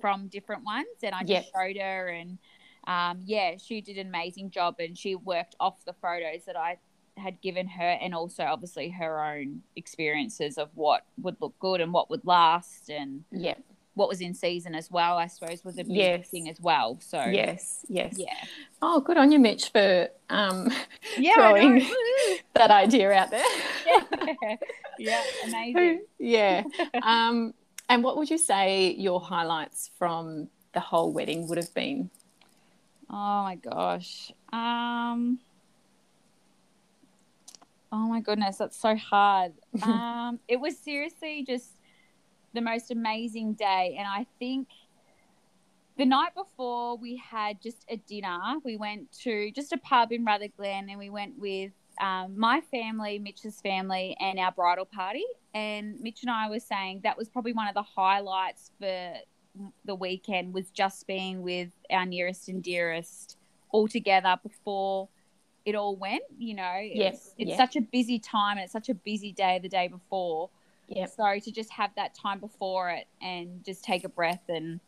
from 0.00 0.28
different 0.28 0.64
ones, 0.64 0.86
and 1.02 1.14
I 1.14 1.22
just 1.22 1.30
Yeah. 1.30 1.42
showed 1.54 1.76
her, 1.80 2.08
and 2.08 2.38
um, 2.86 3.20
yeah, 3.24 3.56
she 3.58 3.80
did 3.80 3.98
an 3.98 4.08
amazing 4.08 4.50
job, 4.50 4.76
and 4.80 4.96
she 4.96 5.14
worked 5.14 5.54
off 5.60 5.84
the 5.84 5.92
photos 5.92 6.44
that 6.46 6.56
I 6.56 6.78
had 7.18 7.40
given 7.40 7.66
her 7.66 7.98
and 8.02 8.14
also 8.14 8.44
obviously 8.44 8.90
her 8.90 9.24
own 9.24 9.62
experiences 9.74 10.58
of 10.58 10.68
what 10.74 11.06
would 11.22 11.34
look 11.40 11.58
good 11.58 11.80
and 11.80 11.90
what 11.90 12.10
would 12.10 12.22
last 12.26 12.90
and 12.90 13.24
Yep. 13.32 13.58
What 13.96 14.08
was 14.08 14.20
in 14.20 14.32
season 14.34 14.74
as 14.74 14.90
well 14.90 15.16
i 15.18 15.26
suppose 15.26 15.64
was 15.64 15.76
a 15.78 15.84
big 15.84 15.96
Yes. 15.96 16.28
thing 16.28 16.48
as 16.48 16.60
well 16.60 16.98
so 17.00 17.24
Yes. 17.24 17.84
Yes. 17.88 18.14
yeah 18.16 18.32
Oh, 18.82 19.00
good 19.00 19.16
on 19.16 19.32
you, 19.32 19.38
Mitch, 19.38 19.70
for 19.70 20.08
um, 20.30 20.70
yeah 21.18 21.34
Throwing- 21.34 21.80
that 22.54 22.70
idea 22.70 23.10
out 23.10 23.30
there. 23.30 23.42
yeah. 24.42 24.56
yeah 24.98 25.22
amazing 25.44 26.00
yeah. 26.18 26.62
Um, 27.02 27.54
and 27.88 28.04
what 28.04 28.16
would 28.18 28.28
you 28.30 28.36
say 28.38 28.92
your 28.92 29.18
highlights 29.20 29.90
from 29.98 30.48
the 30.74 30.80
whole 30.80 31.10
wedding 31.12 31.48
would 31.48 31.58
have 31.58 31.72
been? 31.74 32.10
oh 33.08 33.42
my 33.44 33.54
gosh 33.54 34.30
um 34.52 35.38
oh 37.92 38.08
my 38.08 38.20
goodness 38.20 38.56
that's 38.58 38.76
so 38.76 38.96
hard 38.96 39.52
um 39.82 40.38
it 40.48 40.58
was 40.60 40.76
seriously 40.76 41.44
just 41.46 41.70
the 42.56 42.62
most 42.62 42.90
amazing 42.90 43.52
day. 43.52 43.94
And 43.98 44.08
i 44.08 44.26
think 44.40 44.68
the 45.98 46.04
night 46.04 46.34
before 46.34 46.96
we 46.96 47.16
had 47.16 47.60
just 47.62 47.84
a 47.88 47.96
dinner 47.96 48.38
we 48.64 48.76
went 48.76 49.12
to 49.12 49.50
just 49.52 49.72
a 49.72 49.78
pub 49.78 50.10
in 50.10 50.24
rutherglen 50.24 50.88
and 50.90 50.98
we 50.98 51.08
went 51.08 51.38
with 51.38 51.72
um, 52.00 52.38
my 52.38 52.60
family 52.70 53.18
mitch's 53.18 53.60
family 53.60 54.16
and 54.20 54.38
our 54.38 54.52
bridal 54.52 54.84
party. 54.84 55.24
And 55.54 56.00
mitch 56.00 56.22
and 56.22 56.30
i 56.30 56.48
were 56.48 56.60
saying 56.60 57.00
that 57.04 57.16
was 57.16 57.28
probably 57.28 57.52
one 57.52 57.68
of 57.68 57.74
the 57.74 57.82
highlights 57.82 58.72
for 58.80 59.14
the 59.84 59.94
weekend 59.94 60.52
was 60.52 60.70
just 60.70 61.06
being 61.06 61.42
with 61.42 61.70
our 61.90 62.04
nearest 62.04 62.48
and 62.48 62.62
dearest 62.62 63.38
all 63.70 63.88
together 63.88 64.36
before 64.42 65.08
it 65.64 65.74
all 65.74 65.96
went 65.96 66.22
you 66.38 66.54
know? 66.54 66.78
Yes, 66.82 67.14
it's, 67.14 67.34
it's 67.38 67.50
yeah. 67.50 67.56
such 67.56 67.76
a 67.76 67.80
busy 67.80 68.18
time 68.18 68.58
and 68.58 68.64
it's 68.64 68.72
such 68.72 68.88
a 68.88 68.94
busy 68.94 69.32
day 69.32 69.58
the 69.62 69.68
day 69.68 69.88
before 69.88 70.50
Yep. 70.88 71.10
so 71.10 71.38
to 71.38 71.50
just 71.50 71.70
have 71.70 71.90
that 71.96 72.14
time 72.14 72.38
before 72.38 72.90
it 72.90 73.08
and 73.20 73.64
just 73.64 73.82
take 73.84 74.04
a 74.04 74.08
breath 74.08 74.42
and 74.48 74.80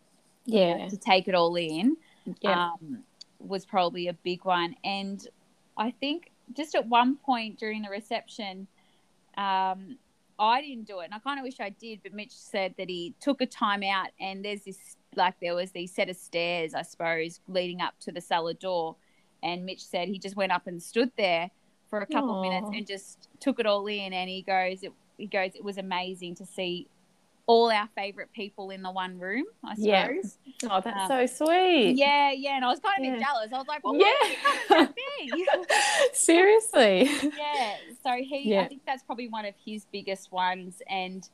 Yeah. 0.45 0.89
to 0.89 0.97
take 0.97 1.29
it 1.29 1.35
all 1.35 1.55
in 1.57 1.97
Yeah. 2.41 2.71
um, 2.73 3.05
was 3.39 3.67
probably 3.67 4.09
a 4.09 4.13
big 4.13 4.45
one. 4.45 4.77
And 4.85 5.27
I 5.77 5.91
think 5.91 6.31
just 6.55 6.75
at 6.75 6.87
one 6.87 7.17
point 7.17 7.59
during 7.59 7.83
the 7.83 7.91
reception, 7.91 8.67
um, 9.37 9.99
I 10.41 10.61
didn't 10.63 10.85
do 10.87 11.01
it, 11.01 11.07
and 11.07 11.15
I 11.15 11.19
kind 11.19 11.39
of 11.39 11.45
wish 11.45 11.59
I 11.59 11.71
did. 11.71 12.01
But 12.03 12.13
Mitch 12.15 12.33
said 12.33 12.75
that 12.79 12.89
he 12.89 13.15
took 13.21 13.41
a 13.41 13.47
time 13.47 13.83
out, 13.83 14.11
and 14.21 14.45
there's 14.45 14.63
this 14.63 14.97
like 15.17 15.35
there 15.41 15.55
was 15.55 15.73
these 15.73 15.93
set 15.93 16.09
of 16.09 16.17
stairs, 16.17 16.75
I 16.75 16.83
suppose, 16.83 17.41
leading 17.49 17.81
up 17.81 17.99
to 18.01 18.13
the 18.13 18.21
cellar 18.21 18.55
door. 18.55 18.97
And 19.43 19.65
Mitch 19.67 19.85
said 19.85 20.09
he 20.09 20.19
just 20.19 20.37
went 20.37 20.53
up 20.53 20.67
and 20.67 20.81
stood 20.83 21.11
there 21.17 21.51
for 21.89 22.01
a 22.01 22.07
couple 22.07 22.37
of 22.37 22.43
minutes 22.43 22.69
and 22.73 22.87
just 22.87 23.29
took 23.41 23.59
it 23.59 23.67
all 23.67 23.87
in. 23.87 24.13
And 24.13 24.29
he 24.29 24.43
goes, 24.43 24.83
it, 24.83 24.93
he 25.19 25.27
goes, 25.27 25.55
it 25.55 25.63
was 25.63 25.77
amazing 25.79 26.37
to 26.37 26.47
see 26.47 26.89
all 27.47 27.71
our 27.71 27.89
favorite 27.95 28.31
people 28.35 28.71
in 28.71 28.83
the 28.83 28.91
one 28.91 29.19
room. 29.19 29.45
I 29.65 29.75
suppose. 29.75 30.39
Yeah. 30.45 30.69
Oh, 30.71 30.81
that's 30.83 31.11
Um, 31.11 31.27
so 31.29 31.45
sweet. 31.47 31.97
Yeah, 31.97 32.31
yeah, 32.31 32.57
and 32.57 32.65
I 32.65 32.69
was 32.69 32.79
kind 32.81 33.07
of 33.07 33.15
Yeah. 33.21 33.27
jealous. 33.27 33.53
I 33.53 33.59
was 33.59 33.67
like, 33.69 33.83
"Well, 33.85 33.97
Yeah. 33.97 34.05
why 34.05 34.19
did 34.23 34.31
you 34.31 34.39
come 34.67 34.83
about 34.83 34.97
me?" 34.97 35.67
Seriously. 36.13 37.09
yeah. 37.39 37.77
So 38.03 38.13
he, 38.23 38.51
Yeah. 38.51 38.63
I 38.63 38.69
think 38.69 38.83
that's 38.87 39.03
probably 39.03 39.29
one 39.29 39.45
of 39.45 39.55
his 39.65 39.87
biggest 39.93 40.31
ones. 40.33 40.83
And 40.89 41.29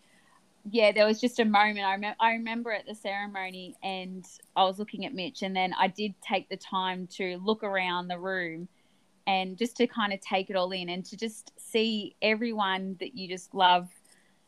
yeah, 0.71 0.93
there 0.93 1.05
was 1.07 1.21
just 1.21 1.41
a 1.41 1.45
moment. 1.45 1.81
I 1.81 1.93
remember, 1.95 2.17
I 2.21 2.33
remember 2.33 2.73
at 2.73 2.87
the 2.87 2.95
ceremony, 2.95 3.77
and 3.83 4.25
I 4.57 4.65
was 4.65 4.79
looking 4.79 5.05
at 5.05 5.13
Mitch, 5.15 5.43
and 5.43 5.55
then 5.55 5.75
I 5.79 5.89
did 5.89 6.15
take 6.23 6.49
the 6.49 6.57
time 6.57 7.07
to 7.19 7.39
look 7.39 7.63
around 7.63 8.09
the 8.09 8.19
room, 8.19 8.69
and 9.27 9.57
just 9.57 9.77
to 9.79 9.87
kind 9.87 10.13
of 10.13 10.21
take 10.21 10.51
it 10.51 10.57
all 10.57 10.71
in, 10.73 10.89
and 10.89 11.05
to 11.07 11.17
just 11.17 11.53
see 11.57 12.15
everyone 12.21 12.97
that 13.01 13.17
you 13.17 13.29
just 13.29 13.55
love 13.55 13.89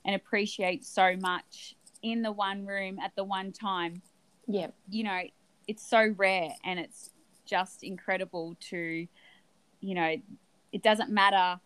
and 0.05 0.15
appreciate 0.15 0.85
so 0.85 1.17
much 1.21 1.75
in 2.03 2.23
the 2.23 2.31
one 2.33 2.67
room 2.67 2.99
at 2.99 3.15
the 3.17 3.25
one 3.25 3.53
time 3.53 4.03
Yeah. 4.47 4.69
you 4.89 5.03
know, 5.03 5.23
it's 5.67 5.89
so 5.89 6.15
rare 6.17 6.55
and 6.65 6.79
it's 6.79 7.11
just 7.47 7.83
incredible 7.83 8.57
to, 8.71 9.07
you 9.81 9.95
know, 9.95 10.17
it 10.73 10.83
doesn't 10.83 11.11
matter 11.11 11.59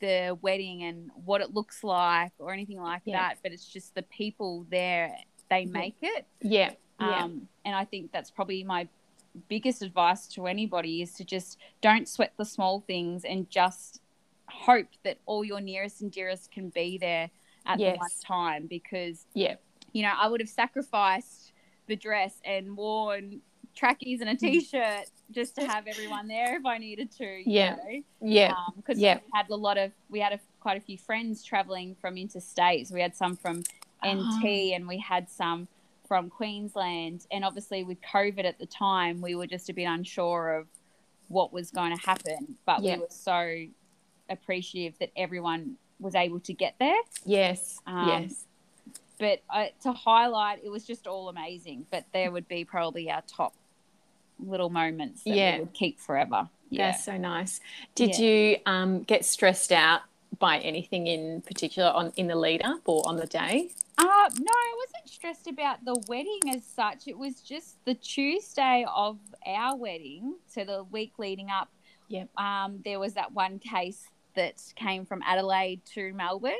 the 0.00 0.36
wedding 0.42 0.82
and 0.82 1.10
what 1.24 1.40
it 1.40 1.54
looks 1.54 1.84
like 1.84 2.32
or 2.38 2.52
anything 2.52 2.80
like 2.80 3.02
Yeah. 3.04 3.18
that, 3.18 3.38
but 3.42 3.52
it's 3.52 3.66
just 3.66 3.94
the 3.94 4.02
people 4.02 4.66
there, 4.70 5.16
they 5.50 5.66
make 5.66 5.96
it. 6.02 6.26
Yeah. 6.40 6.72
Yeah. 6.98 7.24
Um, 7.24 7.48
and 7.64 7.76
I 7.76 7.84
think 7.84 8.10
that's 8.12 8.30
probably 8.30 8.64
my 8.64 8.88
biggest 9.48 9.82
advice 9.82 10.26
to 10.28 10.46
anybody 10.46 11.02
is 11.02 11.12
to 11.14 11.24
just 11.24 11.58
don't 11.80 12.08
sweat 12.08 12.32
the 12.36 12.44
small 12.44 12.80
things 12.80 13.24
and 13.24 13.48
just 13.50 14.00
hope 14.48 14.86
that 15.02 15.18
all 15.26 15.44
your 15.44 15.60
nearest 15.60 16.00
and 16.02 16.12
dearest 16.12 16.50
can 16.52 16.68
be 16.70 16.98
there 16.98 17.30
at 17.66 17.78
the 17.78 17.94
one 17.96 18.08
time 18.24 18.66
because 18.66 19.26
Yeah. 19.34 19.56
you 19.92 20.02
know, 20.02 20.12
I 20.16 20.28
would 20.28 20.40
have 20.40 20.48
sacrificed 20.50 21.52
the 21.86 21.96
dress 21.96 22.34
and 22.44 22.76
worn 22.76 23.40
trackies 23.74 24.20
and 24.20 24.30
a 24.30 24.36
t-shirt 24.36 25.06
just 25.32 25.56
to 25.56 25.66
have 25.66 25.86
everyone 25.86 26.28
there 26.28 26.56
if 26.56 26.64
I 26.66 26.78
needed 26.78 27.10
to. 27.12 27.42
Yeah. 27.50 27.74
know. 27.76 28.02
Yeah. 28.20 28.54
because 28.76 28.98
Yeah. 29.00 29.16
we 29.16 29.30
had 29.34 29.50
a 29.50 29.56
lot 29.56 29.78
of 29.78 29.92
we 30.10 30.20
had 30.20 30.32
a, 30.32 30.40
quite 30.60 30.76
a 30.76 30.80
few 30.80 30.96
friends 30.98 31.42
traveling 31.42 31.96
from 32.00 32.14
interstates. 32.16 32.92
We 32.92 33.00
had 33.00 33.16
some 33.16 33.34
from 33.36 33.60
NT 34.04 34.72
Ah. 34.72 34.74
and 34.76 34.86
we 34.86 34.98
had 34.98 35.28
some 35.28 35.66
from 36.06 36.30
Queensland. 36.30 37.26
And 37.30 37.44
obviously 37.44 37.84
with 37.84 37.98
COVID 38.02 38.44
at 38.44 38.58
the 38.58 38.66
time, 38.66 39.20
we 39.20 39.34
were 39.34 39.46
just 39.46 39.68
a 39.68 39.72
bit 39.72 39.84
unsure 39.84 40.56
of 40.56 40.66
what 41.28 41.52
was 41.52 41.70
going 41.70 41.96
to 41.96 42.02
happen. 42.02 42.56
But 42.66 42.82
Yeah. 42.82 42.96
we 42.96 43.00
were 43.02 43.06
so 43.10 43.64
appreciative 44.28 44.98
that 44.98 45.10
everyone 45.16 45.76
was 46.00 46.14
able 46.14 46.40
to 46.40 46.52
get 46.52 46.74
there. 46.78 47.00
Yes. 47.24 47.78
Um, 47.86 48.08
yes. 48.08 48.44
But 49.18 49.42
uh, 49.48 49.66
to 49.82 49.92
highlight, 49.92 50.60
it 50.64 50.68
was 50.70 50.84
just 50.86 51.06
all 51.06 51.28
amazing. 51.28 51.86
But 51.90 52.04
there 52.12 52.30
would 52.30 52.48
be 52.48 52.64
probably 52.64 53.10
our 53.10 53.22
top 53.22 53.54
little 54.38 54.70
moments 54.70 55.22
that 55.24 55.34
Yeah. 55.36 55.54
we 55.54 55.60
would 55.60 55.72
keep 55.72 56.00
forever. 56.00 56.48
Yeah. 56.68 56.90
That's 56.90 57.04
so 57.04 57.16
nice. 57.16 57.60
Did 57.94 58.18
Yeah. 58.18 58.24
you 58.26 58.56
um, 58.66 59.02
get 59.04 59.24
stressed 59.24 59.70
out 59.72 60.02
by 60.40 60.58
anything 60.58 61.06
in 61.06 61.40
particular 61.42 61.90
on 61.90 62.12
in 62.16 62.26
the 62.26 62.34
lead 62.34 62.62
up 62.64 62.80
or 62.88 63.06
on 63.06 63.16
the 63.16 63.26
day? 63.26 63.70
Uh, 63.96 64.02
no, 64.38 64.52
I 64.52 64.74
wasn't 64.86 65.08
stressed 65.08 65.46
about 65.46 65.84
the 65.84 65.94
wedding 66.08 66.40
as 66.54 66.64
such. 66.64 67.06
It 67.06 67.16
was 67.16 67.40
just 67.40 67.84
the 67.84 67.94
Tuesday 67.94 68.84
of 68.92 69.18
our 69.46 69.76
wedding, 69.76 70.34
so 70.46 70.64
the 70.64 70.84
week 70.84 71.12
leading 71.18 71.48
up. 71.50 71.68
Yep. 72.08 72.28
Um, 72.38 72.80
there 72.84 72.98
was 72.98 73.14
that 73.14 73.32
one 73.32 73.58
case 73.58 74.02
that 74.34 74.60
came 74.76 75.06
from 75.06 75.22
Adelaide 75.24 75.84
to 75.94 76.12
Melbourne. 76.12 76.52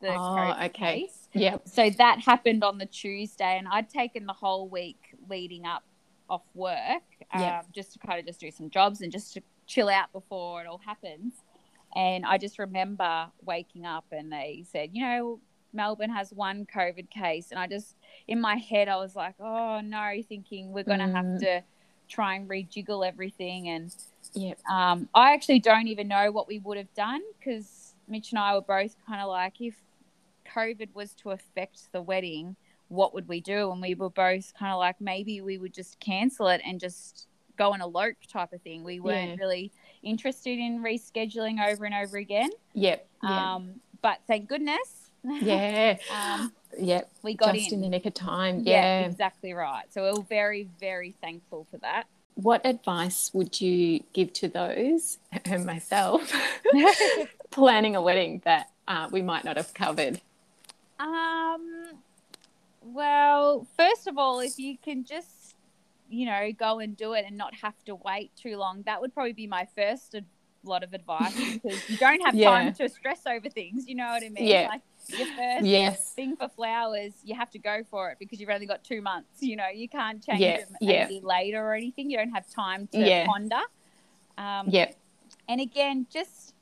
The 0.00 0.12
Oh, 0.12 0.54
okay. 0.66 1.00
case. 1.02 1.28
Yep. 1.32 1.62
So 1.68 1.90
that 1.90 2.20
happened 2.20 2.62
on 2.62 2.78
the 2.78 2.86
Tuesday, 2.86 3.58
and 3.58 3.66
I'd 3.66 3.90
taken 3.90 4.26
the 4.26 4.32
whole 4.32 4.68
week 4.68 5.14
leading 5.28 5.64
up 5.66 5.82
off 6.28 6.42
work, 6.54 7.02
um, 7.32 7.40
Yep. 7.40 7.66
just 7.72 7.92
to 7.94 7.98
kind 7.98 8.20
of 8.20 8.26
just 8.26 8.40
do 8.40 8.50
some 8.50 8.70
jobs 8.70 9.00
and 9.00 9.10
just 9.10 9.34
to 9.34 9.42
chill 9.66 9.88
out 9.88 10.12
before 10.12 10.60
it 10.62 10.66
all 10.66 10.78
happens. 10.78 11.34
And 11.94 12.26
I 12.26 12.36
just 12.36 12.58
remember 12.58 13.28
waking 13.44 13.86
up 13.86 14.04
and 14.12 14.30
they 14.30 14.64
said, 14.70 14.90
you 14.92 15.02
know, 15.04 15.40
Melbourne 15.76 16.10
has 16.10 16.32
one 16.32 16.66
COVID 16.66 17.10
case, 17.10 17.50
and 17.50 17.60
I 17.60 17.66
just 17.66 17.96
in 18.26 18.40
my 18.40 18.56
head 18.56 18.88
I 18.88 18.96
was 18.96 19.14
like, 19.14 19.34
oh 19.38 19.80
no, 19.80 20.12
thinking 20.28 20.72
we're 20.72 20.84
gonna 20.84 21.10
have 21.12 21.24
Mm. 21.24 21.40
to 21.40 21.62
try 22.08 22.34
and 22.34 22.48
rejiggle 22.48 23.06
everything. 23.06 23.68
And 23.68 23.94
Yeah. 24.32 24.54
um, 24.70 25.08
I 25.14 25.34
actually 25.34 25.58
don't 25.60 25.88
even 25.88 26.08
know 26.08 26.32
what 26.32 26.48
we 26.48 26.58
would 26.60 26.76
have 26.78 26.92
done 26.94 27.22
because 27.38 27.94
Mitch 28.08 28.30
and 28.32 28.38
I 28.38 28.54
were 28.54 28.60
both 28.62 28.96
kind 29.06 29.20
of 29.20 29.28
like, 29.28 29.60
if 29.60 29.74
COVID 30.54 30.94
was 30.94 31.14
to 31.16 31.30
affect 31.32 31.90
the 31.92 32.00
wedding, 32.00 32.56
what 32.88 33.12
would 33.14 33.26
we 33.26 33.40
do? 33.40 33.72
And 33.72 33.80
we 33.82 33.94
were 33.96 34.10
both 34.10 34.54
kind 34.54 34.72
of 34.72 34.78
like, 34.78 35.00
maybe 35.00 35.40
we 35.40 35.58
would 35.58 35.74
just 35.74 35.98
cancel 35.98 36.46
it 36.48 36.60
and 36.64 36.78
just 36.78 37.26
go 37.56 37.72
and 37.72 37.82
elope 37.82 38.16
type 38.28 38.52
of 38.52 38.62
thing. 38.62 38.84
We 38.84 39.00
weren't 39.00 39.30
Yeah. 39.30 39.36
really 39.44 39.72
interested 40.02 40.58
in 40.58 40.80
rescheduling 40.80 41.58
over 41.66 41.84
and 41.84 41.94
over 41.94 42.18
again. 42.18 42.50
Yep. 42.74 43.08
Yeah. 43.24 43.54
Um, 43.54 43.80
but 44.02 44.20
thank 44.28 44.48
goodness, 44.48 45.05
yeah. 45.40 45.96
um, 46.12 46.52
Yep. 46.78 47.10
we 47.22 47.34
got 47.34 47.54
Just 47.54 47.68
in. 47.68 47.74
in 47.74 47.80
the 47.82 47.88
nick 47.88 48.04
of 48.06 48.12
time. 48.14 48.60
yeah, 48.64 49.00
Yeah. 49.00 49.06
exactly 49.06 49.52
right. 49.54 49.84
So 49.92 50.12
we're 50.14 50.22
very, 50.24 50.68
very 50.78 51.14
thankful 51.22 51.66
for 51.70 51.78
that. 51.78 52.04
What 52.34 52.66
advice 52.66 53.30
would 53.32 53.58
you 53.60 54.00
give 54.12 54.32
to 54.34 54.48
those 54.48 55.16
and 55.46 55.64
myself 55.64 56.30
planning 57.50 57.96
a 57.96 58.02
wedding 58.02 58.42
that 58.44 58.70
uh, 58.86 59.08
we 59.10 59.22
might 59.22 59.44
not 59.44 59.56
have 59.56 59.72
covered? 59.72 60.20
Um, 61.00 61.92
well, 62.82 63.66
first 63.76 64.06
of 64.06 64.18
all, 64.18 64.40
if 64.40 64.58
you 64.58 64.76
can 64.78 65.04
just, 65.04 65.54
you 66.10 66.26
know, 66.26 66.52
go 66.52 66.78
and 66.80 66.96
do 66.96 67.14
it 67.14 67.24
and 67.26 67.36
not 67.36 67.54
have 67.54 67.74
to 67.86 67.94
wait 67.94 68.30
too 68.36 68.56
long, 68.56 68.82
that 68.86 69.00
would 69.00 69.14
probably 69.14 69.32
be 69.32 69.46
my 69.46 69.66
first 69.74 70.14
ad- 70.14 70.24
lot 70.62 70.82
of 70.82 70.92
advice 70.94 71.34
because 71.54 71.88
you 71.88 71.96
don't 71.96 72.20
have 72.24 72.34
Yeah. 72.34 72.50
time 72.50 72.74
to 72.74 72.88
stress 72.88 73.22
over 73.26 73.48
things. 73.48 73.86
You 73.88 73.94
know 73.94 74.06
what 74.08 74.22
I 74.24 74.28
mean? 74.28 74.46
Yeah. 74.46 74.66
Like 74.68 74.82
your 75.10 75.26
first 75.26 75.66
Yes. 75.66 76.12
thing 76.14 76.36
for 76.36 76.48
flowers, 76.48 77.12
you 77.24 77.34
have 77.34 77.50
to 77.50 77.58
go 77.58 77.82
for 77.90 78.10
it 78.10 78.18
because 78.18 78.40
you've 78.40 78.50
only 78.50 78.66
got 78.66 78.84
two 78.84 79.02
months. 79.02 79.40
You 79.42 79.56
know, 79.56 79.68
you 79.68 79.88
can't 79.88 80.24
change 80.24 80.40
Yeah, 80.40 80.56
them 80.58 80.76
yeah. 80.80 81.08
later 81.22 81.64
or 81.64 81.74
anything. 81.74 82.10
You 82.10 82.18
don't 82.18 82.30
have 82.32 82.48
time 82.48 82.86
to 82.88 82.98
Yeah. 82.98 83.26
ponder. 83.26 83.60
Um, 84.38 84.68
Yep. 84.70 84.96
and 85.48 85.60
again 85.60 86.06
just 86.12 86.54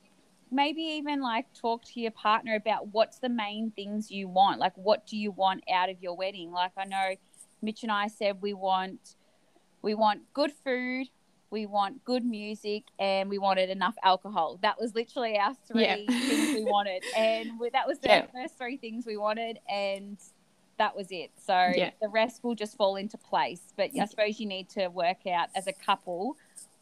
maybe 0.51 0.83
even 0.83 1.21
like 1.21 1.47
talk 1.55 1.85
to 1.85 2.01
your 2.01 2.11
partner 2.13 2.55
about 2.55 2.89
what's 2.93 3.19
the 3.19 3.29
main 3.29 3.71
things 3.73 4.11
you 4.11 4.29
want 4.29 4.61
like 4.61 4.73
what 4.77 5.07
do 5.07 5.17
you 5.17 5.31
want 5.33 5.65
out 5.73 5.91
of 5.91 6.01
your 6.01 6.15
wedding 6.17 6.53
like 6.53 6.71
i 6.77 6.85
know 6.85 7.15
mitch 7.61 7.83
and 7.83 7.91
i 7.91 8.07
said 8.07 8.41
we 8.41 8.55
want 8.55 9.17
we 9.83 9.95
want 9.95 10.21
good 10.33 10.53
food 10.53 11.09
we 11.55 11.67
want 11.67 12.05
good 12.05 12.25
music 12.25 12.83
and 12.99 13.31
we 13.31 13.39
wanted 13.39 13.71
enough 13.71 13.95
alcohol 14.03 14.59
that 14.61 14.79
was 14.79 14.93
literally 14.97 15.39
our 15.39 15.55
three 15.69 15.83
Yeah. 15.85 15.95
things 15.95 16.55
we 16.55 16.65
wanted 16.77 17.03
and 17.17 17.59
we, 17.61 17.71
that 17.71 17.87
was 17.87 18.01
the 18.01 18.09
Yeah. 18.09 18.27
first 18.35 18.59
three 18.59 18.77
things 18.77 19.07
we 19.07 19.17
wanted 19.17 19.61
and 19.71 20.19
that 20.79 20.97
was 20.97 21.07
it 21.13 21.31
so 21.37 21.71
Yeah. 21.77 21.91
the 22.03 22.09
rest 22.09 22.43
will 22.43 22.57
just 22.57 22.77
fall 22.77 22.97
into 22.97 23.17
place 23.17 23.63
but 23.77 23.91
i 23.99 24.05
suppose 24.05 24.41
you 24.41 24.47
need 24.47 24.69
to 24.71 24.89
work 24.89 25.29
out 25.29 25.49
as 25.55 25.69
a 25.69 25.73
couple 25.73 26.37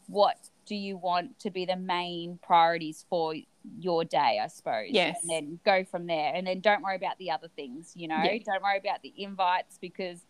what 0.06 0.38
do 0.64 0.74
you 0.74 0.96
want 0.96 1.38
to 1.40 1.50
be 1.50 1.66
the 1.66 1.76
main 1.76 2.38
priorities 2.42 3.04
for 3.10 3.34
your 3.78 4.04
day, 4.04 4.40
I 4.42 4.46
suppose. 4.46 4.88
Yes. 4.90 5.18
And 5.22 5.30
then 5.30 5.58
go 5.64 5.82
from 5.84 6.06
there. 6.06 6.32
And 6.34 6.46
then 6.46 6.60
don't 6.60 6.82
worry 6.82 6.94
about 6.96 7.18
the 7.18 7.30
other 7.32 7.48
things, 7.48 7.92
you 7.96 8.06
know? 8.08 8.20
Yeah. 8.22 8.38
Don't 8.44 8.62
worry 8.62 8.78
about 8.78 9.02
the 9.02 9.12
invites 9.16 9.78
because 9.80 10.20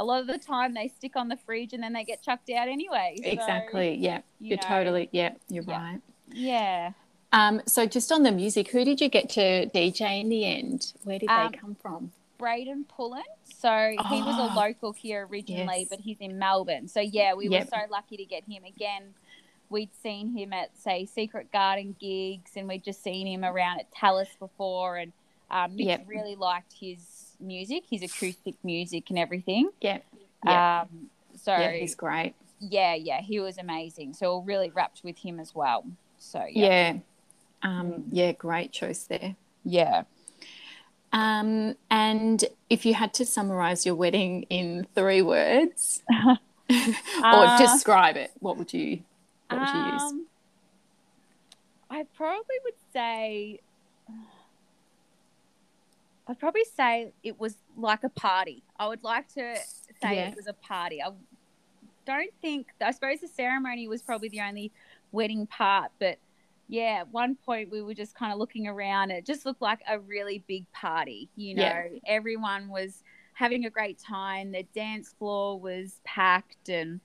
a 0.00 0.04
lot 0.04 0.20
of 0.22 0.26
the 0.26 0.38
time 0.38 0.72
they 0.74 0.88
stick 0.88 1.14
on 1.14 1.28
the 1.28 1.36
fridge 1.36 1.72
and 1.74 1.82
then 1.82 1.92
they 1.92 2.04
get 2.04 2.22
chucked 2.22 2.48
out 2.50 2.68
anyway. 2.68 3.16
So, 3.22 3.28
exactly. 3.28 3.94
Yeah. 3.96 4.22
you 4.40 4.48
You're 4.48 4.56
know, 4.56 4.62
totally, 4.68 5.08
yeah, 5.12 5.32
you're 5.48 5.64
Yeah. 5.64 5.78
right. 5.78 6.00
Yeah. 6.32 6.92
Um, 7.32 7.60
so 7.66 7.86
just 7.86 8.10
on 8.10 8.22
the 8.22 8.32
music, 8.32 8.70
who 8.70 8.84
did 8.84 9.00
you 9.00 9.08
get 9.08 9.28
to 9.30 9.66
DJ 9.66 10.20
in 10.20 10.28
the 10.30 10.44
end? 10.46 10.92
Where 11.04 11.18
did 11.18 11.28
Um, 11.30 11.52
they 11.52 11.58
come 11.58 11.74
from? 11.76 12.12
Braden 12.38 12.84
Pullen. 12.84 13.22
So 13.44 13.90
he 14.08 14.22
was 14.22 14.38
a 14.38 14.52
Oh, 14.52 14.56
local 14.56 14.92
here 14.92 15.28
originally, 15.30 15.80
yes. 15.80 15.88
but 15.90 16.00
he's 16.00 16.18
in 16.20 16.38
Melbourne. 16.38 16.88
So 16.88 17.00
yeah, 17.00 17.34
we 17.34 17.48
Yep. 17.48 17.60
were 17.64 17.66
so 17.68 17.90
lucky 17.90 18.16
to 18.16 18.24
get 18.24 18.44
him 18.44 18.64
again. 18.64 19.14
We'd 19.68 19.94
seen 20.02 20.34
him 20.36 20.52
at 20.54 20.76
say 20.78 21.04
Secret 21.04 21.52
Garden 21.52 21.94
gigs, 22.00 22.52
and 22.56 22.66
we'd 22.66 22.82
just 22.82 23.02
seen 23.02 23.26
him 23.26 23.44
around 23.44 23.80
at 23.80 23.92
Tallis 23.92 24.30
before. 24.38 24.96
And 24.96 25.12
um, 25.50 25.76
Mitch 25.76 25.86
Yep. 25.86 26.04
really 26.08 26.34
liked 26.36 26.72
his 26.72 27.19
music, 27.40 27.84
his 27.90 28.02
acoustic 28.02 28.56
music, 28.64 29.10
and 29.10 29.18
everything. 29.18 29.70
Yeah. 29.80 29.98
Yeah. 30.44 30.82
Um, 30.82 31.10
so 31.36 31.52
yeah, 31.52 31.72
he's 31.72 31.94
great. 31.94 32.34
yeah, 32.60 32.94
yeah, 32.94 33.20
he 33.20 33.40
was 33.40 33.58
amazing. 33.58 34.14
So 34.14 34.38
we're 34.38 34.44
really 34.46 34.70
rapt 34.70 35.02
with 35.04 35.18
him 35.18 35.40
as 35.40 35.54
well. 35.54 35.84
So 36.18 36.44
yeah, 36.50 36.92
Yeah. 36.92 36.98
Um, 37.62 38.04
yeah, 38.10 38.32
great 38.32 38.72
choice 38.72 39.04
there. 39.04 39.36
yeah. 39.64 40.04
Um, 41.12 41.74
and 41.90 42.44
if 42.68 42.86
you 42.86 42.94
had 42.94 43.12
to 43.14 43.26
summarize 43.26 43.84
your 43.84 43.96
wedding 43.96 44.44
in 44.44 44.86
three 44.94 45.22
words 45.22 46.02
or 47.32 47.50
Uh, 47.50 47.58
describe 47.58 48.16
it, 48.16 48.30
what 48.38 48.56
would 48.56 48.72
you 48.72 49.02
what 49.48 49.60
would 49.60 49.68
you 49.74 49.80
use? 49.80 50.12
Um, 50.12 50.26
I 51.90 52.04
probably 52.16 52.56
would 52.64 52.74
say, 52.92 53.60
I'd 56.30 56.38
probably 56.38 56.64
say 56.76 57.12
it 57.24 57.40
was 57.40 57.56
like 57.76 58.04
a 58.04 58.08
party. 58.08 58.62
I 58.78 58.86
would 58.86 59.02
like 59.02 59.26
to 59.34 59.56
say 60.00 60.14
Yeah. 60.16 60.28
it 60.28 60.36
was 60.36 60.46
a 60.46 60.52
party. 60.52 61.02
I 61.02 61.10
don't 62.06 62.32
think, 62.40 62.68
I 62.80 62.92
suppose 62.92 63.20
the 63.20 63.26
ceremony 63.26 63.88
was 63.88 64.00
probably 64.00 64.28
the 64.28 64.40
only 64.40 64.70
wedding 65.10 65.48
part, 65.48 65.90
but 65.98 66.18
yeah, 66.68 66.98
at 67.00 67.08
one 67.08 67.34
point 67.34 67.70
we 67.72 67.82
were 67.82 67.94
just 67.94 68.14
kind 68.14 68.32
of 68.32 68.38
looking 68.38 68.68
around. 68.68 69.10
It 69.10 69.26
just 69.26 69.44
looked 69.44 69.60
like 69.60 69.80
a 69.88 69.98
really 69.98 70.44
big 70.46 70.70
party. 70.72 71.28
You 71.34 71.56
know, 71.56 71.62
Yeah. 71.64 71.88
everyone 72.06 72.68
was 72.68 73.02
having 73.32 73.64
a 73.64 73.70
great 73.70 73.98
time. 73.98 74.52
The 74.52 74.62
dance 74.72 75.12
floor 75.18 75.58
was 75.58 76.00
packed 76.04 76.68
and 76.68 77.00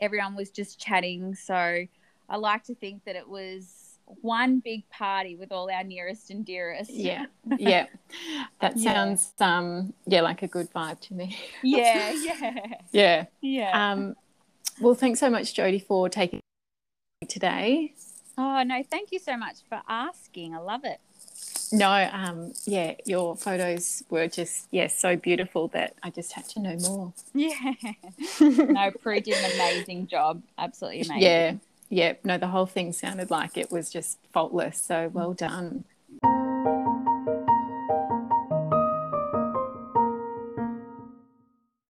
everyone 0.00 0.34
was 0.34 0.50
just 0.50 0.80
chatting. 0.80 1.36
So 1.36 1.86
I 2.28 2.36
like 2.36 2.64
to 2.64 2.74
think 2.74 3.04
that 3.04 3.14
it 3.14 3.28
was 3.28 3.83
one 4.20 4.60
big 4.60 4.88
party 4.90 5.36
with 5.36 5.50
all 5.52 5.70
our 5.70 5.84
nearest 5.84 6.30
and 6.30 6.44
dearest. 6.44 6.90
Yeah, 6.90 7.26
yeah. 7.58 7.86
That 8.60 8.76
Yeah. 8.76 8.92
sounds 8.92 9.32
um 9.40 9.94
yeah 10.06 10.20
like 10.20 10.42
a 10.42 10.48
good 10.48 10.70
vibe 10.72 11.00
to 11.00 11.14
me. 11.14 11.36
Yeah, 11.62 12.10
yeah, 12.22 12.60
Yeah. 12.92 13.24
yeah. 13.40 13.92
Um, 13.92 14.14
well, 14.80 14.94
thanks 14.94 15.20
so 15.20 15.30
much, 15.30 15.54
Jodie, 15.54 15.84
for 15.84 16.08
taking 16.08 16.40
today. 17.28 17.94
oh, 18.36 18.62
no, 18.64 18.82
thank 18.90 19.12
you 19.12 19.18
so 19.18 19.36
much 19.36 19.58
for 19.68 19.80
asking. 19.88 20.54
I 20.54 20.58
love 20.58 20.84
it. 20.84 20.98
No, 21.72 22.08
um, 22.12 22.52
yeah, 22.66 22.94
your 23.04 23.36
photos 23.36 24.02
were 24.10 24.28
just 24.28 24.68
yeah 24.70 24.86
so 24.88 25.16
beautiful 25.16 25.68
that 25.68 25.94
I 26.02 26.10
just 26.10 26.32
had 26.32 26.44
to 26.50 26.60
know 26.60 26.76
more. 26.82 27.12
Yeah. 27.34 27.72
no, 28.40 28.90
Prue 29.02 29.20
did 29.20 29.36
an 29.36 29.50
amazing 29.54 30.06
job. 30.06 30.42
Absolutely 30.58 31.00
amazing. 31.02 31.22
Yeah, 31.22 31.54
yeah. 31.88 32.14
No, 32.24 32.38
the 32.38 32.48
whole 32.48 32.66
thing 32.66 32.92
sounded 32.92 33.30
like 33.30 33.56
it 33.56 33.70
was 33.70 33.90
just 33.90 34.18
faultless. 34.32 34.80
So 34.80 35.10
well 35.12 35.34
done. 35.34 35.84